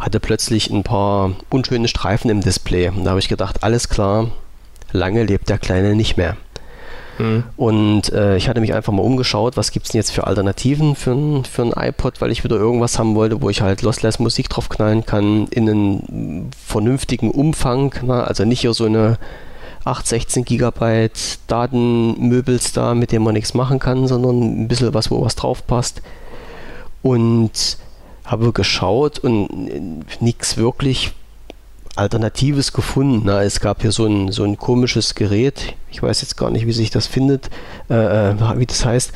[0.00, 2.88] hatte plötzlich ein paar unschöne Streifen im Display.
[2.88, 4.30] Und da habe ich gedacht, alles klar,
[4.92, 6.38] lange lebt der Kleine nicht mehr.
[7.18, 7.44] Mhm.
[7.58, 10.96] Und äh, ich hatte mich einfach mal umgeschaut, was gibt es denn jetzt für Alternativen
[10.96, 14.18] für ein, für ein iPod, weil ich wieder irgendwas haben wollte, wo ich halt Lossless
[14.18, 17.94] Musik drauf knallen kann, in einem vernünftigen Umfang.
[18.02, 19.18] Na, also nicht hier so eine
[19.84, 25.10] 8, 16 Gigabyte Datenmöbels da, mit denen man nichts machen kann, sondern ein bisschen was,
[25.10, 26.02] wo was drauf passt.
[27.02, 27.78] Und
[28.24, 31.12] habe geschaut und nichts wirklich
[31.96, 33.22] Alternatives gefunden.
[33.24, 36.66] Na, es gab hier so ein, so ein komisches Gerät, ich weiß jetzt gar nicht,
[36.66, 37.50] wie sich das findet,
[37.90, 39.12] äh, äh wie das heißt.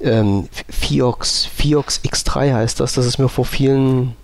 [0.00, 2.94] Ähm, Fiox, Fiox X3 heißt das.
[2.94, 4.16] Das ist mir vor vielen,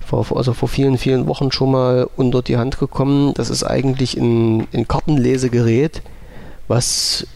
[0.00, 3.34] vor, also vor vielen, vielen Wochen schon mal unter die Hand gekommen.
[3.34, 6.02] Das ist eigentlich ein, ein Kartenlesegerät,
[6.68, 7.26] was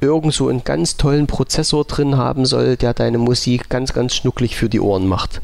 [0.00, 4.56] irgend so einen ganz tollen Prozessor drin haben soll, der deine Musik ganz, ganz schnucklig
[4.56, 5.42] für die Ohren macht.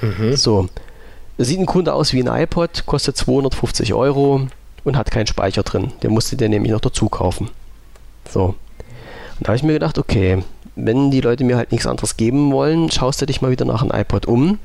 [0.00, 0.34] Mhm.
[0.34, 0.68] So,
[1.40, 4.48] Sieht ein Kunde aus wie ein iPod, kostet 250 Euro
[4.82, 5.92] und hat keinen Speicher drin.
[6.02, 7.48] Den musste der nämlich noch dazu kaufen.
[8.28, 8.42] So.
[8.42, 8.56] Und
[9.38, 10.42] da habe ich mir gedacht, okay,
[10.74, 13.82] wenn die Leute mir halt nichts anderes geben wollen, schaust du dich mal wieder nach
[13.82, 14.58] einem iPod um.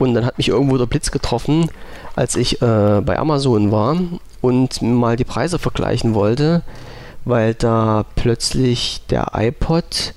[0.00, 1.70] Und dann hat mich irgendwo der Blitz getroffen,
[2.16, 3.96] als ich äh, bei Amazon war
[4.40, 6.62] und mal die Preise vergleichen wollte,
[7.26, 10.14] weil da plötzlich der iPod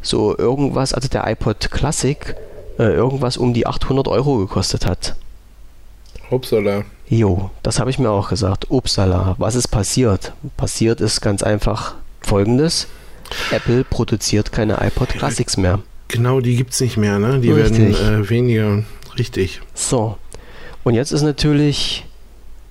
[0.00, 2.36] so irgendwas, also der iPod Classic,
[2.78, 5.16] äh, irgendwas um die 800 Euro gekostet hat.
[6.30, 6.84] Upsala.
[7.08, 8.70] Jo, das habe ich mir auch gesagt.
[8.70, 9.34] Upsala.
[9.38, 10.34] Was ist passiert?
[10.56, 12.86] Passiert ist ganz einfach folgendes.
[13.50, 15.80] Apple produziert keine iPod Classics mehr.
[16.08, 17.40] Genau, die gibt es nicht mehr, ne?
[17.40, 17.98] Die Richtig.
[18.00, 18.84] werden äh, weniger.
[19.18, 19.60] Richtig.
[19.74, 20.18] So.
[20.84, 22.04] Und jetzt ist natürlich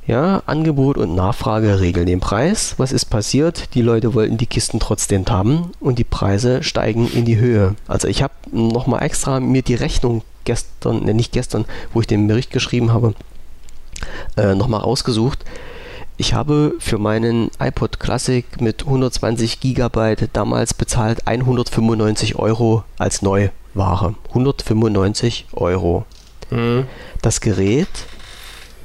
[0.07, 2.75] ja, Angebot und Nachfrage regeln den Preis.
[2.77, 3.73] Was ist passiert?
[3.73, 7.75] Die Leute wollten die Kisten trotzdem haben und die Preise steigen in die Höhe.
[7.87, 12.27] Also ich habe nochmal extra mir die Rechnung gestern, ne, nicht gestern, wo ich den
[12.27, 13.15] Bericht geschrieben habe,
[14.37, 15.43] äh, nochmal rausgesucht.
[16.17, 24.15] Ich habe für meinen iPod Classic mit 120 GB damals bezahlt 195 Euro als Neuware.
[24.29, 26.05] 195 Euro.
[26.55, 26.87] Mhm.
[27.21, 27.89] Das Gerät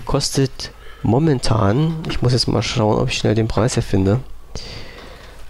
[0.05, 0.73] kostet
[1.03, 4.21] momentan, ich muss jetzt mal schauen, ob ich schnell den Preis hier finde.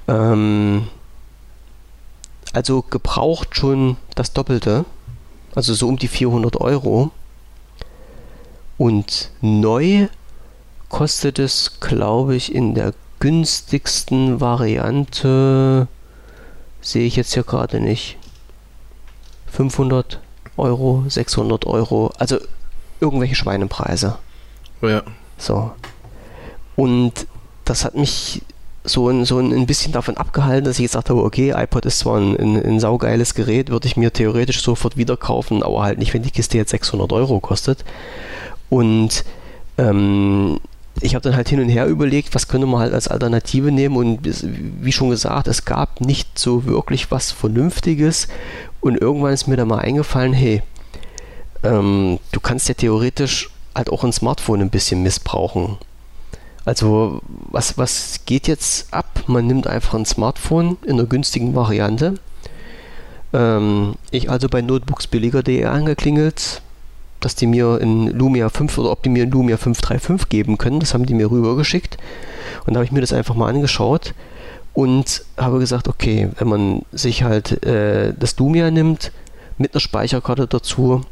[0.06, 0.88] Ähm,
[2.52, 4.84] also gebraucht schon das Doppelte,
[5.54, 7.10] also so um die 400 Euro.
[8.76, 10.08] Und neu
[10.88, 15.86] kostet es, glaube ich, in der günstigsten Variante,
[16.80, 18.16] sehe ich jetzt hier gerade nicht,
[19.46, 20.20] 500
[20.60, 22.38] Euro, 600 Euro, also
[23.00, 24.18] irgendwelche Schweinepreise.
[24.82, 25.02] Ja.
[25.38, 25.72] So.
[26.76, 27.26] Und
[27.64, 28.42] das hat mich
[28.84, 32.18] so ein, so ein bisschen davon abgehalten, dass ich gesagt habe, okay, iPod ist zwar
[32.18, 36.14] ein, ein, ein saugeiles Gerät, würde ich mir theoretisch sofort wieder kaufen, aber halt nicht,
[36.14, 37.84] wenn die Kiste jetzt 600 Euro kostet.
[38.70, 39.24] Und
[39.76, 40.60] ähm,
[41.02, 43.96] ich habe dann halt hin und her überlegt, was könnte man halt als Alternative nehmen
[43.96, 48.28] und wie schon gesagt, es gab nicht so wirklich was Vernünftiges
[48.80, 50.62] und irgendwann ist mir da mal eingefallen, hey,
[51.62, 55.78] ähm, du kannst ja theoretisch halt auch ein Smartphone ein bisschen missbrauchen.
[56.64, 57.20] Also
[57.50, 59.24] was, was geht jetzt ab?
[59.26, 62.14] Man nimmt einfach ein Smartphone in einer günstigen Variante.
[63.32, 66.62] Ähm, ich also bei notebooksbilliger.de angeklingelt,
[67.20, 70.80] dass die mir in Lumia 5 oder ob die mir in Lumia 535 geben können.
[70.80, 71.96] Das haben die mir rübergeschickt.
[72.66, 74.14] Und da habe ich mir das einfach mal angeschaut
[74.74, 79.12] und habe gesagt, okay, wenn man sich halt äh, das Lumia nimmt,
[79.58, 81.02] mit einer Speicherkarte dazu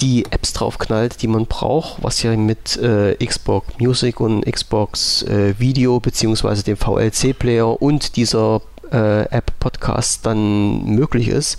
[0.00, 5.58] die Apps draufknallt, die man braucht, was ja mit äh, Xbox Music und Xbox äh,
[5.58, 11.58] Video beziehungsweise dem VLC-Player und dieser äh, App Podcast dann möglich ist,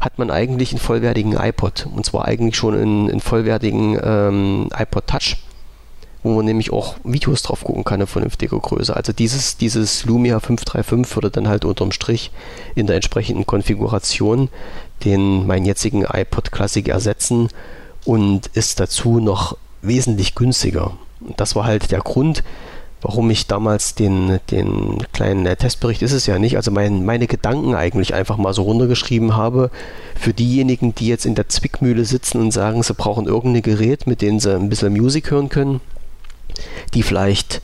[0.00, 1.86] hat man eigentlich einen vollwertigen iPod.
[1.94, 5.36] Und zwar eigentlich schon einen, einen vollwertigen ähm, iPod Touch,
[6.22, 8.94] wo man nämlich auch Videos drauf gucken kann in vernünftiger Größe.
[8.94, 12.30] Also dieses, dieses Lumia 535 würde dann halt unterm Strich
[12.74, 14.48] in der entsprechenden Konfiguration
[15.04, 17.48] den meinen jetzigen iPod Classic ersetzen
[18.04, 20.92] und ist dazu noch wesentlich günstiger.
[21.36, 22.42] Das war halt der Grund,
[23.00, 27.26] warum ich damals den, den kleinen äh, Testbericht ist es ja nicht, also mein, meine
[27.26, 29.70] Gedanken eigentlich einfach mal so runtergeschrieben habe
[30.16, 34.20] für diejenigen, die jetzt in der Zwickmühle sitzen und sagen, sie brauchen irgendein Gerät, mit
[34.20, 35.80] dem sie ein bisschen Musik hören können,
[36.94, 37.60] die vielleicht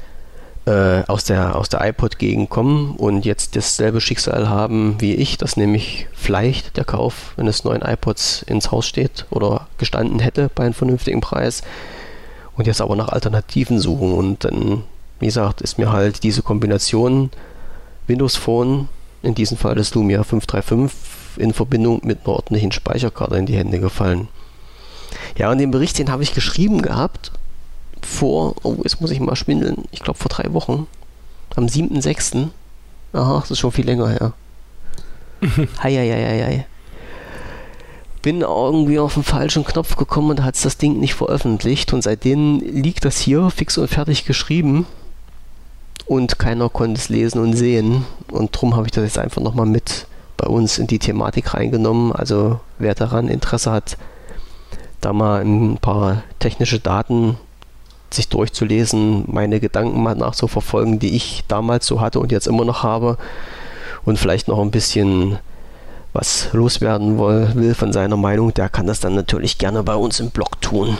[0.66, 5.56] äh, aus der, aus der iPod-Gegend kommen und jetzt dasselbe Schicksal haben wie ich, dass
[5.56, 10.74] nämlich vielleicht der Kauf eines neuen iPods ins Haus steht oder gestanden hätte bei einem
[10.74, 11.62] vernünftigen Preis
[12.56, 14.84] und jetzt aber nach Alternativen suchen und dann
[15.20, 17.30] wie gesagt, ist mir halt diese Kombination
[18.06, 18.88] Windows Phone,
[19.22, 23.80] in diesem Fall das Lumia 535, in Verbindung mit einer ordentlichen Speicherkarte in die Hände
[23.80, 24.28] gefallen.
[25.36, 27.32] Ja, und den Bericht, den habe ich geschrieben gehabt
[28.14, 30.86] vor, oh, jetzt muss ich mal schwindeln, ich glaube vor drei Wochen,
[31.56, 32.48] am 7.6.
[33.12, 34.32] Aha, das ist schon viel länger her.
[35.82, 36.66] Heieieiei.
[38.22, 42.60] Bin irgendwie auf den falschen Knopf gekommen und hat das Ding nicht veröffentlicht und seitdem
[42.60, 44.86] liegt das hier fix und fertig geschrieben
[46.06, 48.06] und keiner konnte es lesen und sehen.
[48.30, 52.12] Und darum habe ich das jetzt einfach nochmal mit bei uns in die Thematik reingenommen.
[52.12, 53.98] Also wer daran Interesse hat,
[55.00, 57.38] da mal ein paar technische Daten
[58.14, 62.82] sich durchzulesen, meine Gedanken mal nachzuverfolgen, die ich damals so hatte und jetzt immer noch
[62.82, 63.18] habe
[64.04, 65.38] und vielleicht noch ein bisschen
[66.12, 70.30] was loswerden will von seiner Meinung, der kann das dann natürlich gerne bei uns im
[70.30, 70.96] Blog tun.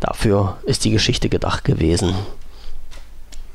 [0.00, 2.14] Dafür ist die Geschichte gedacht gewesen.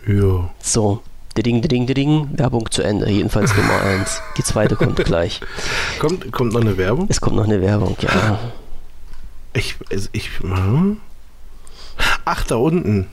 [0.08, 0.50] Ja.
[0.62, 1.02] So,
[1.36, 3.10] ding, ding, ding, Werbung zu Ende.
[3.10, 4.22] Jedenfalls Nummer 1.
[4.38, 5.42] Die zweite kommt gleich.
[6.00, 7.08] Kommt, kommt noch eine Werbung?
[7.10, 8.40] Es kommt noch eine Werbung, ja.
[9.54, 9.76] Ich,
[10.14, 10.98] ich, hm?
[12.26, 13.08] Ach, da unten.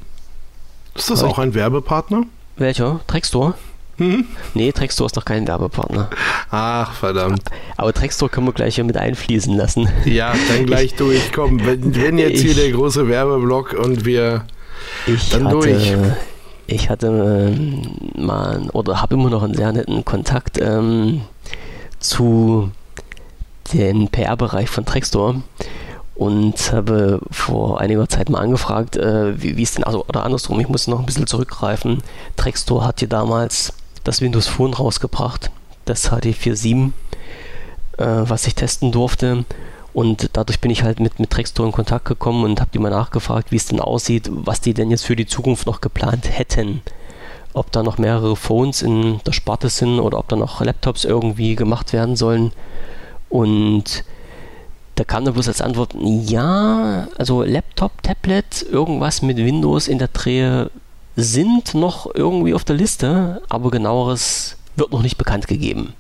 [0.95, 2.25] Ist das auch ein Werbepartner?
[2.57, 3.01] Welcher?
[3.07, 3.55] Trextor?
[3.99, 4.27] Hm?
[4.55, 6.09] Nee, Trextor ist doch kein Werbepartner.
[6.51, 7.43] Ach, verdammt.
[7.77, 9.89] Aber Trextor können wir gleich hier mit einfließen lassen.
[10.05, 11.33] Ja, dann gleich durch.
[11.33, 14.45] Komm, wenn, wenn jetzt ich, hier der große Werbeblock und wir
[15.07, 15.97] ich dann hatte, durch
[16.69, 17.83] ich hatte ähm,
[18.15, 21.23] mal oder habe immer noch einen sehr netten Kontakt ähm,
[21.99, 22.71] zu
[23.73, 25.43] den PR-Bereich von Trextor
[26.19, 30.69] und habe vor einiger Zeit mal angefragt, äh, wie, es denn, also oder andersrum, ich
[30.69, 32.03] muss noch ein bisschen zurückgreifen.
[32.37, 33.73] Trextor hat hier damals
[34.05, 35.51] das Windows Phone rausgebracht,
[35.85, 36.91] das HD47,
[37.99, 39.45] äh, was ich testen durfte
[39.93, 42.91] und dadurch bin ich halt mit, mit Trextor in Kontakt gekommen und habe die mal
[42.91, 46.83] nachgefragt, wie es denn aussieht, was die denn jetzt für die Zukunft noch geplant hätten.
[47.55, 51.57] Ob da noch mehrere Phones in der Sparte sind oder ob da noch Laptops irgendwie
[51.57, 52.53] gemacht werden sollen.
[53.31, 54.05] Und
[54.99, 60.09] da kam dann bloß als Antwort, ja, also Laptop, Tablet, irgendwas mit Windows in der
[60.09, 60.73] Drehe
[61.15, 65.93] sind noch irgendwie auf der Liste, aber genaueres wird noch nicht bekannt gegeben.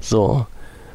[0.00, 0.46] So,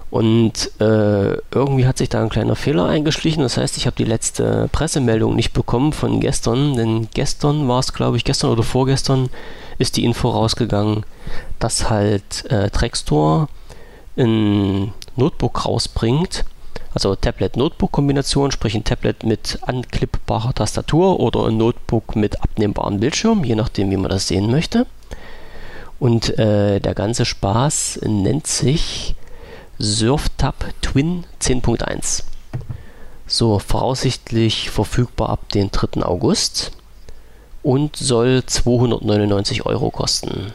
[0.09, 3.43] und äh, irgendwie hat sich da ein kleiner Fehler eingeschlichen.
[3.43, 7.93] Das heißt, ich habe die letzte Pressemeldung nicht bekommen von gestern, denn gestern war es,
[7.93, 9.29] glaube ich, gestern oder vorgestern
[9.77, 11.05] ist die Info rausgegangen,
[11.59, 13.47] dass halt äh, Trackstore
[14.17, 16.45] ein Notebook rausbringt.
[16.93, 23.55] Also Tablet-Notebook-Kombination, sprich ein Tablet mit anklippbarer Tastatur oder ein Notebook mit abnehmbarem Bildschirm, je
[23.55, 24.87] nachdem, wie man das sehen möchte.
[25.99, 29.15] Und äh, der ganze Spaß nennt sich
[29.77, 32.23] SurfTab Twin 10.1.
[33.27, 36.01] So, voraussichtlich verfügbar ab den 3.
[36.03, 36.71] August
[37.61, 40.53] und soll 299 Euro kosten.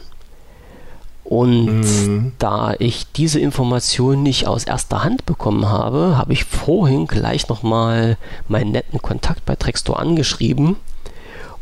[1.25, 2.33] Und mhm.
[2.37, 8.17] da ich diese Information nicht aus erster Hand bekommen habe, habe ich vorhin gleich nochmal
[8.47, 10.75] meinen netten Kontakt bei Trextor angeschrieben.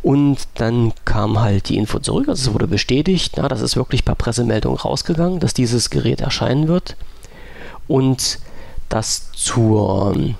[0.02, 4.03] Und dann kam halt die Info zurück, also es wurde bestätigt, na, das ist wirklich
[4.03, 6.98] per Pressemeldung rausgegangen, dass dieses Gerät erscheinen wird
[7.88, 8.40] und
[8.90, 10.35] das zur,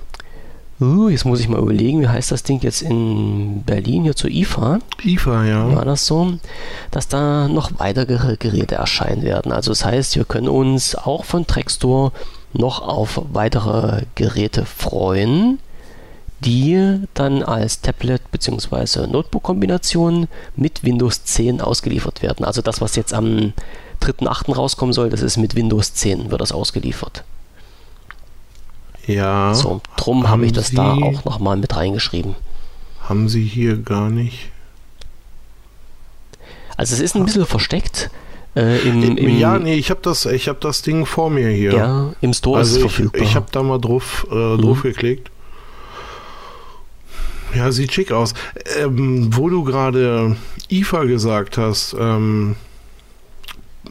[0.84, 4.30] uh, jetzt muss ich mal überlegen, wie heißt das Ding jetzt in Berlin, hier zur
[4.30, 4.78] IFA?
[5.02, 5.74] IFA, ja.
[5.74, 6.34] War das so?
[6.90, 9.52] Dass da noch weitere Geräte erscheinen werden.
[9.52, 12.12] Also das heißt, wir können uns auch von Trackstore
[12.52, 15.58] noch auf weitere Geräte freuen,
[16.40, 19.06] die dann als Tablet- bzw.
[19.06, 22.44] Notebook-Kombination mit Windows 10 ausgeliefert werden.
[22.44, 23.52] Also das, was jetzt am
[24.02, 24.54] 3.8.
[24.54, 27.24] rauskommen soll, das ist mit Windows 10 wird das ausgeliefert.
[29.06, 29.54] Ja.
[29.54, 32.34] So, drum habe ich das Sie, da auch nochmal mit reingeschrieben.
[33.02, 34.50] Haben Sie hier gar nicht.
[36.76, 38.10] Also es ist ein bisschen versteckt.
[38.56, 41.72] Äh, im, im, ja, nee, ich habe das, hab das Ding vor mir hier.
[41.72, 43.22] Ja, im Store also ist es verfügbar.
[43.22, 44.62] Ich, ich habe da mal drauf, äh, mhm.
[44.62, 45.30] drauf geklickt.
[47.54, 48.34] Ja, sieht schick aus.
[48.80, 50.36] Ähm, wo du gerade
[50.70, 52.56] IFA gesagt hast, ähm,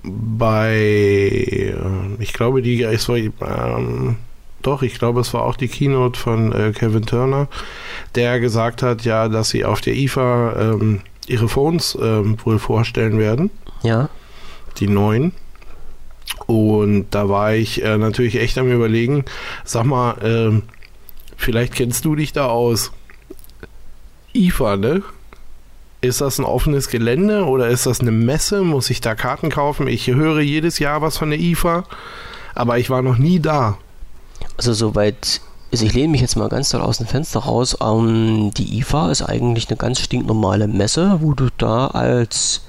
[0.03, 1.73] bei, äh,
[2.19, 4.17] ich glaube, die, war, ähm,
[4.63, 7.47] doch, ich glaube, es war auch die Keynote von äh, Kevin Turner,
[8.15, 13.19] der gesagt hat, ja, dass sie auf der IFA ähm, ihre Phones ähm, wohl vorstellen
[13.19, 13.49] werden.
[13.83, 14.09] Ja.
[14.77, 15.33] Die neuen.
[16.47, 19.25] Und da war ich äh, natürlich echt am Überlegen,
[19.63, 20.61] sag mal, äh,
[21.37, 22.91] vielleicht kennst du dich da aus.
[24.33, 25.03] IFA, ne?
[26.01, 28.61] Ist das ein offenes Gelände oder ist das eine Messe?
[28.63, 29.87] Muss ich da Karten kaufen?
[29.87, 31.85] Ich höre jedes Jahr was von der IFA,
[32.55, 33.77] aber ich war noch nie da.
[34.57, 35.41] Also soweit,
[35.71, 37.77] also ich lehne mich jetzt mal ganz doll aus dem Fenster raus.
[37.81, 42.61] Ähm, die IFA ist eigentlich eine ganz stinknormale Messe, wo du da als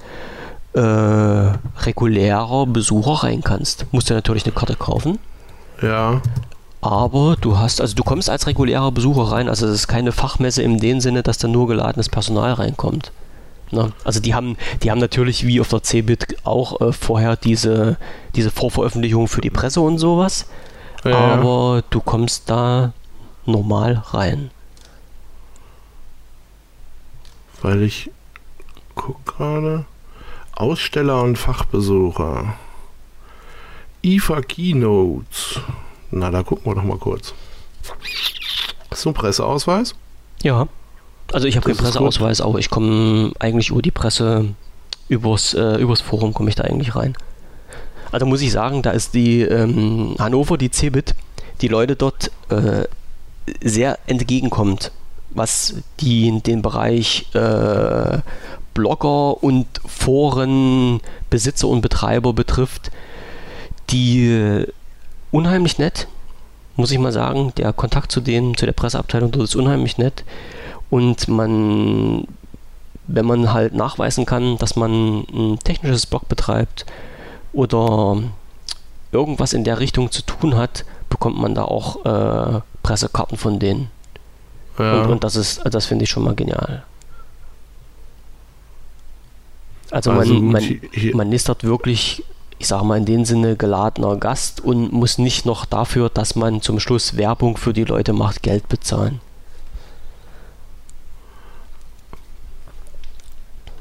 [0.75, 3.87] äh, regulärer Besucher rein kannst.
[3.93, 5.19] Musst du natürlich eine Karte kaufen.
[5.83, 6.21] Ja.
[6.81, 10.63] Aber du hast, also du kommst als regulärer Besucher rein, also es ist keine Fachmesse
[10.63, 13.11] in dem Sinne, dass da nur geladenes Personal reinkommt.
[13.71, 13.93] Ne?
[14.05, 17.97] Also die haben, die haben natürlich wie auf der CeBIT auch äh, vorher diese,
[18.35, 20.47] diese Vorveröffentlichung für die Presse und sowas.
[21.05, 22.93] Ja, aber du kommst da
[23.45, 24.51] normal rein.
[27.63, 28.11] Weil ich
[28.95, 29.85] guck gerade.
[30.57, 32.55] Aussteller und Fachbesucher.
[34.03, 35.61] IFA Keynotes.
[36.11, 37.35] Na, da gucken wir doch mal kurz.
[38.91, 39.95] Hast du einen Presseausweis?
[40.43, 40.69] Ja.
[41.33, 44.55] Also ich habe keinen Presseausweis, aber ich komme eigentlich über die Presse,
[45.09, 47.17] übers, äh, übers Forum komme ich da eigentlich rein.
[48.15, 51.17] Also muss ich sagen, da ist die ähm, Hannover, die CeBIT,
[51.61, 52.85] die Leute dort äh,
[53.61, 54.93] sehr entgegenkommt,
[55.31, 58.19] was die, den Bereich äh,
[58.73, 62.93] Blogger und Forenbesitzer und Betreiber betrifft,
[63.91, 64.65] die
[65.33, 66.07] unheimlich nett,
[66.77, 67.53] muss ich mal sagen.
[67.57, 70.23] Der Kontakt zu denen, zu der Presseabteilung dort ist unheimlich nett.
[70.89, 72.29] Und man,
[73.09, 76.87] wenn man halt nachweisen kann, dass man ein technisches Blog betreibt
[77.55, 78.23] oder
[79.13, 83.91] irgendwas in der Richtung zu tun hat, bekommt man da auch äh, Pressekarten von denen.
[84.79, 85.03] Ja.
[85.03, 86.85] Und, und, das ist, das finde ich schon mal genial.
[89.91, 90.81] Also, also man, man,
[91.13, 92.25] man ist dort wirklich
[92.59, 96.63] ich sage mal in dem Sinne, geladener Gast und muss nicht noch dafür, dass man
[96.63, 99.21] zum Schluss Werbung für die Leute macht, Geld bezahlen.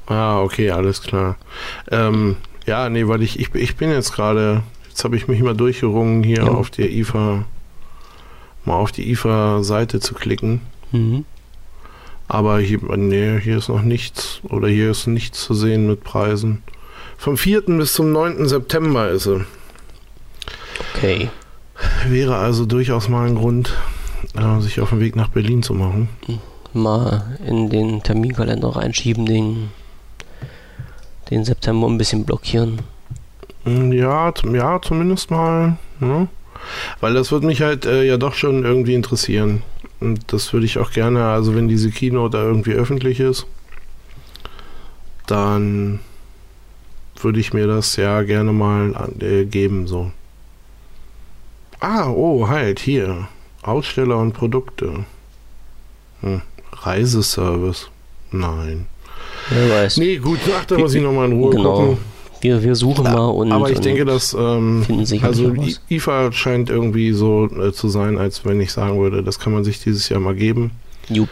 [0.07, 1.37] Ah, okay, alles klar.
[1.89, 5.55] Ähm, ja, nee, weil ich, ich, ich bin jetzt gerade, jetzt habe ich mich mal
[5.55, 6.47] durchgerungen, hier ja.
[6.47, 7.45] auf der IFA,
[8.65, 10.61] mal auf die IFA-Seite zu klicken.
[10.91, 11.25] Mhm.
[12.27, 16.63] Aber hier, nee, hier ist noch nichts, oder hier ist nichts zu sehen mit Preisen.
[17.17, 17.61] Vom 4.
[17.61, 18.47] bis zum 9.
[18.47, 19.45] September ist sie.
[20.95, 21.29] Okay.
[22.07, 23.77] Wäre also durchaus mal ein Grund,
[24.35, 26.09] äh, sich auf den Weg nach Berlin zu machen.
[26.73, 29.69] Mal in den Terminkalender reinschieben, den,
[31.33, 32.79] den September ein bisschen blockieren.
[33.63, 35.77] Hm, ja, ja zumindest mal.
[35.99, 36.27] Ne?
[36.99, 39.63] Weil das würde mich halt äh, ja doch schon irgendwie interessieren.
[39.99, 43.45] Und das würde ich auch gerne, also wenn diese Kino da irgendwie öffentlich ist,
[45.27, 45.99] dann
[47.21, 50.11] würde ich mir das ja gerne mal äh, geben, so.
[51.79, 53.27] Ah, oh, halt, hier.
[53.61, 55.05] Aussteller und Produkte.
[56.21, 56.41] Hm.
[56.71, 57.89] Reiseservice.
[58.31, 58.87] Nein.
[59.49, 59.97] Wer weiß.
[59.97, 61.73] Nee, gut, ach, da muss ich nochmal in Ruhe genau.
[61.73, 61.97] gucken.
[62.41, 63.51] Wir, wir suchen mal und.
[63.51, 64.33] Aber ich und denke, dass.
[64.33, 64.85] Ähm,
[65.21, 65.53] also,
[65.89, 69.63] IFA scheint irgendwie so äh, zu sein, als wenn ich sagen würde, das kann man
[69.63, 70.71] sich dieses Jahr mal geben.
[71.07, 71.29] Jupp.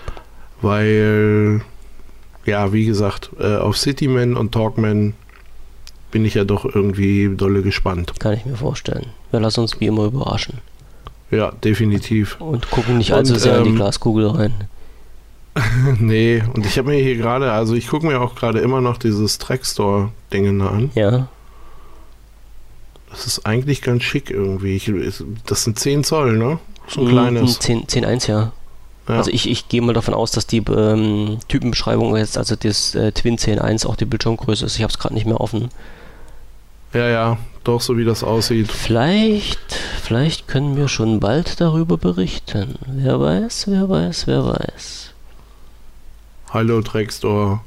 [0.61, 1.61] Weil,
[2.45, 5.13] ja, wie gesagt, äh, auf Cityman und Talkman
[6.11, 8.13] bin ich ja doch irgendwie dolle gespannt.
[8.19, 9.07] Kann ich mir vorstellen.
[9.31, 10.59] Wir lassen uns wie immer überraschen.
[11.31, 12.39] Ja, definitiv.
[12.39, 14.53] Und gucken nicht allzu sehr ähm, in die ähm, Glaskugel rein.
[15.99, 18.97] nee, und ich habe mir hier gerade, also ich gucke mir auch gerade immer noch
[18.97, 20.91] dieses Trackstore-Ding an.
[20.95, 21.27] Ja.
[23.09, 24.75] Das ist eigentlich ganz schick irgendwie.
[24.75, 24.91] Ich,
[25.45, 26.59] das sind 10 Zoll, ne?
[26.87, 27.59] So ein mm, kleines.
[27.59, 28.11] 10, 10 ja.
[28.29, 28.51] ja.
[29.07, 33.11] Also ich, ich gehe mal davon aus, dass die ähm, Typenbeschreibung jetzt, also das äh,
[33.11, 34.77] Twin 10.1 auch die Bildschirmgröße ist.
[34.77, 35.69] Ich habe es gerade nicht mehr offen.
[36.93, 38.71] Ja, ja, doch so wie das aussieht.
[38.71, 42.75] Vielleicht, vielleicht können wir schon bald darüber berichten.
[42.85, 45.10] Wer weiß, wer weiß, wer weiß.
[46.53, 47.63] Hallo Drextor.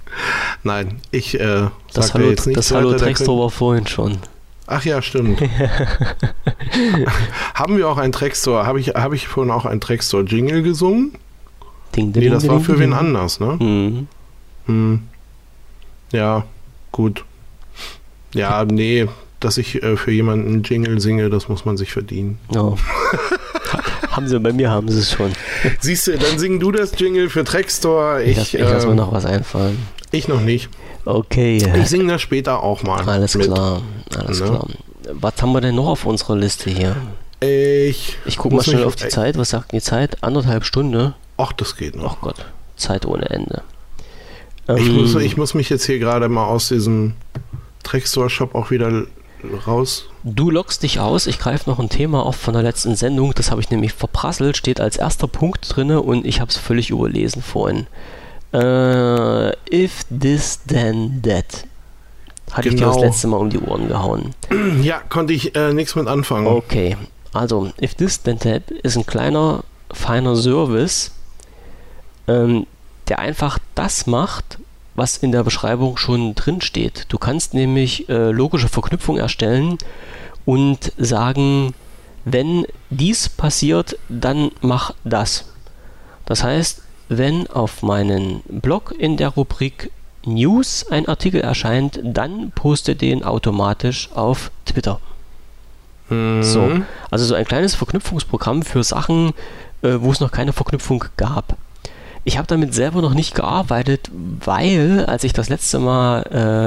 [0.62, 4.16] Nein, ich äh, das Hallo, jetzt nicht das Hallo Drextor war vorhin schon.
[4.66, 5.42] Ach ja, stimmt.
[7.54, 8.64] Haben wir auch einen Trackstore?
[8.64, 11.12] Habe ich, hab ich vorhin auch einen Trackstore-Jingle gesungen?
[11.94, 13.58] Ding, ding, nee, das ding, war für wen anders, ne?
[13.60, 14.08] Mhm.
[14.66, 15.02] Hm.
[16.12, 16.46] Ja,
[16.92, 17.24] gut.
[18.32, 19.06] Ja, nee,
[19.38, 22.38] dass ich äh, für jemanden einen Jingle singe, das muss man sich verdienen.
[22.56, 22.78] Oh.
[24.16, 25.32] haben sie, bei mir haben sie es schon.
[25.80, 28.22] Siehst du, dann sing du das Jingle für Trackstore.
[28.22, 29.78] Ich, ich, ich lass mir noch was einfallen.
[30.10, 30.68] Ich noch nicht.
[31.04, 31.56] Okay.
[31.76, 33.02] Ich singe das später auch mal.
[33.08, 33.46] Alles mit.
[33.46, 33.82] klar,
[34.16, 34.46] alles ne?
[34.46, 34.66] klar.
[35.12, 36.96] Was haben wir denn noch auf unserer Liste hier?
[37.40, 39.36] Ich, ich gucke mal schnell auf die Zeit.
[39.36, 40.22] Was sagt die Zeit?
[40.22, 41.14] Anderthalb Stunden?
[41.36, 42.16] Ach, das geht noch.
[42.16, 42.46] Ach Gott,
[42.76, 43.62] Zeit ohne Ende.
[44.68, 47.14] Ich, ähm, muss, ich muss mich jetzt hier gerade mal aus diesem
[47.82, 49.04] Trackstore-Shop auch wieder
[49.66, 50.08] raus.
[50.22, 51.26] Du lockst dich aus.
[51.26, 53.32] Ich greife noch ein Thema auf von der letzten Sendung.
[53.34, 54.56] Das habe ich nämlich verprasselt.
[54.56, 57.86] Steht als erster Punkt drin und ich habe es völlig überlesen vorhin.
[58.52, 61.66] Uh, if this, then that.
[62.52, 62.74] Hatte genau.
[62.74, 64.34] ich dir das letzte Mal um die Ohren gehauen.
[64.82, 66.46] Ja, konnte ich äh, nichts mit anfangen.
[66.46, 66.96] Okay,
[67.32, 71.10] also if this, then that ist ein kleiner, feiner Service,
[72.28, 72.66] ähm,
[73.08, 74.58] der einfach das macht,
[74.94, 77.06] was in der Beschreibung schon drin steht.
[77.08, 79.78] Du kannst nämlich äh, logische Verknüpfungen erstellen
[80.44, 81.74] und sagen,
[82.24, 85.52] wenn dies passiert, dann mach das.
[86.24, 89.90] Das heißt, wenn auf meinen Blog in der Rubrik
[90.24, 95.00] News ein Artikel erscheint, dann poste den automatisch auf Twitter.
[96.08, 96.42] Mhm.
[96.42, 96.80] So,
[97.10, 99.32] also so ein kleines Verknüpfungsprogramm für Sachen,
[99.82, 101.56] äh, wo es noch keine Verknüpfung gab.
[102.26, 106.22] Ich habe damit selber noch nicht gearbeitet, weil, als ich das letzte Mal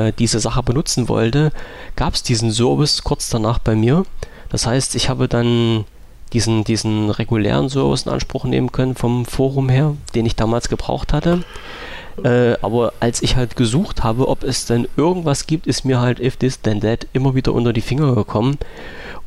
[0.09, 1.51] äh, diese Sache benutzen wollte,
[1.95, 4.05] gab es diesen Service kurz danach bei mir.
[4.49, 5.85] Das heißt, ich habe dann
[6.33, 11.11] diesen, diesen regulären Service in Anspruch nehmen können vom Forum her, den ich damals gebraucht
[11.11, 11.43] hatte.
[12.23, 16.19] Äh, aber als ich halt gesucht habe, ob es denn irgendwas gibt, ist mir halt
[16.19, 18.57] If This Then That immer wieder unter die Finger gekommen.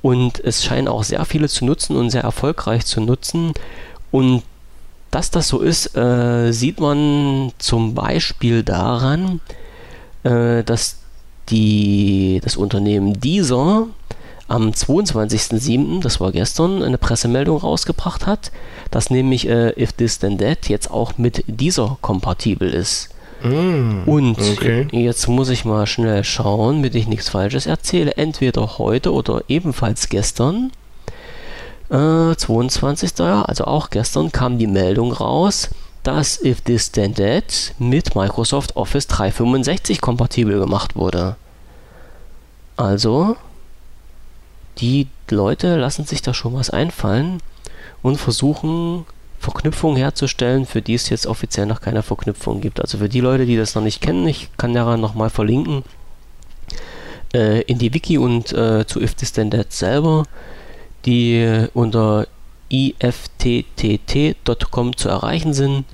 [0.03, 3.53] Und es scheinen auch sehr viele zu nutzen und sehr erfolgreich zu nutzen.
[4.11, 4.43] Und
[5.11, 9.41] dass das so ist, äh, sieht man zum Beispiel daran,
[10.23, 10.97] äh, dass
[11.49, 13.87] die, das Unternehmen dieser
[14.49, 18.51] am 22.07., das war gestern, eine Pressemeldung rausgebracht hat,
[18.91, 23.11] dass nämlich äh, If This Then That jetzt auch mit dieser kompatibel ist.
[23.45, 24.89] Mm, Und okay.
[24.91, 28.17] jetzt muss ich mal schnell schauen, damit ich nichts Falsches erzähle.
[28.17, 30.73] Entweder heute oder ebenfalls gestern
[31.91, 33.13] äh, 22.
[33.19, 35.71] Ja, also auch gestern kam die Meldung raus,
[36.03, 41.37] dass If This Then That mit Microsoft Office 365 kompatibel gemacht wurde.
[42.77, 43.37] Also,
[44.79, 47.43] die Leute lassen sich da schon was einfallen
[48.03, 49.05] und versuchen
[49.39, 52.81] Verknüpfungen herzustellen, für die es jetzt offiziell noch keine Verknüpfung gibt.
[52.81, 55.83] Also für die Leute, die das noch nicht kennen, ich kann daran nochmal verlinken,
[57.35, 60.25] äh, in die Wiki und äh, zu If This Then That selber
[61.05, 62.27] die unter
[62.71, 63.17] ifttt.com
[64.97, 65.85] zu erreichen sind.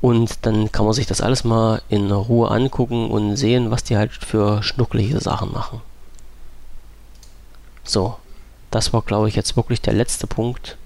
[0.00, 3.96] Und dann kann man sich das alles mal in Ruhe angucken und sehen, was die
[3.96, 5.80] halt für schnucklige Sachen machen.
[7.84, 8.16] So,
[8.70, 10.76] das war, glaube ich, jetzt wirklich der letzte Punkt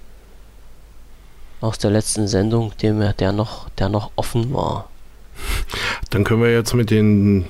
[1.61, 4.89] aus der letzten Sendung, der, noch, der noch offen war.
[6.09, 7.45] Dann können wir jetzt mit den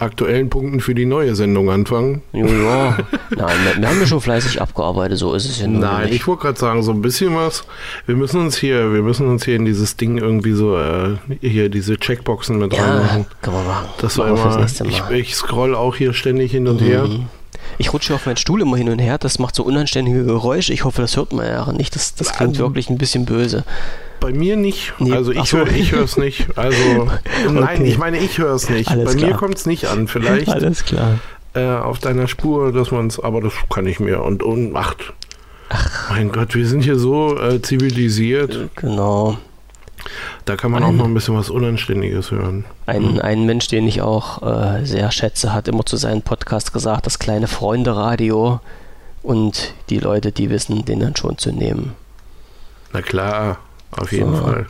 [0.00, 2.22] aktuellen Punkten für die neue Sendung anfangen.
[2.32, 2.98] Ja, ja.
[3.30, 6.14] Nein, wir, haben ja schon fleißig abgearbeitet, so ist es ja Nein, nicht.
[6.14, 7.64] ich wollte gerade sagen, so ein bisschen was.
[8.06, 11.68] Wir müssen uns hier, wir müssen uns hier in dieses Ding irgendwie so, äh, hier
[11.68, 13.26] diese Checkboxen mit ja, reinmachen.
[13.42, 13.88] kann man machen.
[14.00, 16.86] Das war immer, ich, ich scroll auch hier ständig hin und mhm.
[16.86, 17.08] her.
[17.78, 20.72] Ich rutsche auf meinen Stuhl immer hin und her, das macht so unanständige Geräusche.
[20.72, 21.94] Ich hoffe, das hört man ja nicht.
[21.94, 23.64] Das, das klingt wirklich ein bisschen böse.
[24.20, 24.92] Bei mir nicht.
[24.98, 25.58] Nee, also ich so.
[25.58, 26.46] höre es nicht.
[26.56, 27.08] Also
[27.50, 28.90] nein, ich meine, ich höre es nicht.
[28.90, 29.30] Alles Bei klar.
[29.30, 30.08] mir kommt es nicht an.
[30.08, 31.18] Vielleicht Alles klar.
[31.54, 35.12] Äh, auf deiner Spur, dass man es, aber das kann ich mir und und macht.
[35.70, 36.10] Ach.
[36.10, 38.68] Mein Gott, wir sind hier so äh, zivilisiert.
[38.76, 39.38] Genau.
[40.44, 42.64] Da kann man ein, auch noch ein bisschen was Unanständiges hören.
[42.86, 43.20] Ein, mhm.
[43.20, 47.18] ein Mensch, den ich auch äh, sehr schätze, hat immer zu seinem Podcast gesagt, das
[47.18, 48.60] kleine Freunde-Radio
[49.22, 51.92] und die Leute, die wissen, den dann schon zu nehmen.
[52.92, 53.58] Na klar.
[53.96, 54.42] Auf jeden so.
[54.42, 54.66] Fall.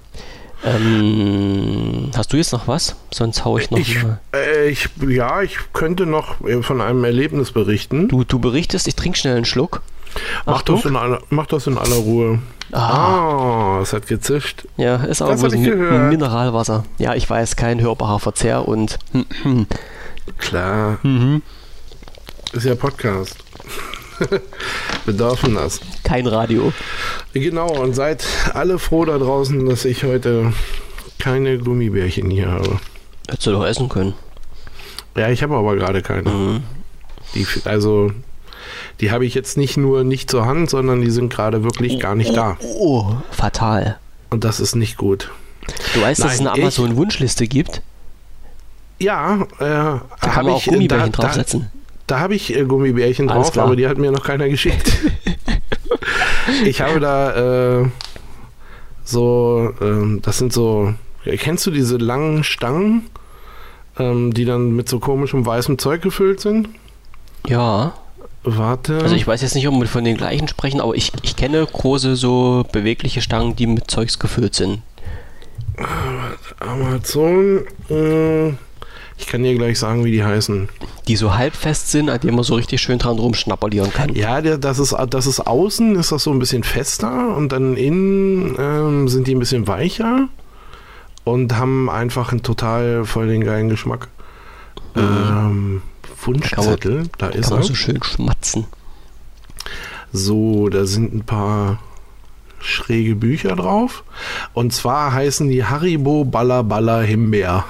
[0.62, 2.96] Ähm, hast du jetzt noch was?
[3.12, 4.20] Sonst haue ich noch ich, mal.
[4.34, 8.08] Äh, ich, ja, ich könnte noch von einem Erlebnis berichten.
[8.08, 9.82] Du, du berichtest, ich trinke schnell einen Schluck.
[10.44, 12.40] Mach das, in aller, mach das in aller Ruhe.
[12.72, 14.66] Ah, oh, es hat gezischt.
[14.76, 16.84] Ja, ist aber bloß Mineralwasser.
[16.98, 18.98] Ja, ich weiß, kein hörbarer Verzehr und.
[20.38, 20.98] Klar.
[21.02, 21.42] Mhm.
[22.52, 23.36] Ist ja Podcast.
[25.04, 25.80] Wir dürfen das.
[26.10, 26.72] Kein Radio.
[27.34, 30.52] Genau, und seid alle froh da draußen, dass ich heute
[31.20, 32.80] keine Gummibärchen hier habe.
[33.28, 34.14] Hättest du doch essen können.
[35.16, 36.28] Ja, ich habe aber gerade keine.
[36.28, 36.62] Mhm.
[37.36, 38.10] Die, also,
[39.00, 42.16] Die habe ich jetzt nicht nur nicht zur Hand, sondern die sind gerade wirklich gar
[42.16, 42.56] nicht da.
[42.60, 44.00] Oh, oh, fatal.
[44.30, 45.30] Und das ist nicht gut.
[45.94, 47.82] Du weißt, Nein, dass es eine Amazon-Wunschliste gibt?
[48.98, 51.70] Ja, äh, da kann man auch Gummibärchen da, draufsetzen.
[52.08, 53.66] Da, da habe ich äh, Gummibärchen Alles drauf, klar.
[53.66, 54.92] aber die hat mir noch keiner geschickt.
[56.64, 57.88] ich habe da äh,
[59.04, 60.94] so, ähm, das sind so,
[61.24, 63.06] kennst du diese langen Stangen,
[63.98, 66.68] ähm, die dann mit so komischem weißem Zeug gefüllt sind?
[67.46, 67.94] Ja.
[68.42, 69.00] Warte.
[69.02, 71.66] Also ich weiß jetzt nicht, ob wir von den gleichen sprechen, aber ich, ich kenne
[71.66, 74.80] große so bewegliche Stangen, die mit Zeugs gefüllt sind.
[76.58, 77.66] Amazon.
[77.90, 78.52] Äh,
[79.20, 80.68] ich kann dir gleich sagen, wie die heißen.
[81.06, 84.14] Die so halbfest sind, an denen man so richtig schön dran rumschnapperlieren kann.
[84.14, 87.76] Ja, der, das, ist, das ist außen, ist das so ein bisschen fester und dann
[87.76, 90.28] innen ähm, sind die ein bisschen weicher
[91.24, 94.08] und haben einfach einen total voll den geilen Geschmack.
[94.94, 95.02] Mhm.
[95.02, 95.82] Ähm,
[96.22, 97.62] Wunschzettel, da, da ist kann er.
[97.64, 98.66] so schön schmatzen.
[100.12, 101.78] So, da sind ein paar
[102.60, 104.04] schräge Bücher drauf.
[104.52, 107.64] Und zwar heißen die Haribo Balla Balla Himbeer.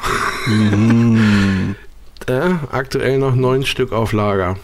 [0.46, 1.74] Mm.
[2.26, 4.56] äh, aktuell noch neun Stück auf Lager.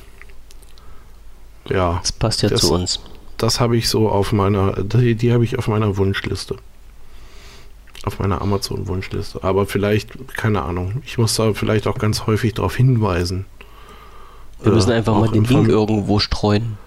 [1.69, 1.99] Ja.
[2.01, 3.01] Das passt ja das, zu uns.
[3.37, 6.57] Das habe ich so auf meiner, die, die habe ich auf meiner Wunschliste.
[8.05, 9.43] Auf meiner Amazon-Wunschliste.
[9.43, 13.47] Aber vielleicht, keine Ahnung, ich muss da vielleicht auch ganz häufig darauf hinweisen.
[14.63, 16.79] Wir müssen einfach mal den Link irgendwo streuen.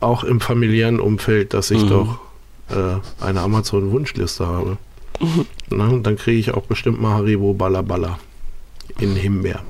[0.00, 1.88] Auch im familiären Umfeld, dass ich mhm.
[1.88, 2.20] doch
[2.70, 4.78] äh, eine Amazon-Wunschliste habe.
[5.70, 8.18] Na, dann kriege ich auch bestimmt mal Haribo Balla Balla
[8.98, 9.60] in Himbeer.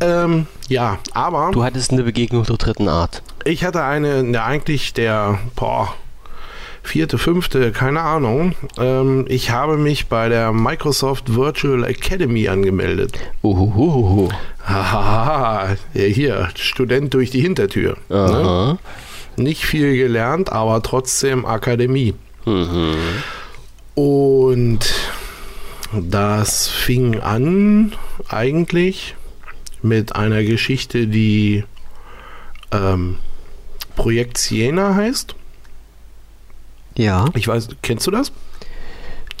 [0.00, 1.50] Ähm, ja, aber.
[1.52, 3.22] Du hattest eine Begegnung der dritten Art.
[3.44, 5.94] Ich hatte eine, ne, eigentlich der, boah,
[6.82, 8.54] vierte, fünfte, keine Ahnung.
[8.78, 13.18] Ähm, ich habe mich bei der Microsoft Virtual Academy angemeldet.
[13.42, 14.28] Uhuhuhu.
[14.64, 17.96] Haha, ja, hier, Student durch die Hintertür.
[18.08, 18.78] Ne?
[19.36, 22.14] Nicht viel gelernt, aber trotzdem Akademie.
[22.44, 22.96] Mhm.
[23.94, 24.94] Und
[25.92, 27.92] das fing an
[28.28, 29.16] eigentlich
[29.82, 31.64] mit einer Geschichte, die
[32.72, 33.18] ähm,
[33.96, 35.34] Projekt Siena heißt.
[36.96, 37.26] Ja.
[37.34, 38.32] Ich weiß, kennst du das?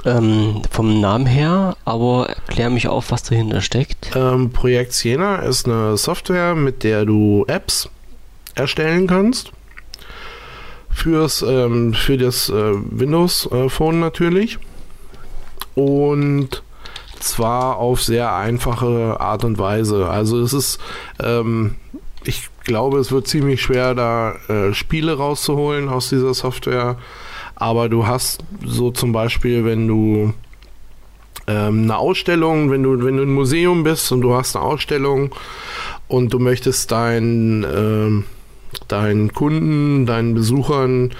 [0.04, 4.10] Ähm, vom Namen her, aber erklär mich auf, was dahinter steckt.
[4.14, 7.88] Ähm, Projekt Siena ist eine Software, mit der du Apps
[8.54, 9.52] erstellen kannst.
[11.02, 14.58] Fürs, ähm, für das äh, Windows-Phone äh, natürlich.
[15.74, 16.62] Und
[17.18, 20.08] zwar auf sehr einfache Art und Weise.
[20.08, 20.78] Also es ist,
[21.22, 21.76] ähm,
[22.24, 26.96] ich glaube, es wird ziemlich schwer, da äh, Spiele rauszuholen aus dieser Software
[27.60, 30.32] aber du hast so zum Beispiel, wenn du
[31.46, 35.34] ähm, eine Ausstellung, wenn du, wenn du ein Museum bist und du hast eine Ausstellung
[36.08, 38.22] und du möchtest dein, äh,
[38.88, 41.10] deinen Kunden, deinen Besuchern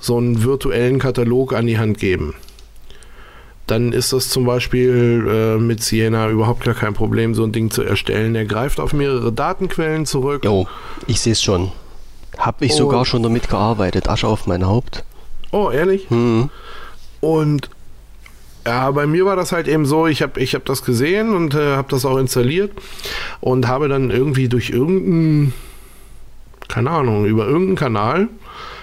[0.00, 2.34] so einen virtuellen Katalog an die Hand geben
[3.70, 7.70] dann ist das zum Beispiel äh, mit Siena überhaupt gar kein Problem, so ein Ding
[7.70, 8.34] zu erstellen.
[8.34, 10.44] Er greift auf mehrere Datenquellen zurück.
[10.44, 10.66] Jo,
[11.06, 11.70] ich sehe es schon.
[12.36, 12.78] Habe ich oh.
[12.78, 14.08] sogar schon damit gearbeitet.
[14.08, 15.04] Asche auf mein Haupt.
[15.52, 16.10] Oh, ehrlich?
[16.10, 16.50] Mhm.
[17.20, 17.70] Und
[18.66, 21.54] ja, bei mir war das halt eben so, ich habe ich hab das gesehen und
[21.54, 22.72] äh, habe das auch installiert
[23.40, 25.54] und habe dann irgendwie durch irgendeinen,
[26.70, 28.28] keine Ahnung, über irgendeinen Kanal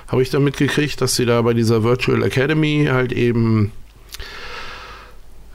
[0.07, 3.71] habe ich dann mitgekriegt, dass sie da bei dieser Virtual Academy halt eben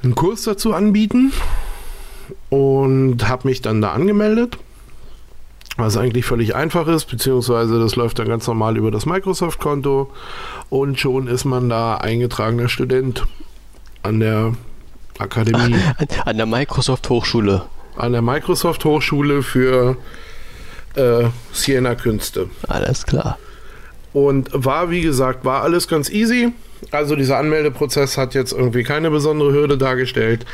[0.03, 1.33] einen Kurs dazu anbieten
[2.51, 4.59] und habe mich dann da angemeldet
[5.77, 10.11] was eigentlich völlig einfach ist, beziehungsweise das läuft dann ganz normal über das Microsoft-Konto
[10.71, 13.25] und schon ist man da eingetragener Student
[14.03, 14.55] an der
[15.19, 15.77] Akademie.
[16.25, 17.63] An der Microsoft Hochschule.
[17.97, 19.97] An der Microsoft Hochschule für
[20.95, 22.49] äh, Siena Künste.
[22.69, 23.39] Alles klar.
[24.13, 26.53] Und war, wie gesagt, war alles ganz easy.
[26.91, 30.45] Also dieser Anmeldeprozess hat jetzt irgendwie keine besondere Hürde dargestellt.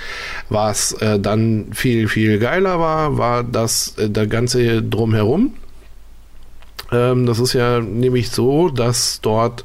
[0.51, 5.55] Was äh, dann viel, viel geiler war, war das äh, der ganze drumherum.
[6.93, 9.65] Ähm, das ist ja nämlich so, dass dort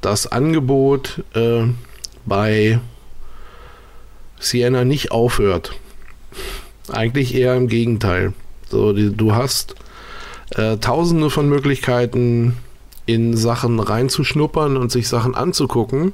[0.00, 1.64] das Angebot äh,
[2.24, 2.78] bei
[4.38, 5.72] Sienna nicht aufhört.
[6.88, 8.32] Eigentlich eher im Gegenteil.
[8.68, 9.74] So, die, du hast
[10.50, 12.56] äh, tausende von Möglichkeiten,
[13.06, 16.12] in Sachen reinzuschnuppern und sich Sachen anzugucken.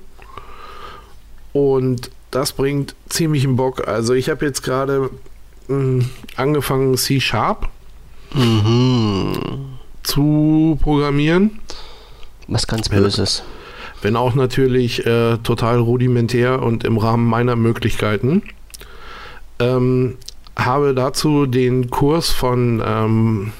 [1.52, 3.86] Und das bringt ziemlichen Bock.
[3.86, 5.10] Also ich habe jetzt gerade
[5.68, 7.68] hm, angefangen C Sharp
[8.34, 9.78] mhm.
[10.02, 11.60] zu programmieren.
[12.48, 13.42] Was ganz Böses.
[14.00, 18.42] Wenn auch natürlich äh, total rudimentär und im Rahmen meiner Möglichkeiten.
[19.58, 20.16] Ähm,
[20.56, 23.52] habe dazu den Kurs von ähm,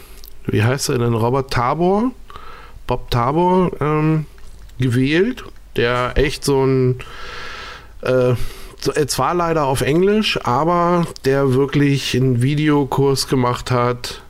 [0.47, 2.11] wie heißt er denn, Robert Tabor,
[2.87, 4.27] Bob Tabor ähm,
[4.79, 5.45] gewählt,
[5.77, 6.99] der echt so ein,
[8.03, 8.35] äh,
[9.07, 14.23] zwar leider auf Englisch, aber der wirklich einen Videokurs gemacht hat,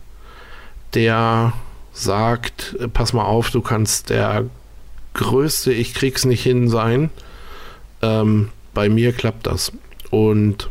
[0.95, 1.55] der
[1.93, 4.45] sagt, äh, pass mal auf, du kannst der
[5.15, 7.11] größte Ich krieg's nicht hin sein.
[8.01, 9.73] Ähm, bei mir klappt das.
[10.11, 10.69] Und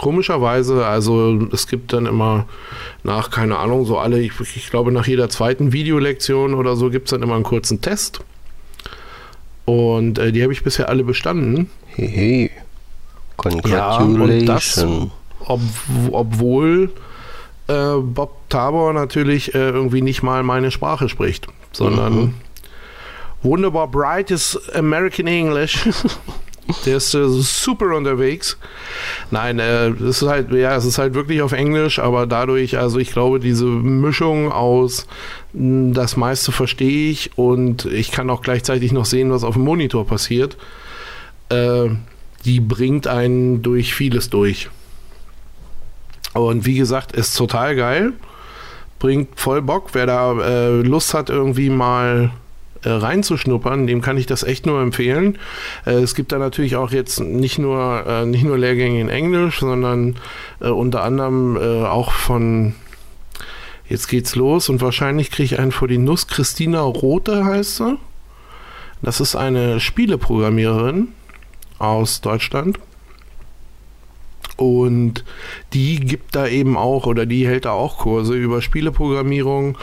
[0.00, 2.46] komischerweise, also es gibt dann immer
[3.02, 7.08] nach, keine Ahnung, so alle, ich, ich glaube nach jeder zweiten Videolektion oder so gibt
[7.08, 8.20] es dann immer einen kurzen Test.
[9.66, 11.70] Und äh, die habe ich bisher alle bestanden.
[11.86, 12.50] Hey, hey.
[13.36, 14.42] Congratulations.
[14.46, 14.86] Ja, das,
[15.40, 15.60] ob,
[16.12, 16.90] obwohl
[17.68, 22.34] äh, Bob Tabor natürlich äh, irgendwie nicht mal meine Sprache spricht, sondern mhm.
[23.42, 25.86] wunderbar brightes American English.
[26.86, 28.56] Der ist äh, super unterwegs.
[29.30, 32.98] Nein, äh, es ist halt, ja, es ist halt wirklich auf Englisch, aber dadurch, also
[32.98, 35.06] ich glaube, diese Mischung aus
[35.52, 39.64] hm, das meiste verstehe ich und ich kann auch gleichzeitig noch sehen, was auf dem
[39.64, 40.56] Monitor passiert,
[41.48, 41.88] äh,
[42.44, 44.70] die bringt einen durch vieles durch.
[46.32, 48.12] Und wie gesagt, ist total geil.
[48.98, 49.90] Bringt voll Bock.
[49.92, 52.30] Wer da äh, Lust hat, irgendwie mal
[52.82, 55.38] äh, reinzuschnuppern, dem kann ich das echt nur empfehlen.
[55.86, 59.60] Äh, es gibt da natürlich auch jetzt nicht nur, äh, nicht nur Lehrgänge in Englisch,
[59.60, 60.16] sondern
[60.60, 62.74] äh, unter anderem äh, auch von
[63.90, 66.28] Jetzt geht's los und wahrscheinlich kriege ich einen vor die Nuss.
[66.28, 67.98] Christina Rote heißt sie.
[69.02, 71.08] Das ist eine Spieleprogrammiererin
[71.80, 72.78] aus Deutschland.
[74.56, 75.24] Und
[75.72, 79.76] die gibt da eben auch oder die hält da auch Kurse über Spieleprogrammierung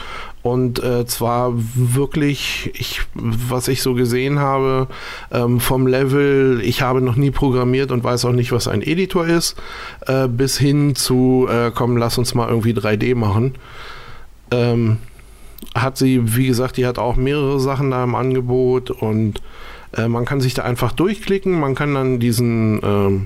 [0.48, 4.88] und äh, zwar wirklich, ich, was ich so gesehen habe,
[5.30, 9.28] ähm, vom Level, ich habe noch nie programmiert und weiß auch nicht, was ein Editor
[9.28, 9.57] ist,
[10.06, 13.56] äh, bis hin zu, äh, komm, lass uns mal irgendwie 3D machen.
[14.49, 14.99] Ähm,
[15.76, 19.41] hat sie, wie gesagt, die hat auch mehrere Sachen da im Angebot und
[19.98, 23.26] äh, man kann sich da einfach durchklicken, man kann dann diesen ähm,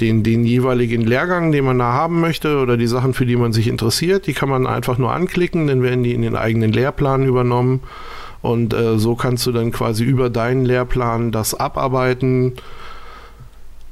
[0.00, 3.52] den, den jeweiligen Lehrgang, den man da haben möchte oder die Sachen, für die man
[3.52, 7.24] sich interessiert, die kann man einfach nur anklicken, dann werden die in den eigenen Lehrplan
[7.24, 7.80] übernommen.
[8.42, 12.52] Und äh, so kannst du dann quasi über deinen Lehrplan das abarbeiten,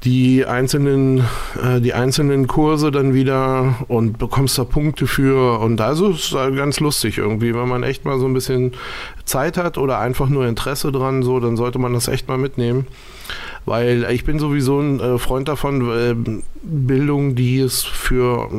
[0.03, 1.19] die einzelnen,
[1.63, 5.59] äh, die einzelnen Kurse dann wieder und bekommst da Punkte für.
[5.59, 8.73] Und also ist es ganz lustig irgendwie, wenn man echt mal so ein bisschen
[9.23, 12.85] Zeit hat oder einfach nur Interesse dran, so, dann sollte man das echt mal mitnehmen
[13.65, 16.15] weil ich bin sowieso ein äh, Freund davon, äh,
[16.61, 18.49] Bildung, die es für,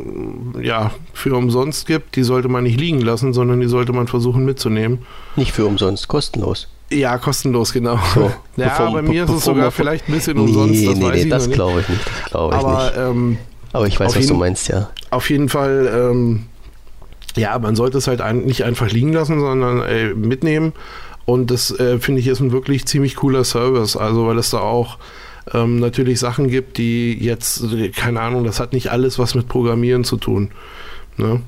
[0.60, 4.44] ja, für umsonst gibt, die sollte man nicht liegen lassen, sondern die sollte man versuchen
[4.44, 5.01] mitzunehmen.
[5.36, 6.68] Nicht für umsonst, kostenlos.
[6.90, 7.98] Ja, kostenlos, genau.
[8.14, 10.81] So, ja, bevor, bei mir ist es sogar vielleicht ein bisschen umsonst.
[10.81, 12.06] Nee, das nee, nee, das glaube ich nicht.
[12.31, 12.97] Das ich aber, nicht.
[12.97, 13.39] Ähm,
[13.72, 14.90] aber ich weiß, was jeden, du meinst, ja.
[15.10, 16.44] Auf jeden Fall, ähm,
[17.36, 20.72] ja, man sollte es halt ein, nicht einfach liegen lassen, sondern äh, mitnehmen
[21.26, 23.96] und das äh, finde ich ist ein wirklich ziemlich cooler Service.
[23.96, 24.98] Also, weil es da auch
[25.52, 27.64] ähm, natürlich Sachen gibt, die jetzt,
[27.96, 30.51] keine Ahnung, das hat nicht alles was mit Programmieren zu tun.
[31.16, 31.40] Ne?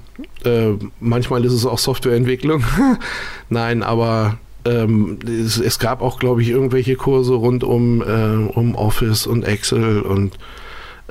[0.45, 2.63] Äh, manchmal ist es auch Softwareentwicklung.
[3.49, 8.75] Nein, aber ähm, es, es, gab auch, glaube ich, irgendwelche Kurse rund um, äh, um
[8.75, 10.39] Office und Excel und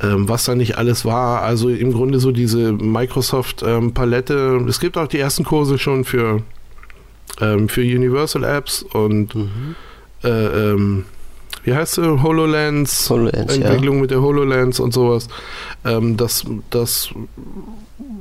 [0.02, 1.42] ähm, was da nicht alles war.
[1.42, 4.58] Also im Grunde so diese Microsoft-Palette.
[4.60, 6.42] Ähm, es gibt auch die ersten Kurse schon für
[7.42, 9.76] ähm, für Universal Apps und mhm.
[10.24, 11.06] äh, ähm,
[11.64, 12.22] wie heißt sie?
[12.22, 14.02] HoloLens, HoloLens Entwicklung ja.
[14.02, 15.28] mit der HoloLens und sowas.
[15.84, 17.10] Ähm, das, das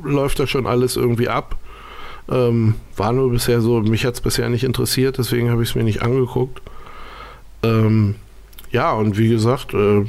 [0.02, 1.56] läuft da schon alles irgendwie ab.
[2.30, 5.74] Ähm, war nur bisher so, mich hat es bisher nicht interessiert, deswegen habe ich es
[5.74, 6.62] mir nicht angeguckt.
[7.62, 8.14] Ähm,
[8.70, 10.04] ja, und wie gesagt, äh,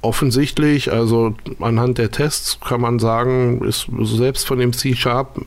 [0.00, 5.44] offensichtlich, also anhand der Tests kann man sagen, ist selbst von dem C-Sharp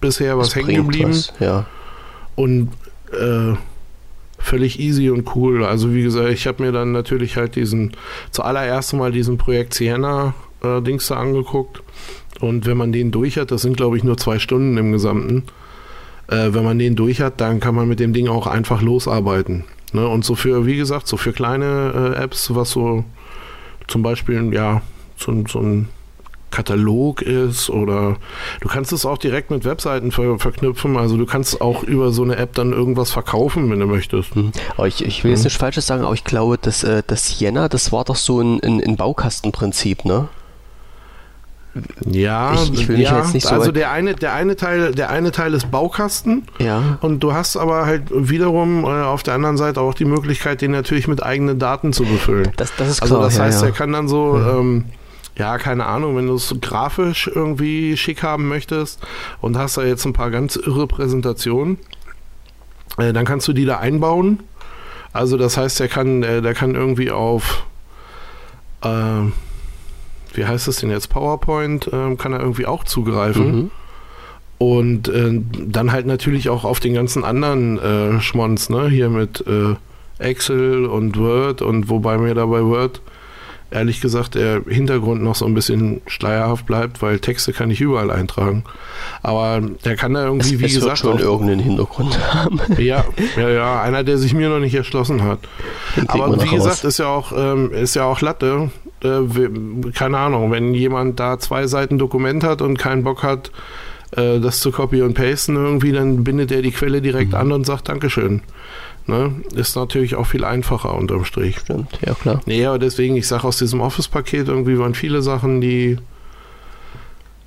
[0.00, 1.10] bisher was hängen geblieben.
[1.10, 1.66] Was, ja.
[2.36, 2.70] Und
[3.12, 3.54] äh,
[4.38, 5.64] völlig easy und cool.
[5.64, 7.92] Also wie gesagt, ich habe mir dann natürlich halt diesen,
[8.30, 11.82] zuallererst mal diesen Projekt Sienna äh, Dings da angeguckt.
[12.40, 15.44] Und wenn man den durch hat, das sind glaube ich nur zwei Stunden im Gesamten,
[16.28, 19.64] äh, wenn man den durch hat, dann kann man mit dem Ding auch einfach losarbeiten.
[19.92, 20.06] Ne?
[20.06, 23.04] Und so für, wie gesagt, so für kleine äh, Apps, was so
[23.88, 24.82] zum Beispiel, ja,
[25.16, 25.88] so, so ein
[26.50, 28.16] Katalog ist oder
[28.60, 30.96] du kannst es auch direkt mit Webseiten ver verknüpfen.
[30.96, 34.36] Also du kannst auch über so eine App dann irgendwas verkaufen, wenn du möchtest.
[34.36, 34.52] Mhm.
[34.84, 35.44] ich, ich will jetzt mhm.
[35.44, 38.60] nichts Falsches sagen, aber ich glaube, dass äh, das Jena, das war doch so ein,
[38.62, 40.28] ein, ein Baukastenprinzip, ne?
[42.04, 45.10] Ja, ich, ich will ja, jetzt nicht so also der eine, der eine Teil, der
[45.10, 46.44] eine Teil ist Baukasten.
[46.58, 46.98] Ja.
[47.00, 50.72] Und du hast aber halt wiederum äh, auf der anderen Seite auch die Möglichkeit, den
[50.72, 52.50] natürlich mit eigenen Daten zu befüllen.
[52.56, 53.26] Das, das ist also klar.
[53.26, 53.72] Also das heißt, ja, ja.
[53.72, 54.86] er kann dann so, ähm,
[55.38, 59.00] ja, keine Ahnung, wenn du es grafisch irgendwie schick haben möchtest
[59.40, 61.78] und hast da jetzt ein paar ganz irre Präsentationen,
[62.98, 64.40] äh, dann kannst du die da einbauen.
[65.12, 67.64] Also das heißt, der kann, äh, der kann irgendwie auf,
[68.82, 69.22] äh,
[70.34, 73.54] wie heißt es denn jetzt, PowerPoint, äh, kann er irgendwie auch zugreifen.
[73.54, 73.70] Mhm.
[74.58, 78.88] Und äh, dann halt natürlich auch auf den ganzen anderen äh, Schmons, ne?
[78.88, 79.76] Hier mit äh,
[80.18, 83.00] Excel und Word und wobei mir dabei Word
[83.70, 88.10] ehrlich gesagt der Hintergrund noch so ein bisschen schleierhaft bleibt, weil Texte kann ich überall
[88.10, 88.64] eintragen.
[89.22, 92.60] Aber der kann da irgendwie, es, wie es gesagt, schon irgendeinen Hintergrund haben.
[92.78, 93.04] Ja,
[93.36, 95.40] ja, ja, einer, der sich mir noch nicht erschlossen hat.
[96.06, 98.70] Aber wie gesagt, ist ja auch, ähm, ist ja auch Latte.
[99.02, 103.50] Äh, keine Ahnung, wenn jemand da zwei Seiten Dokument hat und keinen Bock hat,
[104.12, 107.38] äh, das zu copy und pasten irgendwie, dann bindet er die Quelle direkt mhm.
[107.38, 108.42] an und sagt Dankeschön.
[109.08, 109.36] Ne?
[109.54, 111.60] Ist natürlich auch viel einfacher unterm Strich.
[111.60, 112.42] Stimmt, ja klar.
[112.44, 115.96] Nee, aber deswegen, ich sage, aus diesem Office-Paket irgendwie waren viele Sachen, die,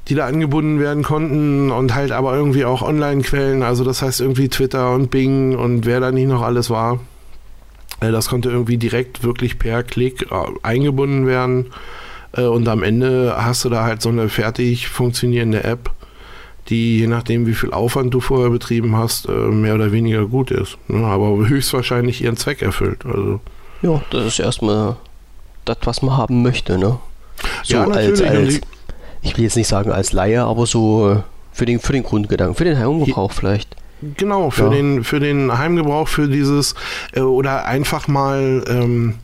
[0.08, 4.50] die da angebunden werden konnten und halt aber irgendwie auch Online-Quellen, also das heißt irgendwie
[4.50, 7.00] Twitter und Bing und wer da nicht noch alles war.
[8.00, 11.68] Äh, das konnte irgendwie direkt wirklich per Klick äh, eingebunden werden.
[12.32, 15.92] Äh, und am Ende hast du da halt so eine fertig funktionierende App,
[16.72, 20.50] die je nachdem, wie viel Aufwand du vorher betrieben hast, äh, mehr oder weniger gut
[20.50, 20.78] ist.
[20.88, 21.06] Ne?
[21.06, 23.06] Aber höchstwahrscheinlich ihren Zweck erfüllt.
[23.06, 23.40] Also.
[23.82, 24.96] Ja, das ist erstmal
[25.66, 26.78] das, was man haben möchte.
[26.78, 26.98] Ne?
[27.64, 28.62] So ja, als, als,
[29.22, 31.18] ich will jetzt nicht sagen als Laie, aber so äh,
[31.52, 33.76] für den, für den Grundgedanken, für den Heimgebrauch vielleicht.
[34.18, 34.70] Genau, für, ja.
[34.70, 36.74] den, für den Heimgebrauch, für dieses
[37.14, 38.64] äh, oder einfach mal.
[38.68, 39.16] Ähm,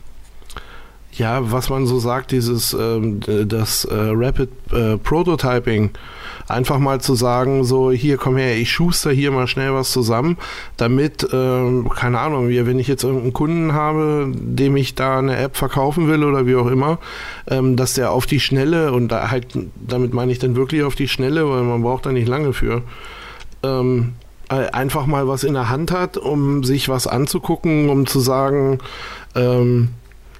[1.12, 5.90] ja, was man so sagt, dieses ähm, das äh, Rapid äh, Prototyping,
[6.48, 10.38] einfach mal zu sagen, so hier komm her, ich schuster hier mal schnell was zusammen,
[10.76, 15.56] damit, ähm, keine Ahnung, wenn ich jetzt irgendeinen Kunden habe, dem ich da eine App
[15.56, 16.98] verkaufen will oder wie auch immer,
[17.48, 20.94] ähm, dass der auf die Schnelle und da halt, damit meine ich dann wirklich auf
[20.94, 22.82] die Schnelle, weil man braucht da nicht lange für,
[23.62, 24.14] ähm,
[24.48, 28.78] einfach mal was in der Hand hat, um sich was anzugucken, um zu sagen,
[29.34, 29.90] ähm,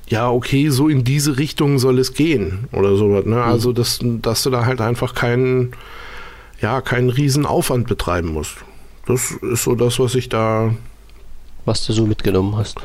[0.08, 3.26] ja, okay, so in diese Richtung soll es gehen oder sowas.
[3.26, 3.36] Ne?
[3.36, 3.42] Mhm.
[3.42, 5.72] Also, dass, dass du da halt einfach keinen,
[6.60, 8.56] ja, keinen riesen Aufwand betreiben musst.
[9.06, 10.74] Das ist so das, was ich da.
[11.64, 12.78] Was du so mitgenommen hast.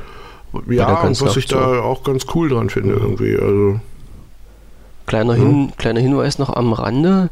[0.70, 3.02] Ja, und was ich da auch ganz cool dran finde, mhm.
[3.02, 3.38] irgendwie.
[3.38, 3.80] Also.
[5.06, 5.78] Kleiner, Hin mhm.
[5.78, 7.30] kleiner Hinweis noch am Rande.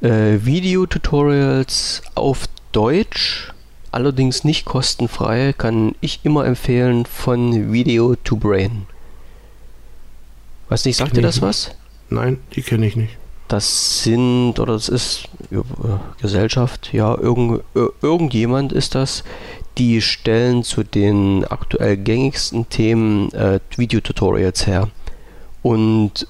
[0.00, 3.52] Äh, Video-Tutorials auf Deutsch,
[3.92, 8.86] allerdings nicht kostenfrei, kann ich immer empfehlen von Video to Brain.
[10.72, 11.72] Weiß nicht, sagt dir das was?
[12.08, 13.18] Nein, die kenne ich nicht.
[13.46, 15.58] Das sind, oder das ist äh,
[16.22, 17.62] Gesellschaft, ja, irgend,
[18.00, 19.22] irgendjemand ist das,
[19.76, 24.88] die stellen zu den aktuell gängigsten Themen äh, Videotutorials her.
[25.60, 26.26] Und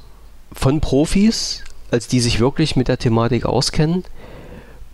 [0.52, 1.62] von Profis,
[1.92, 4.02] als die sich wirklich mit der Thematik auskennen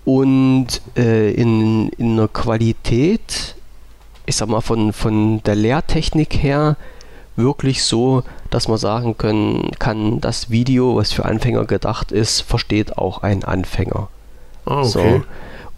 [0.05, 3.55] und äh, in, in einer Qualität,
[4.27, 6.77] ich sag mal, von, von der Lehrtechnik her,
[7.39, 12.98] wirklich so, dass man sagen können kann, das Video, was für Anfänger gedacht ist, versteht
[12.98, 14.09] auch ein Anfänger.
[14.66, 14.89] Ah, okay.
[14.89, 15.23] So.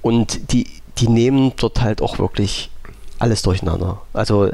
[0.03, 0.67] Und die,
[0.99, 2.71] die nehmen dort halt auch wirklich
[3.19, 4.01] alles durcheinander.
[4.13, 4.51] Also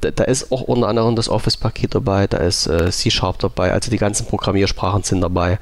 [0.00, 3.90] da, da ist auch unter anderem das Office-Paket dabei, da ist äh, C-Sharp dabei, also
[3.90, 5.58] die ganzen Programmiersprachen sind dabei.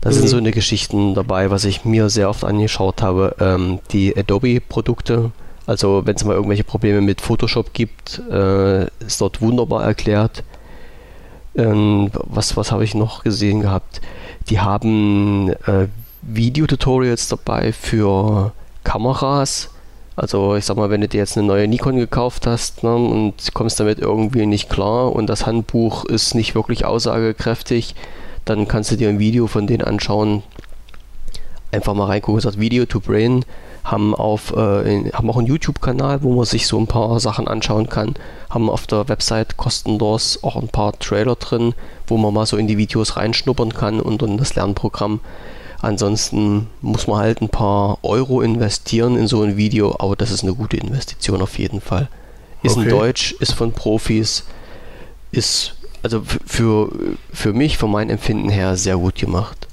[0.00, 0.14] Da mhm.
[0.14, 5.30] sind so eine Geschichten dabei, was ich mir sehr oft angeschaut habe, ähm, die Adobe-Produkte,
[5.72, 10.44] also wenn es mal irgendwelche Probleme mit Photoshop gibt, äh, ist dort wunderbar erklärt.
[11.56, 14.02] Ähm, was was habe ich noch gesehen gehabt?
[14.50, 15.88] Die haben äh,
[16.20, 18.52] Videotutorials dabei für
[18.84, 19.70] Kameras.
[20.14, 23.54] Also ich sag mal, wenn du dir jetzt eine neue Nikon gekauft hast ne, und
[23.54, 27.94] kommst damit irgendwie nicht klar und das Handbuch ist nicht wirklich aussagekräftig,
[28.44, 30.42] dann kannst du dir ein Video von denen anschauen.
[31.70, 33.42] Einfach mal reingucken, sagt Video to Brain
[33.84, 37.88] haben, auf, äh, haben auch einen YouTube-Kanal, wo man sich so ein paar Sachen anschauen
[37.88, 38.14] kann,
[38.48, 41.74] haben auf der Website kostenlos auch ein paar Trailer drin,
[42.06, 45.20] wo man mal so in die Videos reinschnuppern kann und in das Lernprogramm.
[45.80, 50.44] Ansonsten muss man halt ein paar Euro investieren in so ein Video, aber das ist
[50.44, 52.08] eine gute Investition auf jeden Fall.
[52.62, 52.84] Ist okay.
[52.84, 54.44] in Deutsch, ist von Profis,
[55.32, 56.90] ist also für,
[57.32, 59.66] für mich, von meinem Empfinden her, sehr gut gemacht.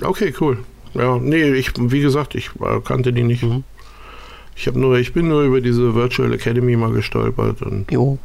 [0.00, 0.64] Okay, cool.
[0.94, 3.42] Ja, nee, ich, wie gesagt, ich äh, kannte die nicht.
[3.42, 3.64] Mhm.
[4.56, 8.18] Ich habe nur, ich bin nur über diese Virtual Academy mal gestolpert und jo.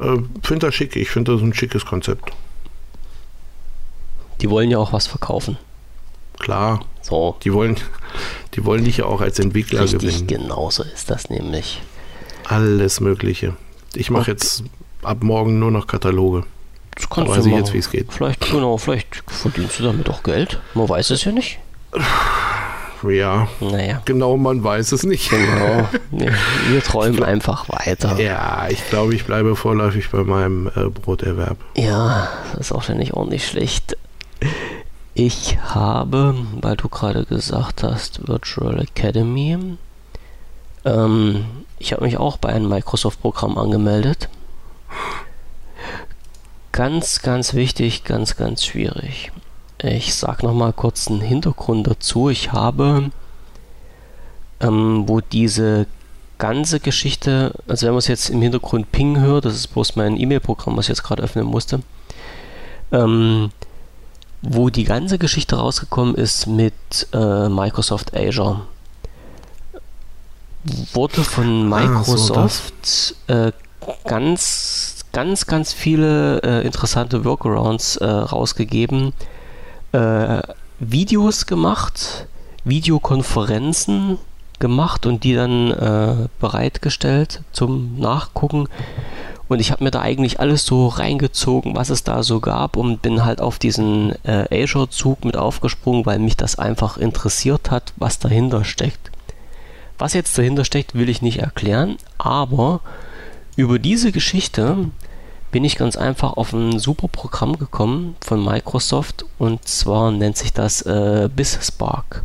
[0.00, 0.96] Äh, finde das schick.
[0.96, 2.32] Ich finde das ein schickes Konzept.
[4.40, 5.56] Die wollen ja auch was verkaufen.
[6.38, 6.84] Klar.
[7.02, 7.36] So.
[7.42, 7.76] Die wollen,
[8.54, 10.26] die wollen dich ja auch als Entwickler Richtig, gewinnen.
[10.26, 11.80] genau so ist das nämlich.
[12.44, 13.56] Alles Mögliche.
[13.94, 14.64] Ich mache jetzt
[15.02, 16.44] ab morgen nur noch Kataloge.
[16.94, 18.12] Das kannst da weiß ich jetzt, wie es geht.
[18.12, 20.60] Vielleicht, genau, vielleicht verdienst du damit auch Geld.
[20.74, 21.58] Man weiß es ja nicht.
[23.02, 23.48] Ja.
[23.60, 24.02] Naja.
[24.04, 25.30] Genau, man weiß es nicht.
[25.30, 25.88] Genau.
[26.10, 28.18] Wir träumen glaub, einfach weiter.
[28.18, 31.58] Ja, ich glaube, ich bleibe vorläufig bei meinem äh, Broterwerb.
[31.76, 33.96] Ja, das ist auch schon nicht ordentlich schlecht.
[35.14, 39.58] Ich habe, weil du gerade gesagt hast, Virtual Academy,
[40.84, 41.44] ähm,
[41.78, 44.28] ich habe mich auch bei einem Microsoft-Programm angemeldet.
[46.72, 49.32] Ganz, ganz wichtig, ganz, ganz schwierig.
[49.80, 52.30] Ich sage nochmal kurz einen Hintergrund dazu.
[52.30, 53.10] Ich habe,
[54.60, 55.86] ähm, wo diese
[56.38, 60.18] ganze Geschichte, also wenn man es jetzt im Hintergrund Ping hört, das ist bloß mein
[60.18, 61.80] E-Mail-Programm, was ich jetzt gerade öffnen musste,
[62.90, 63.50] ähm,
[64.42, 66.74] wo die ganze Geschichte rausgekommen ist mit
[67.12, 68.62] äh, Microsoft Azure,
[70.92, 72.72] wurde von Microsoft
[73.28, 73.52] ah, so äh,
[74.04, 79.12] ganz, ganz, ganz viele äh, interessante Workarounds äh, rausgegeben,
[79.92, 80.42] äh,
[80.80, 82.26] Videos gemacht,
[82.64, 84.18] Videokonferenzen
[84.58, 88.68] gemacht und die dann äh, bereitgestellt zum Nachgucken.
[89.48, 93.00] Und ich habe mir da eigentlich alles so reingezogen, was es da so gab und
[93.00, 98.18] bin halt auf diesen äh, Azure-Zug mit aufgesprungen, weil mich das einfach interessiert hat, was
[98.18, 99.10] dahinter steckt.
[99.96, 102.80] Was jetzt dahinter steckt, will ich nicht erklären, aber
[103.56, 104.90] über diese Geschichte
[105.50, 110.52] bin ich ganz einfach auf ein super Programm gekommen von Microsoft und zwar nennt sich
[110.52, 112.24] das äh, BizSpark.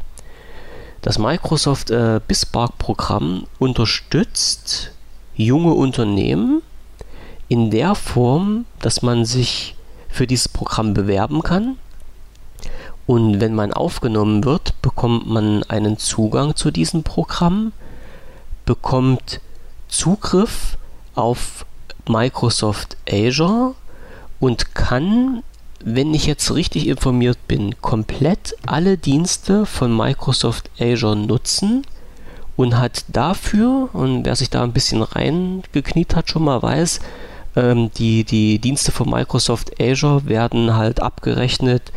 [1.02, 4.92] Das Microsoft äh, BizSpark Programm unterstützt
[5.36, 6.62] junge Unternehmen
[7.48, 9.76] in der Form, dass man sich
[10.10, 11.78] für dieses Programm bewerben kann.
[13.06, 17.74] Und wenn man aufgenommen wird, bekommt man einen Zugang zu diesem Programm,
[18.66, 19.42] bekommt
[19.90, 20.78] Zugriff
[21.16, 21.66] auf
[22.10, 23.76] Microsoft Azure
[24.40, 25.44] und kann,
[25.84, 31.86] wenn ich jetzt richtig informiert bin, komplett alle Dienste von Microsoft Azure nutzen
[32.56, 37.00] und hat dafür, und wer sich da ein bisschen reingekniet hat, schon mal weiß,
[37.56, 41.92] ähm, die, die Dienste von Microsoft Azure werden halt abgerechnet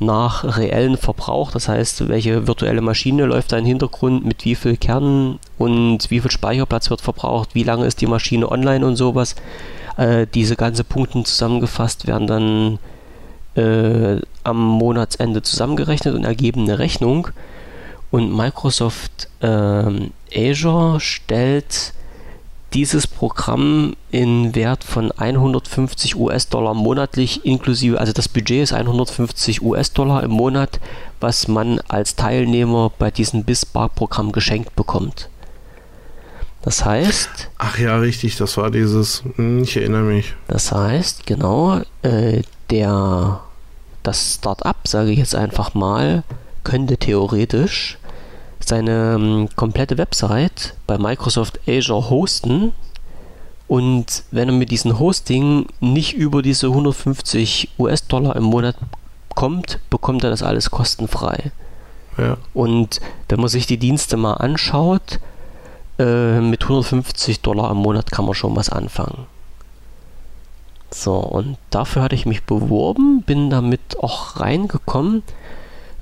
[0.00, 4.76] nach reellen Verbrauch, das heißt, welche virtuelle Maschine läuft da im Hintergrund, mit wie viel
[4.76, 9.34] Kernen und wie viel Speicherplatz wird verbraucht, wie lange ist die Maschine online und sowas.
[9.96, 12.78] Äh, diese ganzen Punkte zusammengefasst werden dann
[13.56, 17.28] äh, am Monatsende zusammengerechnet und ergeben eine Rechnung.
[18.10, 21.92] Und Microsoft äh, Azure stellt
[22.74, 30.22] dieses Programm in Wert von 150 US-Dollar monatlich inklusive, also das Budget ist 150 US-Dollar
[30.22, 30.78] im Monat,
[31.18, 35.30] was man als Teilnehmer bei diesem BISPARK-Programm geschenkt bekommt.
[36.68, 37.48] Das heißt.
[37.56, 39.22] Ach ja, richtig, das war dieses.
[39.36, 40.34] Hm, ich erinnere mich.
[40.48, 43.40] Das heißt, genau, äh, der,
[44.02, 46.24] das Startup, sage ich jetzt einfach mal,
[46.64, 47.96] könnte theoretisch
[48.60, 52.74] seine ähm, komplette Website bei Microsoft Azure hosten.
[53.66, 58.76] Und wenn er mit diesem Hosting nicht über diese 150 US-Dollar im Monat
[59.34, 61.50] kommt, bekommt er das alles kostenfrei.
[62.18, 62.36] Ja.
[62.52, 63.00] Und
[63.30, 65.18] wenn man sich die Dienste mal anschaut,
[65.98, 69.26] äh, mit 150 Dollar im Monat kann man schon was anfangen.
[70.90, 75.22] So, und dafür hatte ich mich beworben, bin damit auch reingekommen.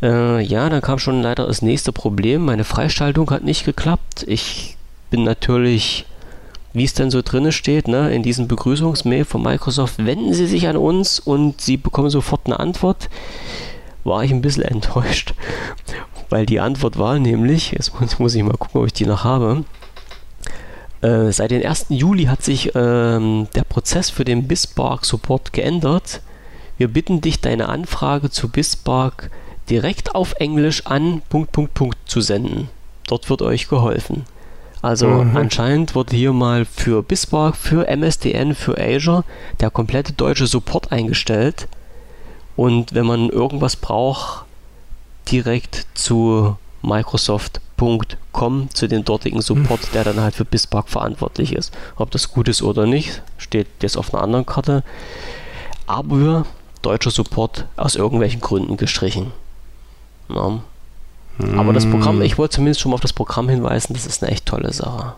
[0.02, 2.44] Äh, ja, dann kam schon leider das nächste Problem.
[2.44, 4.24] Meine Freischaltung hat nicht geklappt.
[4.28, 4.77] Ich
[5.10, 6.06] bin natürlich,
[6.73, 10.68] wie es denn so drinne steht, ne, in diesem Begrüßungsmail von Microsoft, wenden Sie sich
[10.68, 13.09] an uns und Sie bekommen sofort eine Antwort.
[14.05, 15.35] War ich ein bisschen enttäuscht,
[16.28, 19.24] weil die Antwort war nämlich, jetzt muss, muss ich mal gucken, ob ich die noch
[19.24, 19.64] habe.
[21.02, 21.86] Äh, seit dem 1.
[21.90, 26.23] Juli hat sich ähm, der Prozess für den BISPark Support geändert.
[26.78, 29.31] Wir bitten dich, deine Anfrage zu BISPark
[29.68, 32.68] direkt auf Englisch an Punkt, Punkt, Punkt zu senden.
[33.06, 34.24] Dort wird euch geholfen.
[34.82, 35.36] Also mhm.
[35.36, 39.24] anscheinend wurde hier mal für BISPark, für MSDN, für Azure
[39.60, 41.68] der komplette deutsche Support eingestellt.
[42.56, 44.44] Und wenn man irgendwas braucht,
[45.31, 46.56] direkt zu
[47.77, 51.73] Microsoft.com zu den dortigen Support, der dann halt für BISPark verantwortlich ist.
[51.97, 54.82] Ob das gut ist oder nicht, steht jetzt auf einer anderen Karte.
[55.86, 56.47] Aber
[56.82, 59.32] deutscher Support aus irgendwelchen Gründen gestrichen.
[60.28, 60.61] Ja.
[61.39, 61.59] Hm.
[61.59, 64.32] Aber das Programm, ich wollte zumindest schon mal auf das Programm hinweisen, das ist eine
[64.32, 65.15] echt tolle Sache.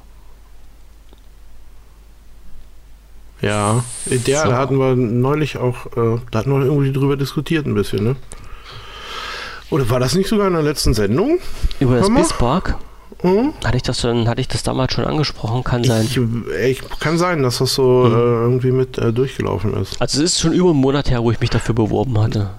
[3.40, 4.48] Ja, der, so.
[4.48, 8.16] da hatten wir neulich auch, äh, da hatten wir irgendwie drüber diskutiert ein bisschen, ne?
[9.70, 11.38] Oder war das nicht sogar in der letzten Sendung?
[11.80, 12.76] Über das Bispark?
[13.20, 13.52] Hm?
[13.64, 15.64] Hatte ich das dann, hatte ich das damals schon angesprochen?
[15.64, 16.04] Kann sein.
[16.04, 16.20] Ich,
[16.64, 18.12] ich kann sein, dass das so hm.
[18.12, 20.00] äh, irgendwie mit äh, durchgelaufen ist.
[20.00, 22.50] Also es ist schon über einen Monat her, wo ich mich dafür beworben hatte.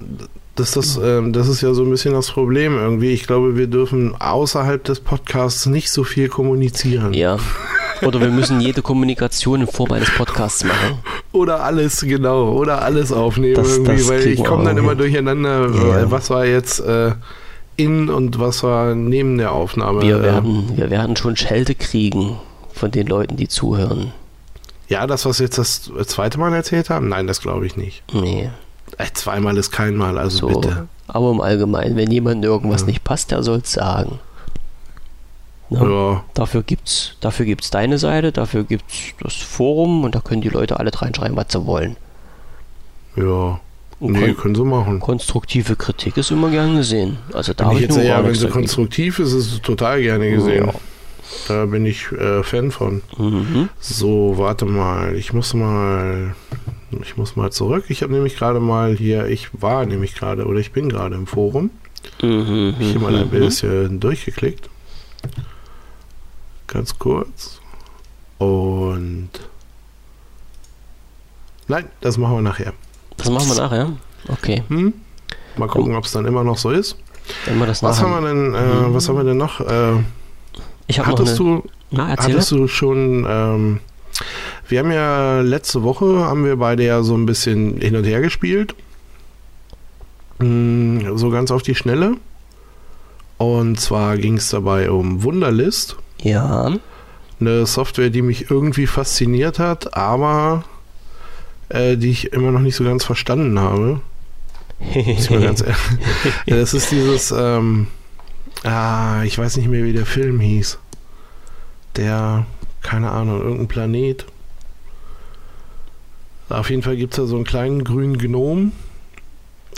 [0.55, 3.11] Das, das, äh, das ist ja so ein bisschen das Problem irgendwie.
[3.11, 7.13] Ich glaube, wir dürfen außerhalb des Podcasts nicht so viel kommunizieren.
[7.13, 7.37] Ja.
[8.01, 10.99] Oder wir müssen jede Kommunikation in Form eines Podcasts machen.
[11.31, 12.53] Oder alles, genau.
[12.53, 16.11] Oder alles aufnehmen das, irgendwie, das weil ich komme dann immer durcheinander, ja.
[16.11, 17.11] was war jetzt äh,
[17.75, 20.01] in und was war neben der Aufnahme.
[20.01, 22.37] Wir werden, wir werden schon Schelte kriegen
[22.73, 24.11] von den Leuten, die zuhören.
[24.87, 27.09] Ja, das, was wir jetzt das zweite Mal erzählt haben?
[27.09, 28.03] Nein, das glaube ich nicht.
[28.11, 28.49] Nee.
[28.97, 30.87] Äh, zweimal ist kein Mal, also so, bitte.
[31.07, 32.87] Aber im Allgemeinen, wenn jemand irgendwas ja.
[32.87, 34.19] nicht passt, der soll es sagen.
[35.69, 35.79] Ne?
[35.79, 36.23] Ja.
[36.33, 40.79] Dafür gibt's, dafür gibt's deine Seite, dafür gibt's das Forum und da können die Leute
[40.79, 41.95] alle reinschreiben, was sie wollen.
[43.15, 43.59] Ja.
[43.99, 44.99] Und nee, können sie machen.
[44.99, 47.17] Konstruktive Kritik ist immer gern gesehen.
[47.33, 50.31] Also da habe ich, ich jetzt, ja, wenn sie konstruktiv ist, ist es total gerne
[50.31, 50.67] gesehen.
[50.67, 50.73] Ja.
[51.47, 53.01] Da bin ich äh, Fan von.
[53.17, 53.69] Mhm.
[53.79, 55.15] So, warte mal.
[55.15, 56.33] Ich muss mal.
[57.03, 57.85] Ich muss mal zurück.
[57.89, 59.27] Ich habe nämlich gerade mal hier.
[59.27, 61.69] Ich war nämlich gerade oder ich bin gerade im Forum.
[62.21, 62.75] Mhm.
[62.79, 63.31] Ich hier mal ein mhm.
[63.31, 64.69] bisschen durchgeklickt.
[66.71, 67.59] Ganz kurz.
[68.37, 69.29] Und.
[71.67, 72.73] Nein, das machen wir nachher.
[73.17, 73.91] Das machen wir nachher?
[74.27, 74.63] Okay.
[74.69, 74.93] Hm?
[75.57, 76.95] Mal gucken, ob es dann immer noch so ist.
[77.45, 78.93] Wir das was haben wir denn, äh, mhm.
[78.93, 79.59] was haben wir denn noch?
[79.59, 79.97] Äh,
[80.87, 83.79] ich hattest noch eine, du, na, hattest du schon, ähm,
[84.67, 88.21] wir haben ja letzte Woche, haben wir beide ja so ein bisschen hin und her
[88.21, 88.73] gespielt.
[90.39, 92.17] Hm, so ganz auf die Schnelle.
[93.37, 95.97] Und zwar ging es dabei um Wunderlist.
[96.21, 96.73] Ja.
[97.39, 100.63] Eine Software, die mich irgendwie fasziniert hat, aber
[101.69, 104.01] äh, die ich immer noch nicht so ganz verstanden habe.
[105.29, 105.63] ganz
[106.47, 107.87] das ist dieses, ähm,
[108.63, 110.79] ah, ich weiß nicht mehr, wie der Film hieß.
[111.95, 112.45] Der,
[112.81, 114.25] keine Ahnung, irgendein Planet.
[116.49, 118.71] Auf jeden Fall gibt es da so einen kleinen grünen Gnom.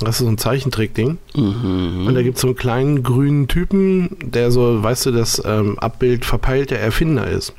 [0.02, 1.18] Das ist so ein Zeichentrickding.
[1.36, 2.08] Mhm.
[2.08, 5.78] Und da gibt es so einen kleinen grünen Typen, der so, weißt du, das ähm,
[5.80, 7.54] Abbild verpeilt der Erfinder ist.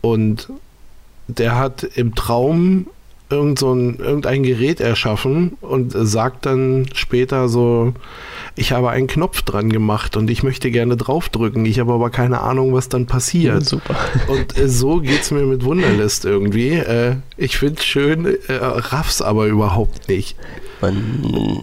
[0.00, 0.48] Und
[1.26, 2.86] der hat im Traum
[3.30, 7.92] irgend so ein, irgendein Gerät erschaffen und sagt dann später so,
[8.56, 11.64] ich habe einen Knopf dran gemacht und ich möchte gerne draufdrücken.
[11.66, 13.64] Ich habe aber keine Ahnung, was dann passiert.
[13.66, 13.96] super.
[14.28, 16.70] Und äh, so geht es mir mit Wunderlist irgendwie.
[16.70, 20.36] Äh, ich finde es schön, äh, raff's aber überhaupt nicht.
[20.80, 21.62] Man,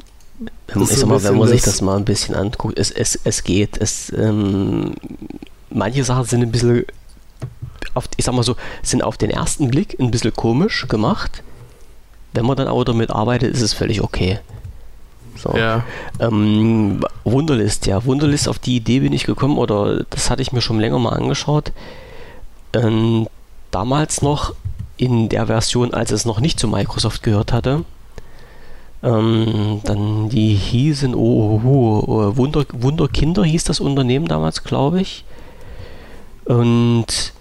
[0.67, 3.77] ich sag mal, wenn man sich das mal ein bisschen anguckt, es, es, es geht.
[3.77, 4.93] Es, ähm,
[5.69, 6.85] manche Sachen sind ein bisschen
[7.93, 11.43] auf, ich sag mal so, sind auf den ersten Blick ein bisschen komisch gemacht.
[12.35, 14.39] Wenn man dann aber damit arbeitet, ist es völlig okay.
[15.37, 15.55] So.
[15.57, 15.83] Ja.
[16.19, 18.03] Ähm, Wunderlist, ja.
[18.05, 21.13] Wunderlist, auf die Idee bin ich gekommen, oder das hatte ich mir schon länger mal
[21.13, 21.71] angeschaut.
[22.73, 23.27] Ähm,
[23.71, 24.53] damals noch
[24.97, 27.83] in der Version, als es noch nicht zu Microsoft gehört hatte.
[29.03, 35.25] Ähm, dann die hießen, oh, oh, oh, Wunder, Wunderkinder hieß das Unternehmen damals, glaube ich.
[36.45, 37.33] Und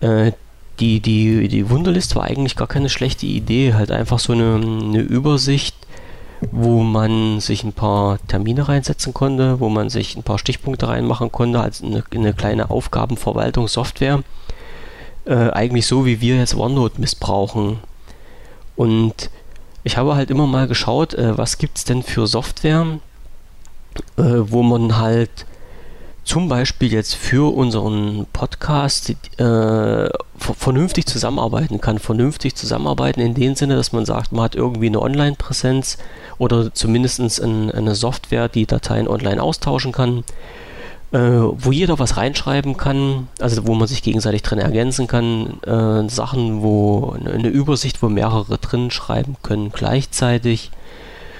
[0.00, 0.32] äh,
[0.80, 3.74] die, die, die Wunderlist war eigentlich gar keine schlechte Idee.
[3.74, 5.74] Halt einfach so eine, eine Übersicht,
[6.52, 11.32] wo man sich ein paar Termine reinsetzen konnte, wo man sich ein paar Stichpunkte reinmachen
[11.32, 14.22] konnte, als eine, eine kleine Aufgabenverwaltungssoftware.
[15.24, 17.78] Äh, eigentlich so, wie wir jetzt OneNote missbrauchen.
[18.76, 19.30] Und
[19.82, 22.86] ich habe halt immer mal geschaut, äh, was gibt es denn für Software,
[24.16, 25.46] äh, wo man halt
[26.28, 31.98] zum Beispiel jetzt für unseren Podcast äh, vernünftig zusammenarbeiten kann.
[31.98, 35.96] Vernünftig zusammenarbeiten in dem Sinne, dass man sagt, man hat irgendwie eine Online-Präsenz
[36.36, 40.22] oder zumindest ein, eine Software, die Dateien online austauschen kann,
[41.12, 46.10] äh, wo jeder was reinschreiben kann, also wo man sich gegenseitig drin ergänzen kann, äh,
[46.10, 50.72] Sachen, wo eine Übersicht, wo mehrere drin schreiben können gleichzeitig,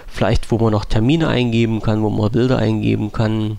[0.06, 3.58] vielleicht wo man noch Termine eingeben kann, wo man Bilder eingeben kann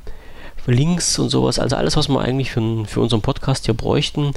[0.72, 1.60] Links und sowas.
[1.60, 4.32] Also alles, was wir eigentlich für, für unseren Podcast hier bräuchten.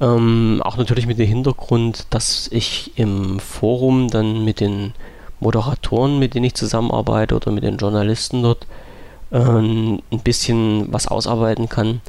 [0.00, 4.92] Ähm, auch natürlich mit dem Hintergrund, dass ich im Forum dann mit den
[5.40, 8.66] Moderatoren, mit denen ich zusammenarbeite oder mit den Journalisten dort
[9.32, 12.00] ähm, ein bisschen was ausarbeiten kann.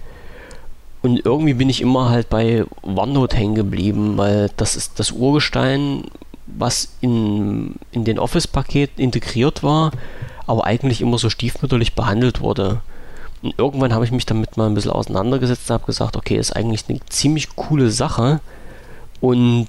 [1.02, 6.04] Und irgendwie bin ich immer halt bei OneNote hängen geblieben, weil das ist das Urgestein,
[6.46, 9.92] was in, in den Office-Paket integriert war,
[10.46, 12.82] aber eigentlich immer so stiefmütterlich behandelt wurde.
[13.42, 16.86] Irgendwann habe ich mich damit mal ein bisschen auseinandergesetzt und habe gesagt, okay, ist eigentlich
[16.90, 18.42] eine ziemlich coole Sache
[19.22, 19.68] und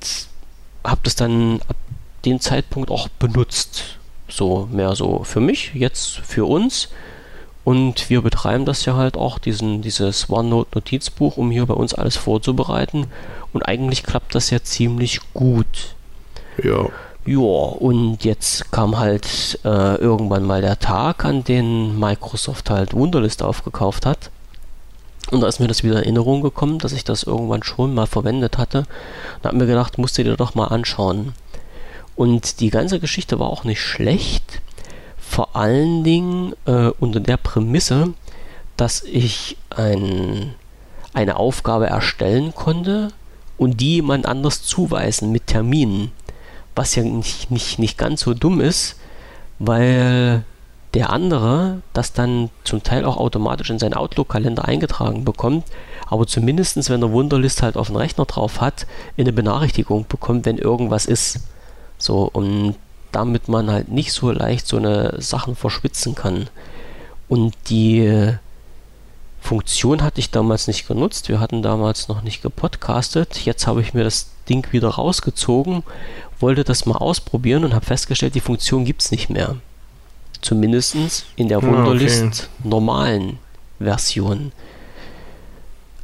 [0.85, 1.77] habe das dann ab
[2.25, 3.99] dem Zeitpunkt auch benutzt.
[4.29, 6.89] So mehr so für mich, jetzt für uns.
[7.63, 12.17] Und wir betreiben das ja halt auch, diesen, dieses OneNote-Notizbuch, um hier bei uns alles
[12.17, 13.07] vorzubereiten.
[13.53, 15.95] Und eigentlich klappt das ja ziemlich gut.
[16.63, 16.89] Ja.
[17.27, 23.43] Ja, und jetzt kam halt äh, irgendwann mal der Tag, an dem Microsoft halt Wunderlist
[23.43, 24.31] aufgekauft hat.
[25.31, 28.07] Und da ist mir das wieder in Erinnerung gekommen, dass ich das irgendwann schon mal
[28.07, 28.85] verwendet hatte.
[29.43, 31.35] Da habe mir gedacht, musst du dir doch mal anschauen.
[32.17, 34.63] Und die ganze Geschichte war auch nicht schlecht.
[35.19, 38.15] Vor allen Dingen äh, unter der Prämisse,
[38.77, 40.55] dass ich ein,
[41.13, 43.13] eine Aufgabe erstellen konnte
[43.59, 46.13] und die jemand anders zuweisen mit Terminen.
[46.75, 48.97] Was ja nicht, nicht, nicht ganz so dumm ist,
[49.59, 50.45] weil
[50.95, 55.65] der andere das dann zum Teil auch automatisch in seinen Outlook-Kalender eingetragen bekommt,
[56.07, 58.87] aber zumindest, wenn der Wunderlist halt auf dem Rechner drauf hat,
[59.17, 61.41] eine Benachrichtigung bekommt, wenn irgendwas ist.
[61.99, 62.75] So, und
[63.13, 66.49] damit man halt nicht so leicht so eine Sachen verschwitzen kann.
[67.29, 68.33] Und die
[69.41, 71.29] Funktion hatte ich damals nicht genutzt.
[71.29, 73.45] Wir hatten damals noch nicht gepodcastet.
[73.45, 75.85] Jetzt habe ich mir das Ding wieder rausgezogen,
[76.41, 79.57] wollte das mal ausprobieren und habe festgestellt, die Funktion gibt es nicht mehr.
[80.43, 80.97] Zumindest
[81.37, 82.69] in der Wunderlist okay.
[82.69, 83.39] normalen
[83.79, 84.53] Version.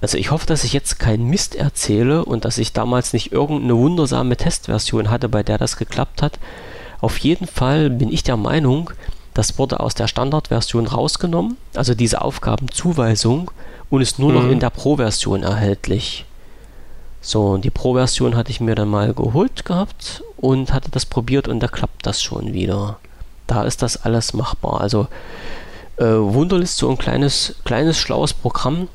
[0.00, 3.76] Also ich hoffe, dass ich jetzt keinen Mist erzähle und dass ich damals nicht irgendeine
[3.76, 6.38] wundersame Testversion hatte, bei der das geklappt hat.
[7.00, 8.90] Auf jeden Fall bin ich der Meinung,
[9.34, 13.50] das wurde aus der Standardversion rausgenommen, also diese Aufgabenzuweisung,
[13.90, 14.34] und ist nur mhm.
[14.34, 16.24] noch in der Pro-Version erhältlich.
[17.26, 21.48] So, und die Pro-Version hatte ich mir dann mal geholt gehabt und hatte das probiert
[21.48, 23.00] und da klappt das schon wieder.
[23.48, 24.80] Da ist das alles machbar.
[24.80, 25.08] Also
[25.96, 28.86] äh, Wunderlist, so ein kleines, kleines, schlaues Programm.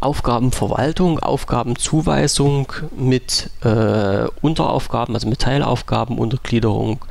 [0.00, 7.04] Aufgabenverwaltung, Aufgabenzuweisung mit äh, Unteraufgaben, also mit Teilaufgaben, Untergliederung.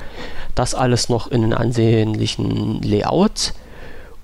[0.54, 3.54] Das alles noch in einem ansehnlichen Layout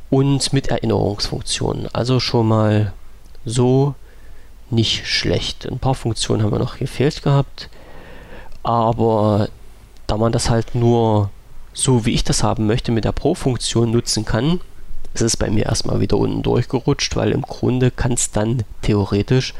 [0.09, 1.88] und mit Erinnerungsfunktionen.
[1.93, 2.91] Also schon mal
[3.45, 3.95] so
[4.70, 5.66] nicht schlecht.
[5.66, 7.70] Ein paar Funktionen haben wir noch gefehlt gehabt.
[8.64, 9.50] Aber
[10.08, 11.30] da man das halt nur
[11.76, 14.62] so wie ich das haben möchte, mit der Pro-Funktion nutzen kann,
[15.14, 19.54] ist es bei mir erstmal wieder unten durchgerutscht, weil im Grunde kann es dann theoretisch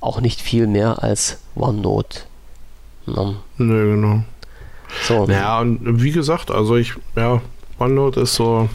[0.00, 2.20] auch nicht viel mehr als OneNote.
[3.06, 3.36] Ne?
[3.56, 4.22] Nö, genau.
[5.02, 5.26] So.
[5.28, 7.40] Ja, und wie gesagt, also ich, ja,
[7.78, 8.68] OneNote ist so,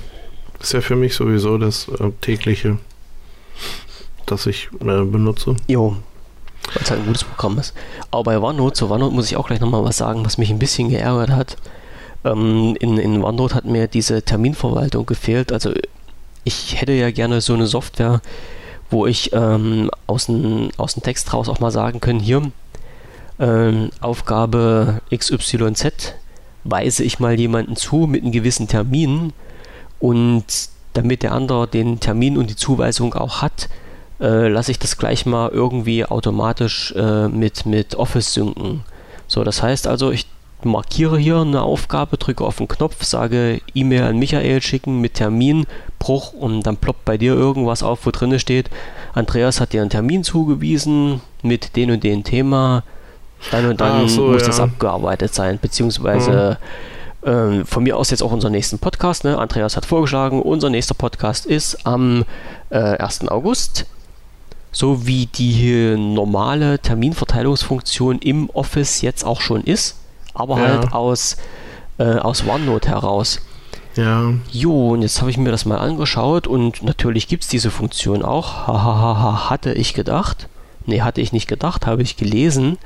[0.59, 2.77] ist ja für mich sowieso das äh, tägliche,
[4.31, 5.55] das ich äh, benutze.
[5.67, 5.95] Jo,
[6.73, 7.73] weil es halt ein gutes Programm ist.
[8.11, 10.59] Aber bei OneNote, zu OneNote muss ich auch gleich nochmal was sagen, was mich ein
[10.59, 11.57] bisschen geärgert hat.
[12.23, 15.51] Ähm, in, in OneNote hat mir diese Terminverwaltung gefehlt.
[15.51, 15.71] Also
[16.43, 18.21] ich hätte ja gerne so eine Software,
[18.89, 22.51] wo ich ähm, aus, dem, aus dem Text raus auch mal sagen können, hier
[23.39, 26.15] ähm, Aufgabe XYZ
[26.63, 29.33] weise ich mal jemanden zu mit einem gewissen Termin
[29.99, 30.43] und
[30.93, 33.69] damit der andere den Termin und die Zuweisung auch hat,
[34.19, 38.83] äh, lasse ich das gleich mal irgendwie automatisch äh, mit, mit Office synken.
[39.27, 40.25] So, das heißt also, ich
[40.63, 45.65] markiere hier eine Aufgabe, drücke auf den Knopf, sage E-Mail an Michael schicken mit Termin,
[45.99, 48.69] Bruch und dann ploppt bei dir irgendwas auf, wo drin steht,
[49.13, 52.83] Andreas hat dir einen Termin zugewiesen mit dem und dem Thema,
[53.51, 54.47] dann und dann so, muss ja.
[54.47, 56.57] das abgearbeitet sein, beziehungsweise
[57.23, 57.61] mhm.
[57.61, 59.23] äh, von mir aus jetzt auch unseren nächsten Podcast.
[59.23, 59.37] Ne?
[59.37, 62.25] Andreas hat vorgeschlagen, unser nächster Podcast ist am
[62.69, 63.29] äh, 1.
[63.29, 63.85] August
[64.71, 69.95] so wie die normale Terminverteilungsfunktion im Office jetzt auch schon ist
[70.39, 70.67] aber ja.
[70.67, 71.37] halt aus,
[71.97, 73.41] äh, aus OneNote heraus.
[73.95, 74.33] Ja.
[74.51, 78.23] Jo, und jetzt habe ich mir das mal angeschaut und natürlich gibt es diese Funktion
[78.23, 78.67] auch.
[78.67, 80.47] Hahaha, hatte ich gedacht.
[80.85, 82.77] Nee, hatte ich nicht gedacht, habe ich gelesen.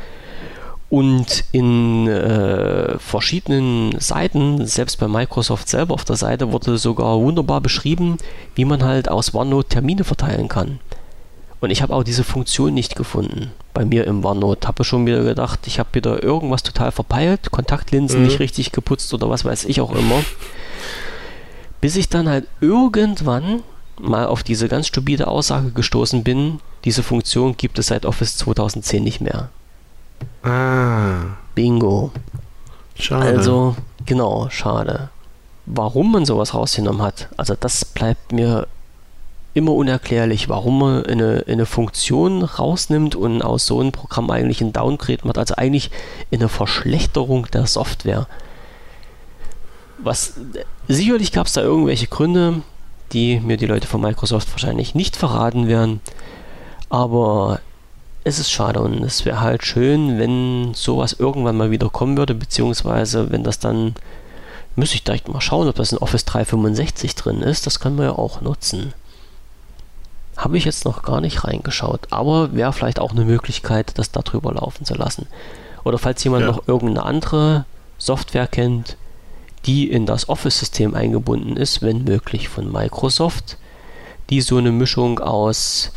[0.90, 7.62] Und in äh, verschiedenen Seiten, selbst bei Microsoft selber auf der Seite, wurde sogar wunderbar
[7.62, 8.18] beschrieben,
[8.56, 10.80] wie man halt aus OneNote Termine verteilen kann.
[11.64, 14.68] Und ich habe auch diese Funktion nicht gefunden bei mir im OneNote.
[14.68, 18.26] Habe schon wieder gedacht, ich habe wieder irgendwas total verpeilt, Kontaktlinsen mhm.
[18.26, 20.20] nicht richtig geputzt oder was weiß ich auch immer.
[21.80, 23.64] Bis ich dann halt irgendwann
[23.98, 29.02] mal auf diese ganz stupide Aussage gestoßen bin, diese Funktion gibt es seit Office 2010
[29.02, 29.48] nicht mehr.
[30.44, 31.38] Ah.
[31.56, 32.12] Bingo.
[32.96, 33.26] Schade.
[33.26, 35.12] Also, genau, schade.
[35.66, 38.68] Warum man sowas rausgenommen hat, also das bleibt mir
[39.54, 44.74] immer unerklärlich, warum man eine, eine Funktion rausnimmt und aus so einem Programm eigentlich ein
[44.74, 45.92] Downgrade macht, also eigentlich
[46.32, 48.28] eine Verschlechterung der Software.
[50.00, 50.34] Was
[50.88, 52.62] sicherlich gab es da irgendwelche Gründe,
[53.12, 56.02] die mir die Leute von Microsoft wahrscheinlich nicht verraten werden,
[56.90, 57.60] aber
[58.24, 62.34] es ist schade und es wäre halt schön, wenn sowas irgendwann mal wieder kommen würde,
[62.34, 63.96] beziehungsweise wenn das dann
[64.76, 67.68] Müsste ich direkt mal schauen, ob das in Office 365 drin ist.
[67.68, 68.94] Das können wir ja auch nutzen.
[70.36, 74.54] Habe ich jetzt noch gar nicht reingeschaut, aber wäre vielleicht auch eine Möglichkeit, das darüber
[74.54, 75.28] laufen zu lassen.
[75.84, 76.48] Oder falls jemand ja.
[76.48, 77.66] noch irgendeine andere
[77.98, 78.98] Software kennt,
[79.66, 83.58] die in das Office-System eingebunden ist, wenn möglich von Microsoft,
[84.30, 85.92] die so eine Mischung aus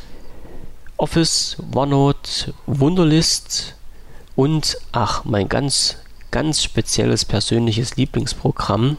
[0.98, 3.74] Office, OneNote, Wunderlist
[4.34, 5.96] und, ach, mein ganz,
[6.30, 8.98] ganz spezielles persönliches Lieblingsprogramm,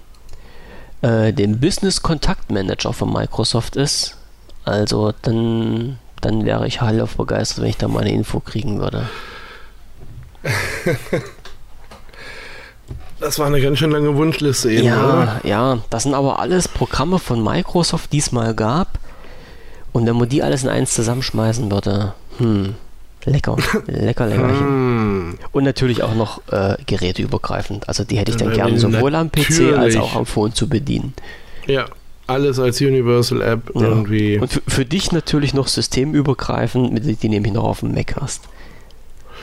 [1.02, 4.17] äh, dem Business Kontakt Manager von Microsoft ist.
[4.68, 9.08] Also dann, dann wäre ich hellauf begeistert, wenn ich da mal eine Info kriegen würde.
[13.20, 15.42] Das war eine ganz schön lange Wunschliste eben, Ja, oder?
[15.44, 15.80] ja.
[15.90, 19.00] Das sind aber alles Programme von Microsoft, die es mal gab.
[19.92, 22.76] Und wenn man die alles in eins zusammenschmeißen würde, hm,
[23.26, 23.56] lecker,
[23.88, 24.60] lecker, leckerchen.
[24.68, 25.38] Hm.
[25.52, 27.90] Und natürlich auch noch äh, geräteübergreifend.
[27.90, 31.16] Also die hätte ich dann gerne sowohl am PC als auch am Phone zu bedienen.
[31.66, 31.86] Ja,
[32.28, 33.82] alles als Universal App ja.
[33.82, 34.38] irgendwie.
[34.38, 38.44] Und für, für, dich natürlich noch systemübergreifend, mit die nämlich noch auf dem Mac hast.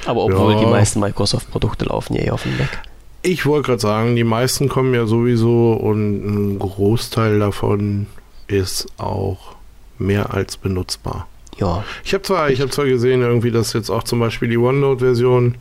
[0.07, 0.61] Aber obwohl ja.
[0.61, 2.83] die meisten Microsoft-Produkte laufen ja eh auf dem Mac.
[3.23, 8.07] Ich wollte gerade sagen, die meisten kommen ja sowieso und ein Großteil davon
[8.49, 9.57] ist auch
[9.99, 11.27] mehr als benutzbar.
[11.59, 11.85] Ja.
[12.05, 15.55] Ich habe zwar, ich zwar gesehen, irgendwie, dass jetzt auch zum Beispiel die OneNote-Version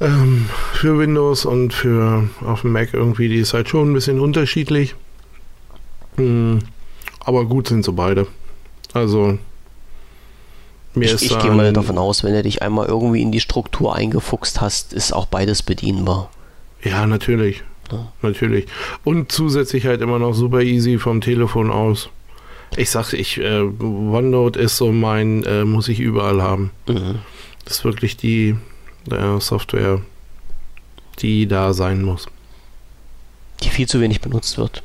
[0.00, 4.20] ähm, für Windows und für auf dem Mac irgendwie, die ist halt schon ein bisschen
[4.20, 4.94] unterschiedlich.
[6.16, 6.60] Hm,
[7.20, 8.26] aber gut sind sie beide.
[8.92, 9.38] Also
[10.94, 13.94] mir ich, ich gehe mal davon aus, wenn du dich einmal irgendwie in die Struktur
[13.94, 16.30] eingefuchst hast, ist auch beides bedienbar.
[16.82, 17.62] Ja, natürlich.
[17.92, 18.12] Ja.
[18.22, 18.66] Natürlich.
[19.04, 22.10] Und zusätzlich halt immer noch super easy vom Telefon aus.
[22.76, 26.70] Ich sagte, ich, äh, OneNote ist so mein, äh, muss ich überall haben.
[26.86, 27.18] Mhm.
[27.64, 28.56] Das ist wirklich die
[29.10, 30.00] äh, Software,
[31.18, 32.26] die da sein muss.
[33.62, 34.82] Die viel zu wenig benutzt wird.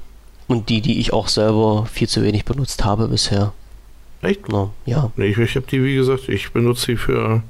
[0.48, 3.54] Und die, die ich auch selber viel zu wenig benutzt habe bisher.
[4.22, 4.50] Echt?
[4.50, 5.12] No, ja.
[5.16, 7.42] Nee, ich, ich habe die, wie gesagt, ich benutze sie für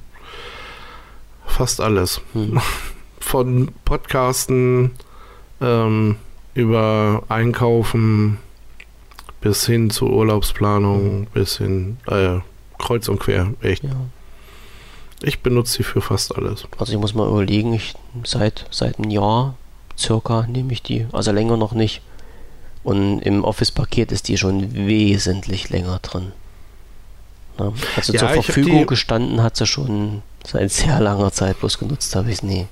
[1.45, 2.21] fast alles.
[2.33, 2.59] Hm.
[3.19, 4.91] Von Podcasten
[5.61, 6.17] ähm,
[6.53, 8.37] über Einkaufen
[9.41, 11.25] bis hin zur Urlaubsplanung, mhm.
[11.33, 12.39] bis hin äh,
[12.79, 13.83] kreuz und quer, echt.
[13.83, 13.91] Ja.
[15.21, 16.67] Ich benutze sie für fast alles.
[16.77, 17.93] Also ich muss mal überlegen, ich
[18.23, 19.55] seit seit einem Jahr
[19.97, 22.01] circa nehme ich die, also länger noch nicht.
[22.85, 26.33] Und im Office-Paket ist die schon wesentlich länger drin.
[27.57, 27.73] Ne?
[27.95, 32.29] Also ja, zur Verfügung gestanden hat sie schon seit sehr langer Zeit, bloß genutzt habe
[32.29, 32.67] ich es nie.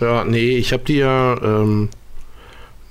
[0.00, 1.88] Ja, nee, ich habe die ja, ähm,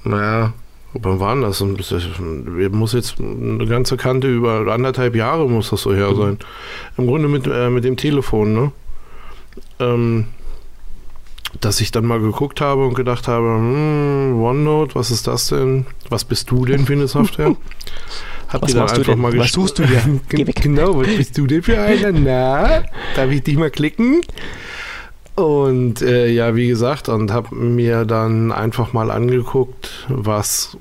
[0.04, 0.52] naja,
[0.92, 1.62] wann waren das?
[1.62, 6.18] Muss jetzt eine ganze Kante über anderthalb Jahre muss das so her mhm.
[6.18, 6.40] sein.
[6.98, 8.72] Im Grunde mit, äh, mit dem Telefon, ne?
[9.80, 10.28] Ähm,
[11.62, 15.86] dass ich dann mal geguckt habe und gedacht habe, hm, OneNote, was ist das denn?
[16.10, 17.56] Was bist du denn für eine Software?
[18.48, 20.22] Hab was dann einfach mal Was suchst du denn?
[20.30, 22.12] genau, was bist du denn für einer?
[22.12, 22.84] Na,
[23.16, 24.22] darf ich dich mal klicken?
[25.36, 30.78] Und äh, ja, wie gesagt, und habe mir dann einfach mal angeguckt, was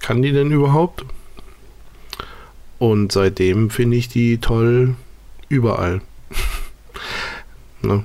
[0.00, 1.04] kann die denn überhaupt?
[2.80, 4.96] Und seitdem finde ich die toll
[5.48, 6.00] überall.
[7.82, 8.02] ne?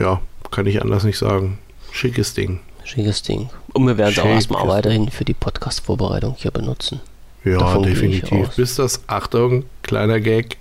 [0.00, 1.58] Ja, kann ich anders nicht sagen.
[1.92, 2.60] Schickes Ding.
[2.84, 3.50] Schickes Ding.
[3.72, 7.00] Und wir werden es auch erstmal weiterhin für die Podcast-Vorbereitung hier benutzen.
[7.44, 8.56] Ja, Davon definitiv.
[8.56, 10.58] Bis das, Achtung, kleiner Gag,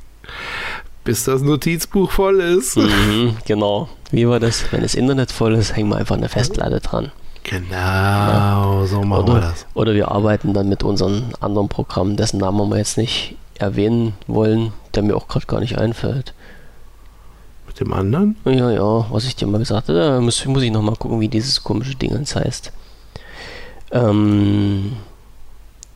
[1.04, 2.78] bis das Notizbuch voll ist.
[2.78, 3.90] Mhm, genau.
[4.12, 4.72] Wie war das?
[4.72, 7.12] Wenn das Internet voll ist, hängen wir einfach eine Festplatte dran.
[7.44, 8.86] Genau, ja.
[8.86, 9.66] so machen oder, wir das.
[9.74, 14.74] Oder wir arbeiten dann mit unseren anderen Programmen, dessen Namen wir jetzt nicht erwähnen wollen,
[14.96, 16.34] der mir auch gerade gar nicht einfällt.
[17.80, 18.36] Dem anderen?
[18.46, 21.28] Ja, ja, was ich dir mal gesagt habe, da muss, muss ich nochmal gucken, wie
[21.28, 22.72] dieses komische Ding jetzt heißt.
[23.92, 24.94] Ähm,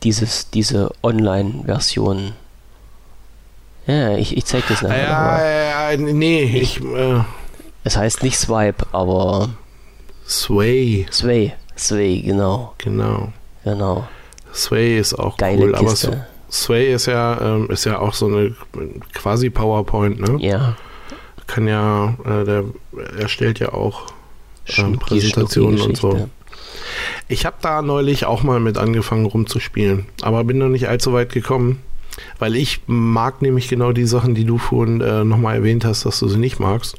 [0.02, 2.32] dieses, diese Online-Version.
[3.86, 5.02] Ja, ich, ich zeig das nachher.
[5.02, 6.78] Ja, ja, ja, nee, ich.
[6.78, 7.20] ich äh,
[7.84, 9.50] es heißt nicht Swipe, aber.
[10.26, 11.06] Sway.
[11.10, 12.74] Sway, Sway, genau.
[12.78, 13.32] Genau.
[13.64, 14.06] Genau.
[14.54, 16.08] Sway ist auch Geile cool, Kiste.
[16.08, 18.54] aber Sway ist ja, ähm, ist ja auch so eine
[19.14, 20.36] quasi PowerPoint, ne?
[20.40, 20.76] Ja.
[21.46, 22.64] Kann ja, äh, der
[23.18, 24.06] erstellt ja auch
[24.76, 26.28] ähm, Präsentationen und so.
[27.28, 31.32] Ich habe da neulich auch mal mit angefangen rumzuspielen, aber bin noch nicht allzu weit
[31.32, 31.80] gekommen,
[32.38, 36.18] weil ich mag nämlich genau die Sachen, die du vorhin äh, nochmal erwähnt hast, dass
[36.18, 36.96] du sie nicht magst.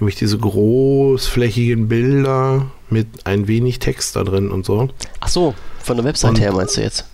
[0.00, 4.88] Nämlich diese großflächigen Bilder mit ein wenig Text da drin und so.
[5.20, 7.04] Ach so, von der Website und, her meinst du jetzt?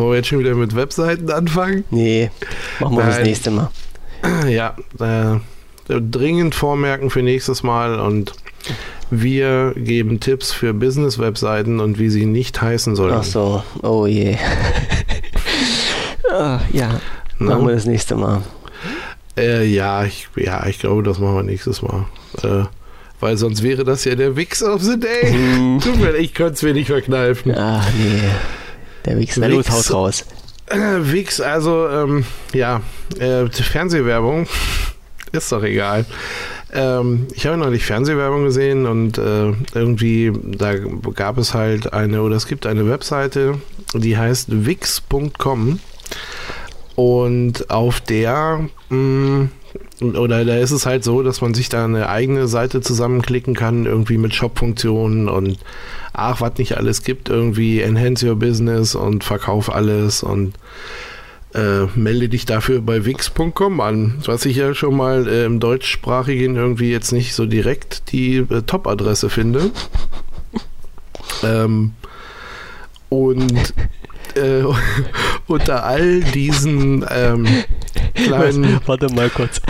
[0.00, 1.84] Wollen wir jetzt schon wieder mit Webseiten anfangen?
[1.90, 2.30] Nee,
[2.78, 3.10] machen wir Nein.
[3.10, 3.70] das nächste Mal.
[4.48, 5.38] Ja, äh,
[6.00, 8.32] dringend vormerken für nächstes Mal und
[9.10, 13.12] Wir geben Tipps für Business-Webseiten und wie sie nicht heißen sollen.
[13.12, 14.38] Ach so, oh je.
[16.32, 16.98] ah, ja,
[17.38, 17.56] Na?
[17.56, 18.40] machen wir das nächste Mal.
[19.36, 22.06] Äh, ja, ich, ja, ich glaube, das machen wir nächstes Mal.
[22.42, 22.64] Äh,
[23.20, 25.78] weil sonst wäre das ja der Wix of the Day.
[25.82, 27.52] Tut mir, ich könnte es mir nicht verkneifen.
[27.54, 28.30] Ach nee.
[29.04, 30.24] Der Wix, der Wix, haut raus.
[30.66, 32.82] Äh, Wix, also, ähm, ja,
[33.18, 34.46] äh, Fernsehwerbung
[35.32, 36.06] ist doch egal.
[36.72, 40.74] Ähm, ich habe neulich Fernsehwerbung gesehen und äh, irgendwie, da
[41.14, 43.60] gab es halt eine, oder es gibt eine Webseite,
[43.94, 45.80] die heißt wix.com
[46.94, 49.50] und auf der, mh, mm,
[50.02, 53.86] oder da ist es halt so, dass man sich da eine eigene Seite zusammenklicken kann,
[53.86, 55.58] irgendwie mit Shop-Funktionen und
[56.12, 60.54] ach, was nicht alles gibt, irgendwie Enhance Your Business und Verkauf alles und
[61.54, 66.56] äh, melde dich dafür bei wix.com an, was ich ja schon mal äh, im deutschsprachigen
[66.56, 69.70] irgendwie jetzt nicht so direkt die äh, Top-Adresse finde.
[71.42, 71.92] ähm,
[73.08, 73.74] und
[74.36, 74.62] äh,
[75.46, 77.46] unter all diesen ähm,
[78.14, 78.80] kleinen.
[78.86, 79.60] Warte mal kurz.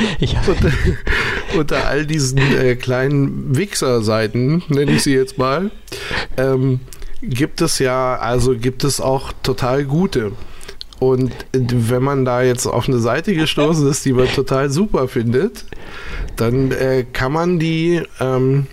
[0.47, 0.71] unter,
[1.59, 5.71] unter, all diesen äh, kleinen Wichser-Seiten, nenne ich sie jetzt mal,
[6.37, 6.81] ähm,
[7.23, 10.33] gibt es ja, also gibt es auch total gute.
[10.99, 15.65] Und wenn man da jetzt auf eine Seite gestoßen ist, die man total super findet,
[16.37, 18.67] dann äh, kann man die ähm,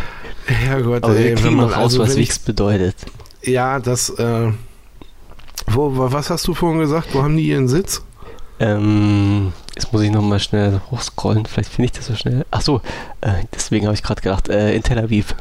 [0.46, 2.96] Herrgott, aber ey, wenn man raus, also, was Wix bedeutet.
[3.42, 4.50] Ja, das, äh,
[5.66, 7.08] wo, was hast du vorhin gesagt?
[7.12, 8.02] Wo haben die ihren Sitz?
[8.60, 12.46] Ähm, jetzt muss ich nochmal schnell hochscrollen, vielleicht finde ich das so schnell.
[12.50, 12.80] Ach so,
[13.20, 15.34] äh, deswegen habe ich gerade gedacht, äh, in Tel Aviv.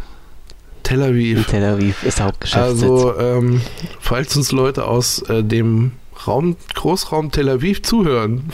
[0.82, 1.38] Tel Aviv.
[1.38, 2.84] In Tel Aviv ist der Hauptgeschäftssitz.
[2.84, 3.62] Also, ähm,
[4.00, 5.94] falls uns Leute aus äh, dem
[6.26, 8.52] Raum, Großraum Tel Aviv zuhören.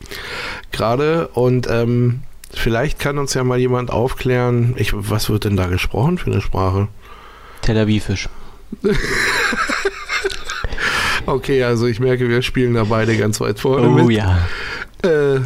[0.72, 2.22] Gerade und ähm,
[2.52, 6.42] vielleicht kann uns ja mal jemand aufklären, ich, was wird denn da gesprochen für eine
[6.42, 6.88] Sprache?
[7.62, 8.28] Tel Avivisch.
[11.26, 13.88] okay, also ich merke, wir spielen da beide ganz weit vorne.
[13.88, 14.16] Oh mit.
[14.16, 14.38] ja.
[15.02, 15.40] Äh,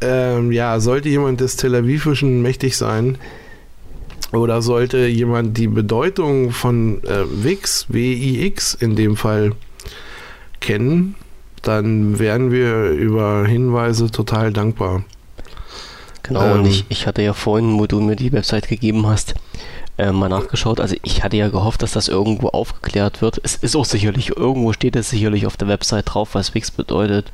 [0.00, 3.18] ähm, ja, sollte jemand des Tel Avivischen mächtig sein,
[4.32, 9.52] oder sollte jemand die Bedeutung von äh, Wix, W-I-X in dem Fall,
[10.60, 11.14] kennen,
[11.62, 15.02] dann wären wir über Hinweise total dankbar.
[16.22, 19.34] Genau, ähm, und ich, ich hatte ja vorhin, wo du mir die Website gegeben hast,
[19.98, 20.80] äh, mal nachgeschaut.
[20.80, 23.40] Also ich hatte ja gehofft, dass das irgendwo aufgeklärt wird.
[23.42, 27.30] Es ist auch sicherlich, irgendwo steht es sicherlich auf der Website drauf, was Wix bedeutet.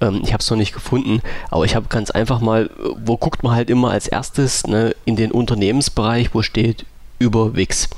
[0.00, 2.70] Ähm, ich habe es noch nicht gefunden, aber ich habe ganz einfach mal,
[3.04, 6.84] wo guckt man halt immer als erstes, ne, in den Unternehmensbereich, wo steht
[7.18, 7.88] über Wix.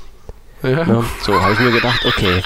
[0.61, 0.85] Ja.
[0.85, 2.41] Ne, so habe ich mir gedacht, okay,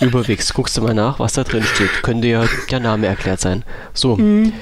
[0.00, 2.02] Überwegs, guckst du mal nach, was da drin steht.
[2.02, 3.64] Könnte ja der Name erklärt sein.
[3.92, 4.52] So, mhm.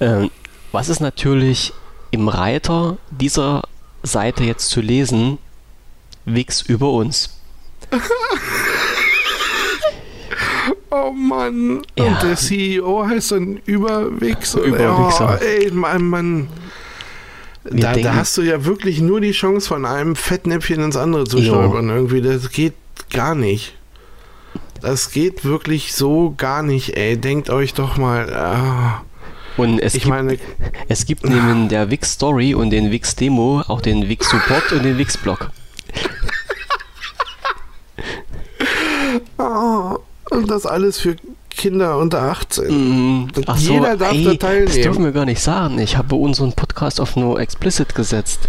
[0.00, 0.30] ähm,
[0.70, 1.72] was ist natürlich
[2.12, 3.62] im Reiter dieser
[4.02, 5.38] Seite jetzt zu lesen?
[6.24, 7.30] Wix über uns.
[10.90, 11.82] oh Mann.
[11.98, 12.04] Ja.
[12.04, 14.54] Und der CEO heißt dann Überwix.
[14.54, 15.38] Überwixer.
[15.40, 16.48] Oh, ey, Mann, Mann.
[17.64, 21.40] Da, da, hast du ja wirklich nur die Chance, von einem Fettnäpfchen ins andere zu
[21.42, 21.88] stolpern.
[21.88, 22.74] Irgendwie, das geht
[23.10, 23.74] gar nicht.
[24.82, 27.16] Das geht wirklich so gar nicht, ey.
[27.16, 28.34] Denkt euch doch mal.
[28.34, 29.02] Ah.
[29.56, 30.38] Und es ich gibt, meine,
[30.88, 34.82] es gibt neben der Wix Story und den Wix Demo auch den Wix Support und
[34.84, 35.50] den Wix Blog.
[39.38, 39.98] Oh,
[40.34, 41.16] und das alles für
[41.50, 42.66] Kinder unter 18.
[42.66, 44.66] Mm, ach jeder so, darf ey, da teilnehmen.
[44.66, 45.78] Das dürfen wir gar nicht sagen.
[45.78, 48.48] Ich habe unseren Podcast auf No Explicit gesetzt.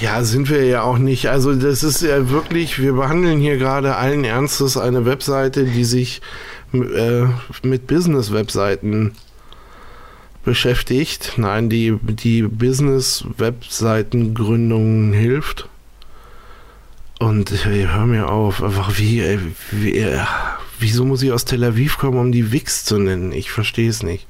[0.00, 1.28] Ja, sind wir ja auch nicht.
[1.28, 6.20] Also das ist ja wirklich, wir behandeln hier gerade allen Ernstes eine Webseite, die sich
[6.72, 7.24] äh,
[7.62, 9.12] mit Business-Webseiten
[10.44, 11.34] beschäftigt.
[11.36, 15.68] Nein, die, die Business-Webseitengründung hilft.
[17.24, 19.38] Und ey, hör mir auf, einfach wie, ey,
[19.70, 20.18] wie, äh,
[20.78, 23.32] wieso muss ich aus Tel Aviv kommen, um die Wix zu nennen?
[23.32, 24.26] Ich verstehe es nicht.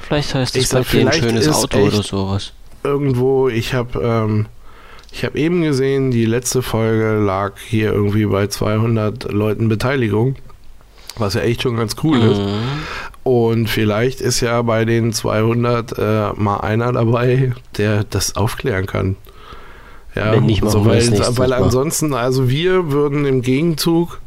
[0.00, 2.54] Vielleicht heißt es bei dir ein schönes Auto oder sowas.
[2.82, 4.46] Irgendwo, ich habe ähm,
[5.12, 10.36] ich habe eben gesehen, die letzte Folge lag hier irgendwie bei 200 Leuten Beteiligung,
[11.18, 12.30] was ja echt schon ganz cool mhm.
[12.30, 12.40] ist.
[13.24, 19.16] Und vielleicht ist ja bei den 200 äh, mal einer dabei, der das aufklären kann.
[20.16, 21.06] Ja, Wenn nicht, so, weil,
[21.36, 24.20] weil ansonsten, also wir würden im Gegenzug,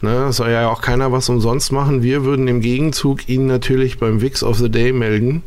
[0.00, 4.22] ne, soll ja auch keiner was umsonst machen, wir würden im Gegenzug ihn natürlich beim
[4.22, 5.42] Wix of the Day melden.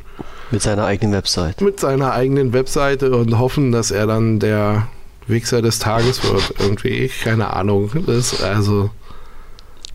[0.51, 1.61] Mit seiner eigenen Website.
[1.61, 4.87] Mit seiner eigenen Webseite und hoffen, dass er dann der
[5.27, 6.53] Wichser des Tages wird.
[6.59, 7.91] Irgendwie, keine Ahnung.
[8.05, 8.91] Das ist also.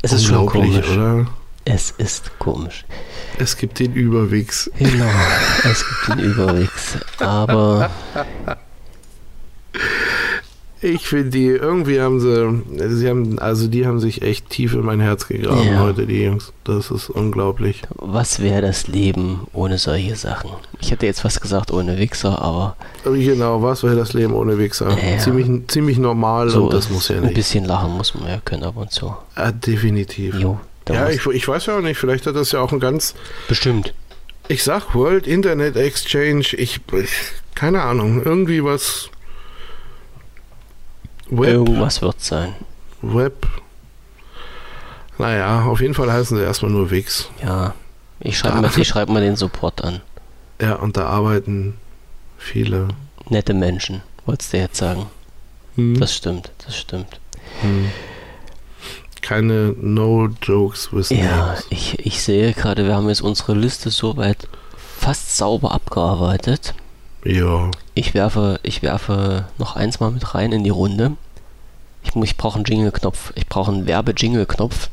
[0.02, 1.26] Es ist schon komisch, oder?
[1.64, 2.84] Es ist komisch.
[3.38, 4.70] Es gibt den Überwichs.
[4.78, 5.10] Genau,
[5.64, 6.98] es gibt den Überwichs.
[7.18, 7.90] Aber
[10.84, 12.62] ich finde die, irgendwie haben sie,
[12.94, 15.80] sie haben, also die haben sich echt tief in mein Herz gegraben ja.
[15.80, 16.52] heute, die Jungs.
[16.64, 17.82] Das ist unglaublich.
[17.96, 20.51] Was wäre das Leben ohne solche Sachen?
[20.80, 22.76] Ich hätte jetzt was gesagt ohne Wichser, aber.
[23.05, 24.90] Genau, was wäre das Leben ohne Wichser?
[24.90, 25.18] Ja.
[25.18, 27.28] Ziemlich, ziemlich normal so und das muss ja nicht.
[27.28, 29.14] Ein bisschen lachen muss man ja können ab und zu.
[29.36, 30.34] Ja, definitiv.
[30.34, 30.59] Jo,
[30.90, 33.14] ja, ich, ich weiß ja auch nicht, vielleicht hat das ja auch ein ganz.
[33.48, 33.94] Bestimmt.
[34.48, 37.20] Ich sag World Internet Exchange, ich, ich
[37.55, 39.09] keine Ahnung, irgendwie was
[41.30, 41.48] Web.
[41.48, 42.55] Irgendwas wird sein.
[43.02, 43.46] Web.
[45.18, 47.28] Naja, auf jeden Fall heißen sie erstmal nur Wix.
[47.42, 47.74] Ja,
[48.20, 50.01] ich schreibe mal, schreib mal den Support an.
[50.60, 51.76] Ja, und da arbeiten
[52.38, 52.88] viele.
[53.28, 55.06] Nette Menschen, wolltest du jetzt sagen.
[55.76, 55.98] Hm.
[55.98, 57.20] Das stimmt, das stimmt.
[57.60, 57.90] Hm.
[59.22, 61.18] Keine No-Jokes wissen.
[61.18, 64.48] Ja, ich, ich sehe gerade, wir haben jetzt unsere Liste soweit
[64.98, 66.74] fast sauber abgearbeitet.
[67.24, 67.70] Ja.
[67.94, 71.12] Ich werfe, ich werfe noch eins mal mit rein in die Runde.
[72.02, 73.32] Ich, ich brauche einen Jingle-Knopf.
[73.34, 74.90] Ich brauche einen Werbe-Jingle-Knopf.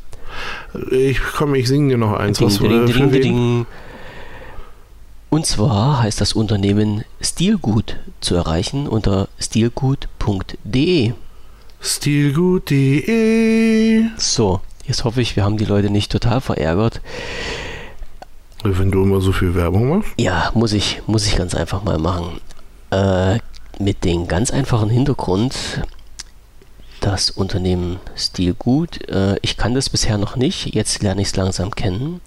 [0.90, 2.38] Ich komme, ich singe dir noch eins.
[2.38, 3.66] Ding, was ding, ding, ding, ding.
[5.28, 11.12] Und zwar heißt das Unternehmen Stilgut zu erreichen unter stilgut.de.
[11.80, 14.04] Stilgut.de.
[14.16, 17.00] So, jetzt hoffe ich, wir haben die Leute nicht total verärgert.
[18.64, 20.10] Wenn du immer so viel Werbung machst?
[20.18, 22.40] Ja, muss ich, muss ich ganz einfach mal machen.
[22.90, 23.38] Äh,
[23.78, 25.82] mit dem ganz einfachen Hintergrund,
[27.00, 31.72] das Unternehmen Stilgut, äh, ich kann das bisher noch nicht, jetzt lerne ich es langsam
[31.72, 32.20] kennen,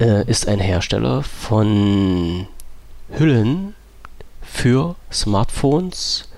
[0.00, 2.46] äh, ist ein Hersteller von
[3.10, 3.74] Hüllen
[4.40, 6.28] für Smartphones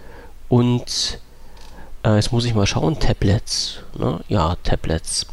[0.49, 1.19] und
[2.05, 3.81] äh, jetzt muss ich mal schauen, Tablets.
[3.99, 4.21] Ne?
[4.29, 5.27] Ja, Tablets.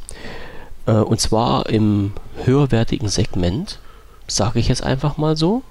[0.91, 2.13] Äh, und zwar im
[2.43, 3.79] höherwertigen Segment,
[4.27, 5.63] sage ich jetzt einfach mal so.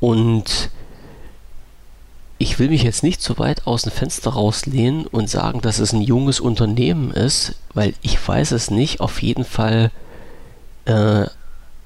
[0.00, 0.70] Und
[2.38, 5.92] ich will mich jetzt nicht so weit aus dem Fenster rauslehnen und sagen, dass es
[5.92, 9.00] ein junges Unternehmen ist, weil ich weiß es nicht.
[9.00, 9.90] Auf jeden Fall
[10.84, 11.26] äh,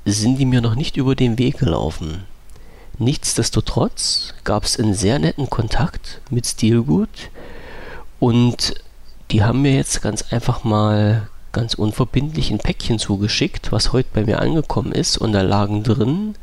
[0.05, 2.25] sind die mir noch nicht über den Weg gelaufen.
[2.99, 7.31] Nichtsdestotrotz gab es einen sehr netten Kontakt mit Stilgut
[8.21, 8.75] und
[9.31, 14.25] die haben mir jetzt ganz einfach mal ganz unverbindlich ein Päckchen zugeschickt, was heute bei
[14.25, 16.35] mir angekommen ist und da lagen drin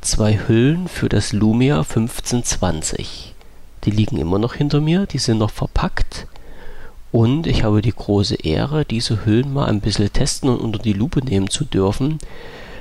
[0.00, 3.34] zwei Hüllen für das Lumia 1520.
[3.84, 6.26] Die liegen immer noch hinter mir, die sind noch verpackt
[7.14, 10.92] und ich habe die große Ehre, diese Hüllen mal ein bisschen testen und unter die
[10.92, 12.18] Lupe nehmen zu dürfen.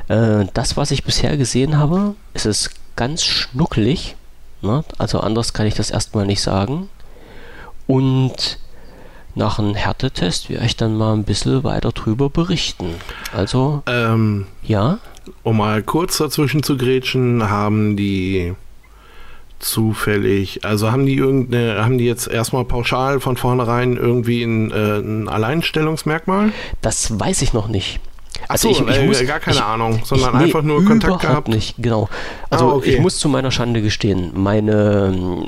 [0.08, 4.16] Äh, das, was ich bisher gesehen habe, ist es ganz schnuckelig.
[4.64, 4.84] Ne?
[4.98, 6.90] Also anders kann ich das erstmal nicht sagen.
[7.85, 8.58] Und
[9.35, 12.95] nach einem Härtetest werde ich dann mal ein bisschen weiter drüber berichten.
[13.33, 14.99] Also, ähm, ja.
[15.43, 18.53] Um mal kurz dazwischen zu grätschen, haben die
[19.59, 24.99] zufällig, also haben die irgendeine, haben die jetzt erstmal pauschal von vornherein irgendwie ein, äh,
[24.99, 26.51] ein Alleinstellungsmerkmal?
[26.81, 27.99] Das weiß ich noch nicht.
[28.47, 31.22] Also Achso, ich, ich muss, gar keine ich, Ahnung, sondern ich, nee, einfach nur Kontakt
[31.22, 31.47] gehabt.
[31.47, 32.09] nicht, genau.
[32.49, 32.95] Also ah, okay.
[32.95, 35.45] ich muss zu meiner Schande gestehen, meine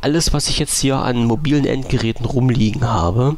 [0.00, 3.36] alles, was ich jetzt hier an mobilen Endgeräten rumliegen habe,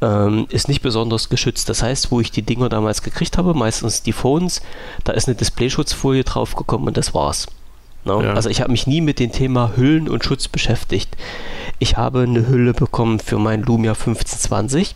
[0.00, 1.68] ähm, ist nicht besonders geschützt.
[1.68, 4.62] Das heißt, wo ich die Dinger damals gekriegt habe, meistens die Phones,
[5.04, 7.46] da ist eine Displayschutzfolie draufgekommen und das war's.
[8.04, 8.20] No?
[8.20, 8.28] Ne?
[8.28, 8.34] Ja.
[8.34, 11.16] Also ich habe mich nie mit dem Thema Hüllen und Schutz beschäftigt.
[11.78, 14.94] Ich habe eine Hülle bekommen für mein Lumia 1520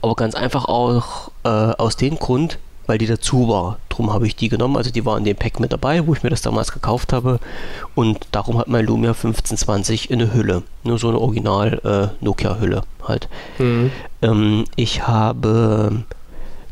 [0.00, 3.78] aber ganz einfach auch äh, aus dem Grund, weil die dazu war.
[3.88, 4.76] Darum habe ich die genommen.
[4.76, 7.38] Also die war in dem Pack mit dabei, wo ich mir das damals gekauft habe.
[7.94, 10.62] Und darum hat mein Lumia 1520 eine Hülle.
[10.82, 11.80] Nur so eine Original
[12.20, 13.28] äh, Nokia-Hülle halt.
[13.58, 13.90] Mhm.
[14.22, 16.04] Ähm, ich habe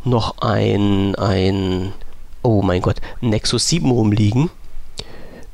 [0.05, 1.93] noch ein, ein,
[2.43, 4.51] oh mein Gott, Nexus 7 rumliegen.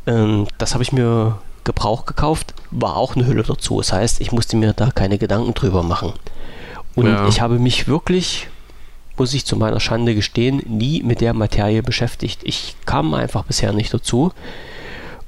[0.07, 3.79] Ähm, das habe ich mir Gebrauch gekauft, war auch eine Hülle dazu.
[3.79, 6.13] Das heißt, ich musste mir da keine Gedanken drüber machen.
[6.97, 7.29] Und ja.
[7.29, 8.49] ich habe mich wirklich,
[9.17, 12.41] muss ich zu meiner Schande gestehen, nie mit der Materie beschäftigt.
[12.43, 14.33] Ich kam einfach bisher nicht dazu.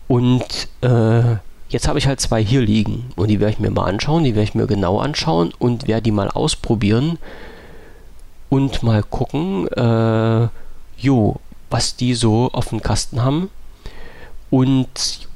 [0.08, 1.36] Und äh,
[1.68, 3.12] jetzt habe ich halt zwei hier liegen.
[3.14, 6.02] Und die werde ich mir mal anschauen, die werde ich mir genau anschauen und werde
[6.02, 7.18] die mal ausprobieren
[8.48, 10.48] und mal gucken, äh,
[10.96, 11.36] jo,
[11.70, 13.50] was die so auf dem Kasten haben.
[14.50, 15.28] Und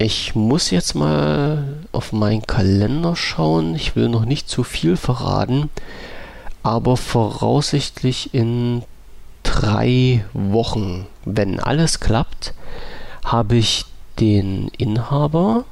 [0.00, 3.74] Ich muss jetzt mal auf meinen Kalender schauen.
[3.74, 5.70] Ich will noch nicht zu viel verraten,
[6.62, 8.82] aber voraussichtlich in
[9.42, 12.54] drei Wochen, wenn alles klappt,
[13.24, 13.86] habe ich
[14.20, 15.64] den Inhaber.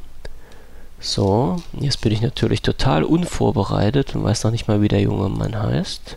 [0.98, 5.28] So, jetzt bin ich natürlich total unvorbereitet und weiß noch nicht mal, wie der junge
[5.28, 6.16] Mann heißt.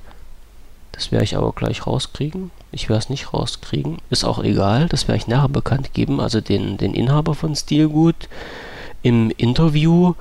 [0.93, 2.51] Das werde ich aber gleich rauskriegen.
[2.71, 3.97] Ich werde es nicht rauskriegen.
[4.09, 6.19] Ist auch egal, das werde ich nachher bekannt geben.
[6.19, 8.27] Also den, den Inhaber von Stilgut
[9.01, 10.13] im Interview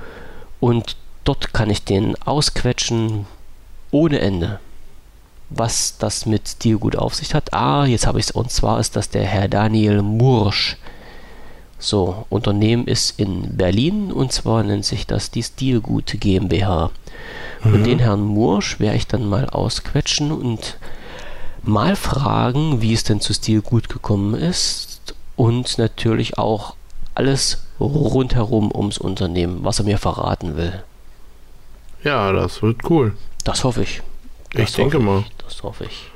[0.60, 3.26] und dort kann ich den ausquetschen
[3.90, 4.60] ohne Ende.
[5.50, 7.54] Was das mit Stilgut auf sich hat.
[7.54, 8.30] Ah, jetzt habe ich es.
[8.30, 10.76] Und zwar ist das der Herr Daniel Mursch.
[11.78, 16.90] So, Unternehmen ist in Berlin und zwar nennt sich das die Stilgut GmbH.
[17.62, 17.74] Mhm.
[17.74, 20.76] Und den Herrn Mursch werde ich dann mal ausquetschen und
[21.62, 26.74] mal fragen, wie es denn zu Stil gut gekommen ist und natürlich auch
[27.18, 30.82] alles rundherum ums Unternehmen, was er mir verraten will.
[32.04, 33.16] Ja, das wird cool.
[33.44, 34.02] Das hoffe ich.
[34.52, 35.02] Das ich denke ich.
[35.02, 35.24] mal.
[35.44, 36.10] Das hoffe ich.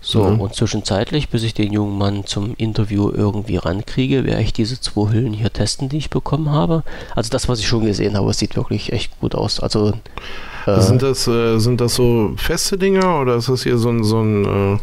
[0.00, 0.40] So, mhm.
[0.40, 5.10] und zwischenzeitlich, bis ich den jungen Mann zum Interview irgendwie rankriege, werde ich diese zwei
[5.12, 6.84] Hüllen hier testen, die ich bekommen habe.
[7.16, 9.58] Also das, was ich schon gesehen habe, sieht wirklich echt gut aus.
[9.58, 9.94] Also
[10.66, 14.04] äh, sind das äh, sind das so feste Dinger oder ist das hier so ein
[14.04, 14.78] so ein äh,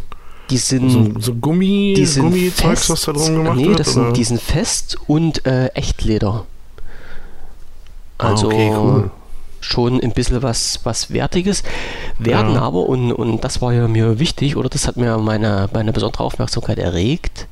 [0.50, 3.80] die sind so, so Gummi die sind Gummizeugs, was da drum gemacht nee, wird?
[3.80, 6.46] Nee, sind, die sind fest und äh, Echtleder.
[8.18, 9.12] Also ah, okay, cool
[9.66, 11.64] schon ein bisschen was, was Wertiges,
[12.20, 12.62] werden ja.
[12.62, 16.24] aber, und, und das war ja mir wichtig, oder das hat mir meine, meine besondere
[16.24, 17.48] Aufmerksamkeit erregt,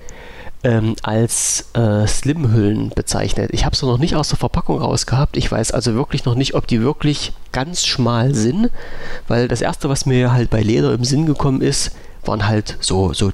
[0.63, 3.49] ähm, als äh, Slim-Hüllen bezeichnet.
[3.51, 5.35] Ich habe sie noch nicht aus der Verpackung rausgehabt.
[5.35, 8.69] Ich weiß also wirklich noch nicht, ob die wirklich ganz schmal sind,
[9.27, 11.91] weil das erste, was mir halt bei Leder im Sinn gekommen ist,
[12.25, 13.31] waren halt so, so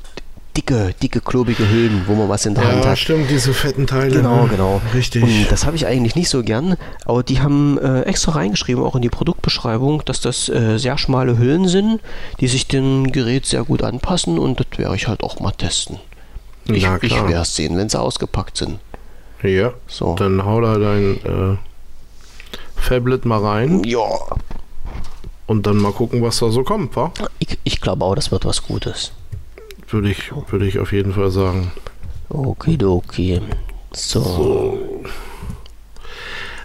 [0.56, 2.86] dicke, dicke, klobige Hüllen, wo man was in der ja, Hand hat.
[2.86, 4.16] Ja, stimmt, diese fetten Teile.
[4.16, 4.50] Genau, ne?
[4.50, 4.82] genau.
[4.94, 5.24] Richtig.
[5.24, 8.96] Und das habe ich eigentlich nicht so gern, aber die haben äh, extra reingeschrieben, auch
[8.96, 12.02] in die Produktbeschreibung, dass das äh, sehr schmale Hüllen sind,
[12.40, 15.98] die sich dem Gerät sehr gut anpassen und das werde ich halt auch mal testen.
[16.66, 18.80] Ich, ich werde es sehen, wenn sie ausgepackt sind.
[19.42, 20.16] Ja, so.
[20.16, 21.58] dann hau da dein äh,
[22.76, 23.84] Fablet mal rein.
[23.86, 24.06] Ja.
[25.50, 27.12] Und dann mal gucken, was da so kommt, wa?
[27.40, 29.12] Ich, ich glaube auch, das wird was Gutes
[29.94, 31.72] würde ich, würde ich auf jeden Fall sagen.
[32.30, 33.42] Okidoki.
[33.92, 35.02] So.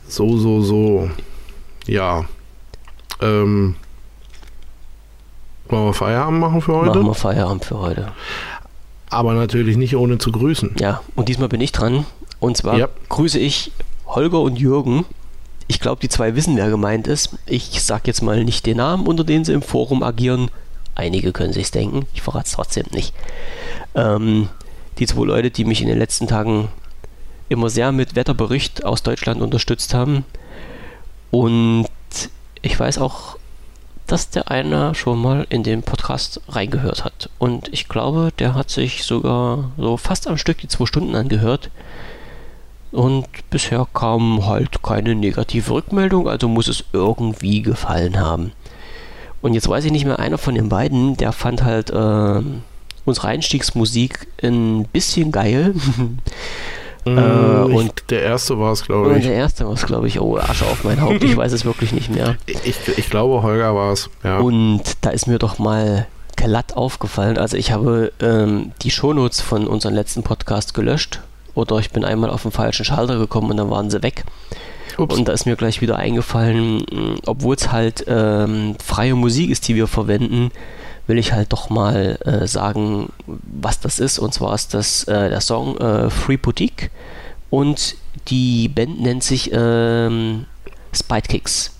[0.06, 0.62] So, so, so.
[0.62, 1.10] so.
[1.86, 2.24] Ja.
[3.20, 3.76] Ähm.
[5.68, 6.98] Wollen wir Feierabend machen für heute?
[6.98, 8.12] Machen wir Feierabend für heute.
[9.08, 10.76] Aber natürlich nicht ohne zu grüßen.
[10.78, 12.04] Ja, und diesmal bin ich dran.
[12.40, 12.88] Und zwar ja.
[13.08, 13.72] grüße ich
[14.06, 15.06] Holger und Jürgen.
[15.66, 17.36] Ich glaube, die zwei wissen, wer gemeint ist.
[17.46, 20.50] Ich sage jetzt mal nicht den Namen, unter denen sie im Forum agieren.
[20.94, 23.14] Einige können sich's denken, ich verrate es trotzdem nicht.
[23.94, 24.48] Ähm,
[24.98, 26.68] die zwei Leute, die mich in den letzten Tagen
[27.48, 30.24] immer sehr mit Wetterbericht aus Deutschland unterstützt haben.
[31.30, 31.88] Und
[32.62, 33.36] ich weiß auch,
[34.06, 37.30] dass der eine schon mal in den Podcast reingehört hat.
[37.38, 41.70] Und ich glaube, der hat sich sogar so fast am Stück die zwei Stunden angehört.
[42.94, 48.52] Und bisher kam halt keine negative Rückmeldung, also muss es irgendwie gefallen haben.
[49.42, 52.40] Und jetzt weiß ich nicht mehr, einer von den beiden, der fand halt äh,
[53.04, 55.74] unsere Einstiegsmusik ein bisschen geil.
[57.04, 59.24] äh, mm, und der erste war es, glaube ich.
[59.24, 60.20] Der erste war es, glaube ich.
[60.20, 62.36] Oh, Asche auf mein Haupt, ich weiß es wirklich nicht mehr.
[62.46, 64.38] Ich, ich glaube, Holger war es, ja.
[64.38, 66.06] Und da ist mir doch mal
[66.36, 67.38] glatt aufgefallen.
[67.38, 71.20] Also ich habe ähm, die Shownotes von unserem letzten Podcast gelöscht
[71.54, 74.24] oder ich bin einmal auf den falschen Schalter gekommen und dann waren sie weg.
[74.96, 75.16] Ups.
[75.16, 76.84] Und da ist mir gleich wieder eingefallen,
[77.26, 80.52] obwohl es halt ähm, freie Musik ist, die wir verwenden,
[81.06, 84.18] will ich halt doch mal äh, sagen, was das ist.
[84.18, 86.90] Und zwar ist das äh, der Song äh, Free Boutique
[87.50, 87.96] und
[88.28, 90.46] die Band nennt sich ähm,
[91.28, 91.72] Kicks.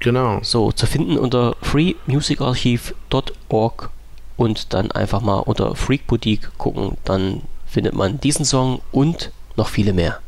[0.00, 0.38] Genau.
[0.42, 3.90] So, zu finden unter freemusicarchive.org
[4.36, 6.96] und dann einfach mal unter Freak Boutique gucken.
[7.04, 7.42] Dann
[7.74, 10.20] findet man diesen Song und noch viele mehr.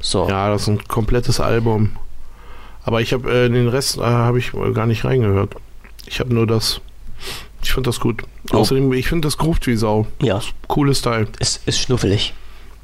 [0.00, 0.28] So.
[0.28, 1.96] Ja, das ist ein komplettes Album.
[2.84, 5.54] Aber ich habe äh, den Rest äh, habe ich gar nicht reingehört.
[6.06, 6.82] Ich habe nur das.
[7.62, 8.22] Ich finde das gut.
[8.52, 8.58] Oh.
[8.58, 10.06] Außerdem, ich finde das gruft wie Sau.
[10.20, 10.40] Ja.
[10.68, 11.26] Cooles Teil.
[11.38, 12.34] Es ist schnuffelig.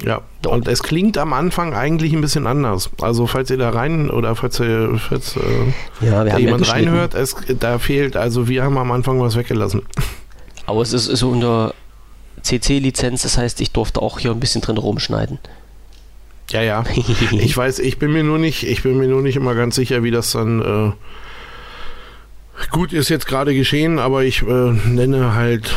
[0.03, 0.53] Ja, Doch.
[0.53, 2.91] und es klingt am Anfang eigentlich ein bisschen anders.
[3.01, 7.37] Also falls ihr da rein oder falls, ihr, falls äh, ja, da jemand reinhört, es,
[7.61, 9.83] da fehlt, also wir haben am Anfang was weggelassen.
[10.67, 11.75] Aber es ist, ist unter
[12.43, 15.39] CC-Lizenz, das heißt, ich durfte auch hier ein bisschen drin rumschneiden.
[16.51, 16.85] Ja, ja.
[17.33, 20.03] ich weiß, ich bin mir nur nicht, ich bin mir nur nicht immer ganz sicher,
[20.03, 20.93] wie das dann äh,
[22.71, 25.75] gut ist jetzt gerade geschehen, aber ich äh, nenne halt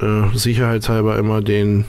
[0.00, 1.84] äh, sicherheitshalber immer den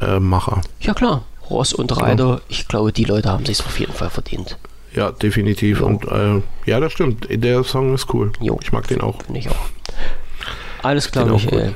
[0.00, 0.62] äh, Macher.
[0.80, 4.56] Ja klar, Ross und Reiter, ich glaube, die Leute haben sich auf jeden Fall verdient.
[4.94, 5.80] Ja, definitiv.
[5.80, 5.86] Jo.
[5.86, 7.26] Und äh, ja, das stimmt.
[7.30, 8.32] Der Song ist cool.
[8.40, 8.58] Jo.
[8.62, 9.22] Ich mag den auch.
[9.22, 9.68] Finde ich auch.
[10.82, 11.74] Alles klar, Michael.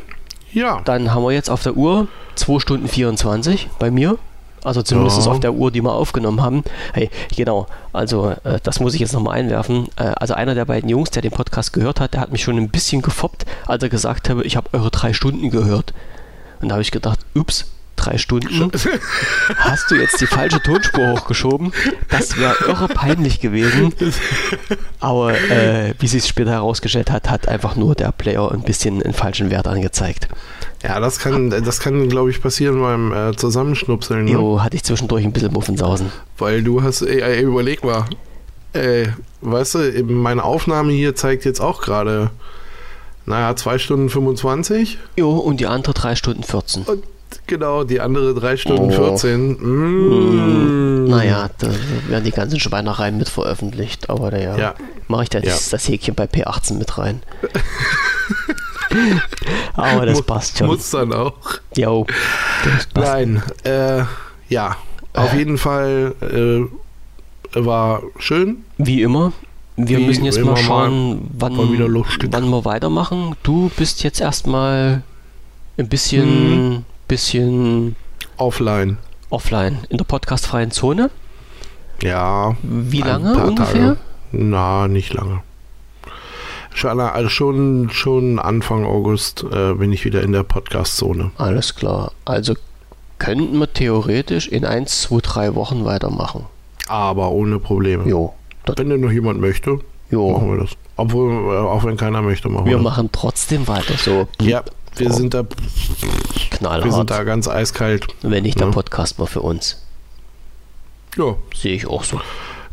[0.52, 0.80] Ja.
[0.84, 4.18] Dann haben wir jetzt auf der Uhr 2 Stunden 24 bei mir.
[4.64, 5.32] Also zumindest ja.
[5.32, 6.62] auf der Uhr, die wir aufgenommen haben.
[6.92, 7.66] Hey, genau.
[7.92, 9.88] Also äh, das muss ich jetzt nochmal einwerfen.
[9.96, 12.56] Äh, also einer der beiden Jungs, der den Podcast gehört hat, der hat mich schon
[12.56, 15.92] ein bisschen gefoppt, als er gesagt habe, ich habe eure drei Stunden gehört.
[16.60, 17.66] Und da habe ich gedacht, ups,
[18.04, 18.70] drei Stunden.
[19.56, 21.72] Hast du jetzt die falsche Tonspur hochgeschoben?
[22.08, 23.94] Das wäre irre peinlich gewesen.
[25.00, 29.14] Aber äh, wie sich später herausgestellt hat, hat einfach nur der Player ein bisschen einen
[29.14, 30.28] falschen Wert angezeigt.
[30.82, 34.24] Ja, das kann, das kann, glaube ich, passieren beim äh, Zusammenschnupseln.
[34.24, 34.32] Ne?
[34.32, 36.10] Jo, hatte ich zwischendurch ein bisschen Muffensausen.
[36.38, 38.04] Weil du hast, ey, ey überleg mal,
[38.72, 39.08] ey,
[39.42, 42.30] weißt du, meine Aufnahme hier zeigt jetzt auch gerade,
[43.26, 44.98] naja, 2 Stunden 25.
[45.16, 46.82] Jo, und die andere 3 Stunden 14.
[46.82, 47.04] Und
[47.46, 49.16] genau, die andere 3 Stunden oh.
[49.16, 49.56] 14.
[49.60, 51.08] Mm.
[51.08, 51.68] Naja, da
[52.08, 54.74] werden die ganzen Schweinereien mit veröffentlicht, aber da ja,
[55.08, 55.54] mache ich da ja.
[55.70, 57.22] das Häkchen bei P18 mit rein.
[59.74, 60.68] aber das passt schon.
[60.68, 61.34] Muss dann auch.
[61.76, 62.06] Jo,
[62.94, 64.04] Nein, äh,
[64.48, 64.76] ja,
[65.14, 65.38] auf äh.
[65.38, 68.64] jeden Fall äh, war schön.
[68.78, 69.32] Wie immer.
[69.76, 71.70] Wir Wie müssen jetzt mal schauen, wann, wann
[72.50, 73.36] wir weitermachen.
[73.42, 75.02] Du bist jetzt erstmal
[75.78, 77.94] ein bisschen hm bisschen
[78.38, 78.96] offline.
[79.28, 81.10] Offline, in der podcastfreien Zone.
[82.00, 82.56] Ja.
[82.62, 83.82] Wie lange ungefähr?
[83.82, 83.96] Tage.
[84.32, 85.42] Na, nicht lange.
[86.72, 91.32] Schon, also schon, schon Anfang August äh, bin ich wieder in der Podcast-Zone.
[91.36, 92.12] Alles klar.
[92.24, 92.54] Also
[93.18, 96.46] könnten wir theoretisch in 1, 2, 3 Wochen weitermachen.
[96.88, 98.08] Aber ohne Probleme.
[98.08, 98.32] Jo.
[98.74, 100.30] Wenn denn noch jemand möchte, jo.
[100.30, 100.70] machen wir das.
[100.96, 102.84] Obwohl, äh, auch wenn keiner möchte, machen wir, wir das.
[102.84, 104.28] Machen trotzdem weiter so.
[104.40, 104.62] Ja,
[104.96, 105.12] wir oh.
[105.12, 105.44] sind da
[106.50, 106.84] knallhart.
[106.84, 108.06] Wir sind da ganz eiskalt.
[108.22, 108.72] Wenn nicht, der ja.
[108.72, 109.82] Podcast mal für uns.
[111.16, 111.36] Ja.
[111.54, 112.20] Sehe ich auch so.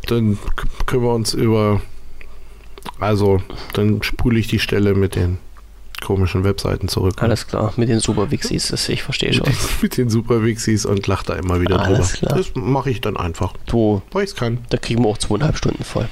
[0.06, 0.38] Dann
[0.86, 1.80] können wir uns über.
[2.98, 3.42] Also,
[3.74, 5.38] dann spule ich die Stelle mit den
[6.00, 7.22] komischen Webseiten zurück.
[7.22, 9.46] Alles klar, mit den Superwixis, das ich verstehe schon.
[9.82, 12.26] mit den Superwixis und lach da immer wieder Alles drüber.
[12.26, 12.38] Klar.
[12.38, 13.54] Das mache ich dann einfach.
[13.66, 14.64] Du, weil ich kann.
[14.70, 16.08] Da kriegen wir auch zweieinhalb Stunden voll.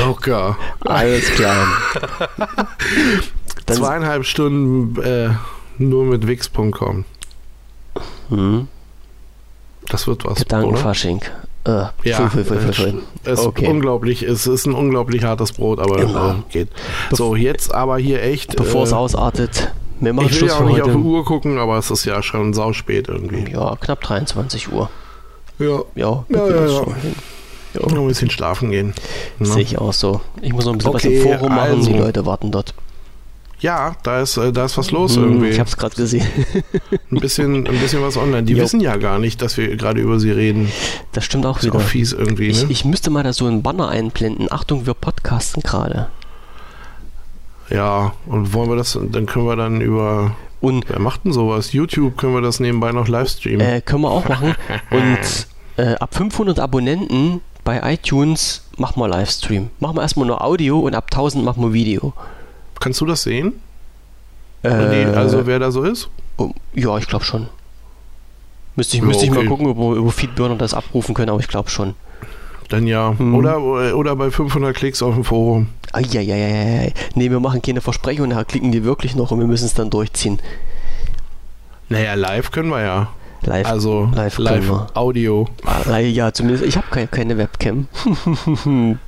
[0.00, 0.58] Locker.
[0.80, 1.66] Alles klar.
[3.66, 5.30] Zweieinhalb Stunden äh,
[5.78, 7.04] nur mit wix.com.
[8.28, 8.68] Hm.
[9.88, 10.38] Das wird was.
[10.38, 11.22] Gedankenfasching.
[11.66, 13.66] Äh, ja, voll, voll, voll, es ist okay.
[13.66, 14.22] unglaublich.
[14.22, 16.30] Es ist ein unglaublich hartes Brot, aber genau.
[16.30, 16.68] äh, geht.
[17.10, 18.56] So, jetzt aber hier echt.
[18.56, 20.84] Bevor äh, es ausartet, wir machen ich will ja auch nicht heute.
[20.84, 23.50] auf die Uhr gucken, aber es ist ja schon sauspät irgendwie.
[23.50, 24.90] Ja, knapp 23 Uhr.
[25.58, 25.66] Ja.
[25.94, 26.66] Ja, ja, ja, ja.
[26.66, 27.80] ja.
[27.80, 28.92] Noch ein bisschen schlafen gehen.
[29.38, 29.46] Ne?
[29.46, 30.20] Sehe ich auch so.
[30.42, 31.70] Ich muss noch ein bisschen okay, was im Forum machen.
[31.76, 31.90] Also.
[31.90, 32.74] Die Leute warten dort.
[33.64, 35.48] Ja, da ist, äh, da ist was los hm, irgendwie.
[35.48, 36.26] Ich habe es gerade gesehen.
[37.10, 38.42] ein, bisschen, ein bisschen was online.
[38.42, 38.62] Die jo.
[38.62, 40.70] wissen ja gar nicht, dass wir gerade über sie reden.
[41.12, 41.76] Das stimmt auch ist wieder.
[41.76, 42.48] Auch fies irgendwie.
[42.48, 42.70] Ich, ne?
[42.70, 44.52] ich müsste mal da so einen Banner einblenden.
[44.52, 46.08] Achtung, wir podcasten gerade.
[47.70, 50.36] Ja, und wollen wir das, dann können wir dann über.
[50.60, 51.72] Und Wer macht denn sowas?
[51.72, 53.66] YouTube können wir das nebenbei noch live streamen.
[53.66, 54.54] Äh, können wir auch machen.
[54.90, 59.70] Und äh, ab 500 Abonnenten bei iTunes machen wir Livestream.
[59.80, 62.12] Machen wir erstmal nur Audio und ab 1000 machen wir Video.
[62.80, 63.54] Kannst du das sehen?
[64.62, 64.68] Äh,
[65.14, 66.08] also wer da so ist?
[66.36, 67.48] Oh, ja, ich glaube schon.
[68.76, 69.32] Müsste ich, ja, müsste okay.
[69.32, 71.94] ich mal gucken, ob wir über Feedburner das abrufen können, aber ich glaube schon.
[72.68, 73.14] Dann ja.
[73.16, 73.34] Hm.
[73.34, 73.60] Oder,
[73.96, 75.68] oder bei 500 Klicks auf dem Forum.
[75.92, 76.92] Eieieiei.
[77.14, 79.90] Nee, wir machen keine Versprechungen, da klicken die wirklich noch und wir müssen es dann
[79.90, 80.40] durchziehen.
[81.88, 83.08] Naja, live können wir ja.
[83.42, 85.46] Live, also live, live Audio.
[85.66, 87.88] Ah, ja, zumindest ich habe keine, keine Webcam.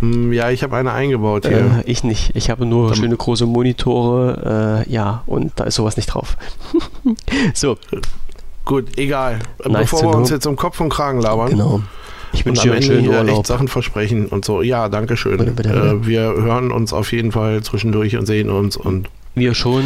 [0.00, 1.58] Hm, ja, ich habe eine eingebaut hier.
[1.58, 2.34] Äh, ich nicht.
[2.34, 4.84] Ich habe nur Dann schöne große Monitore.
[4.86, 6.36] Äh, ja, und da ist sowas nicht drauf.
[7.54, 7.76] so.
[8.64, 9.40] Gut, egal.
[9.64, 11.50] Nice Bevor wir uns jetzt um Kopf und Kragen labern.
[11.50, 11.82] Genau.
[12.32, 13.28] Ich wünsche einen schönen Urlaub.
[13.28, 14.62] echt Sachen versprechen und so.
[14.62, 15.36] Ja, danke schön.
[15.36, 15.86] Bitte, bitte, bitte.
[15.86, 19.08] Äh, wir hören uns auf jeden Fall zwischendurch und sehen uns und.
[19.36, 19.84] Wir schon.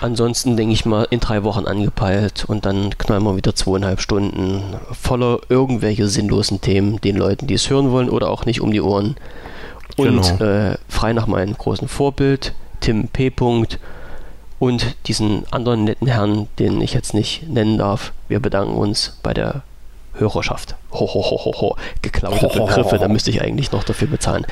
[0.00, 4.62] Ansonsten denke ich mal in drei Wochen angepeilt und dann knallen wir wieder zweieinhalb Stunden
[4.92, 8.80] voller irgendwelche sinnlosen Themen den Leuten, die es hören wollen oder auch nicht um die
[8.80, 9.16] Ohren.
[9.96, 10.44] Und genau.
[10.44, 13.32] äh, frei nach meinem großen Vorbild, Tim P.
[14.60, 18.12] und diesen anderen netten Herrn, den ich jetzt nicht nennen darf.
[18.28, 19.62] Wir bedanken uns bei der
[20.18, 20.76] Hörerschaft.
[20.92, 21.76] Ho, ho, ho, ho.
[22.02, 24.46] Geklaute Begriffe, da müsste ich eigentlich noch dafür bezahlen.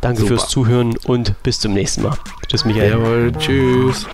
[0.00, 0.28] Danke Super.
[0.28, 2.16] fürs Zuhören und bis zum nächsten Mal.
[2.46, 2.90] Tschüss, Michael.
[2.90, 4.06] Jawohl, tschüss.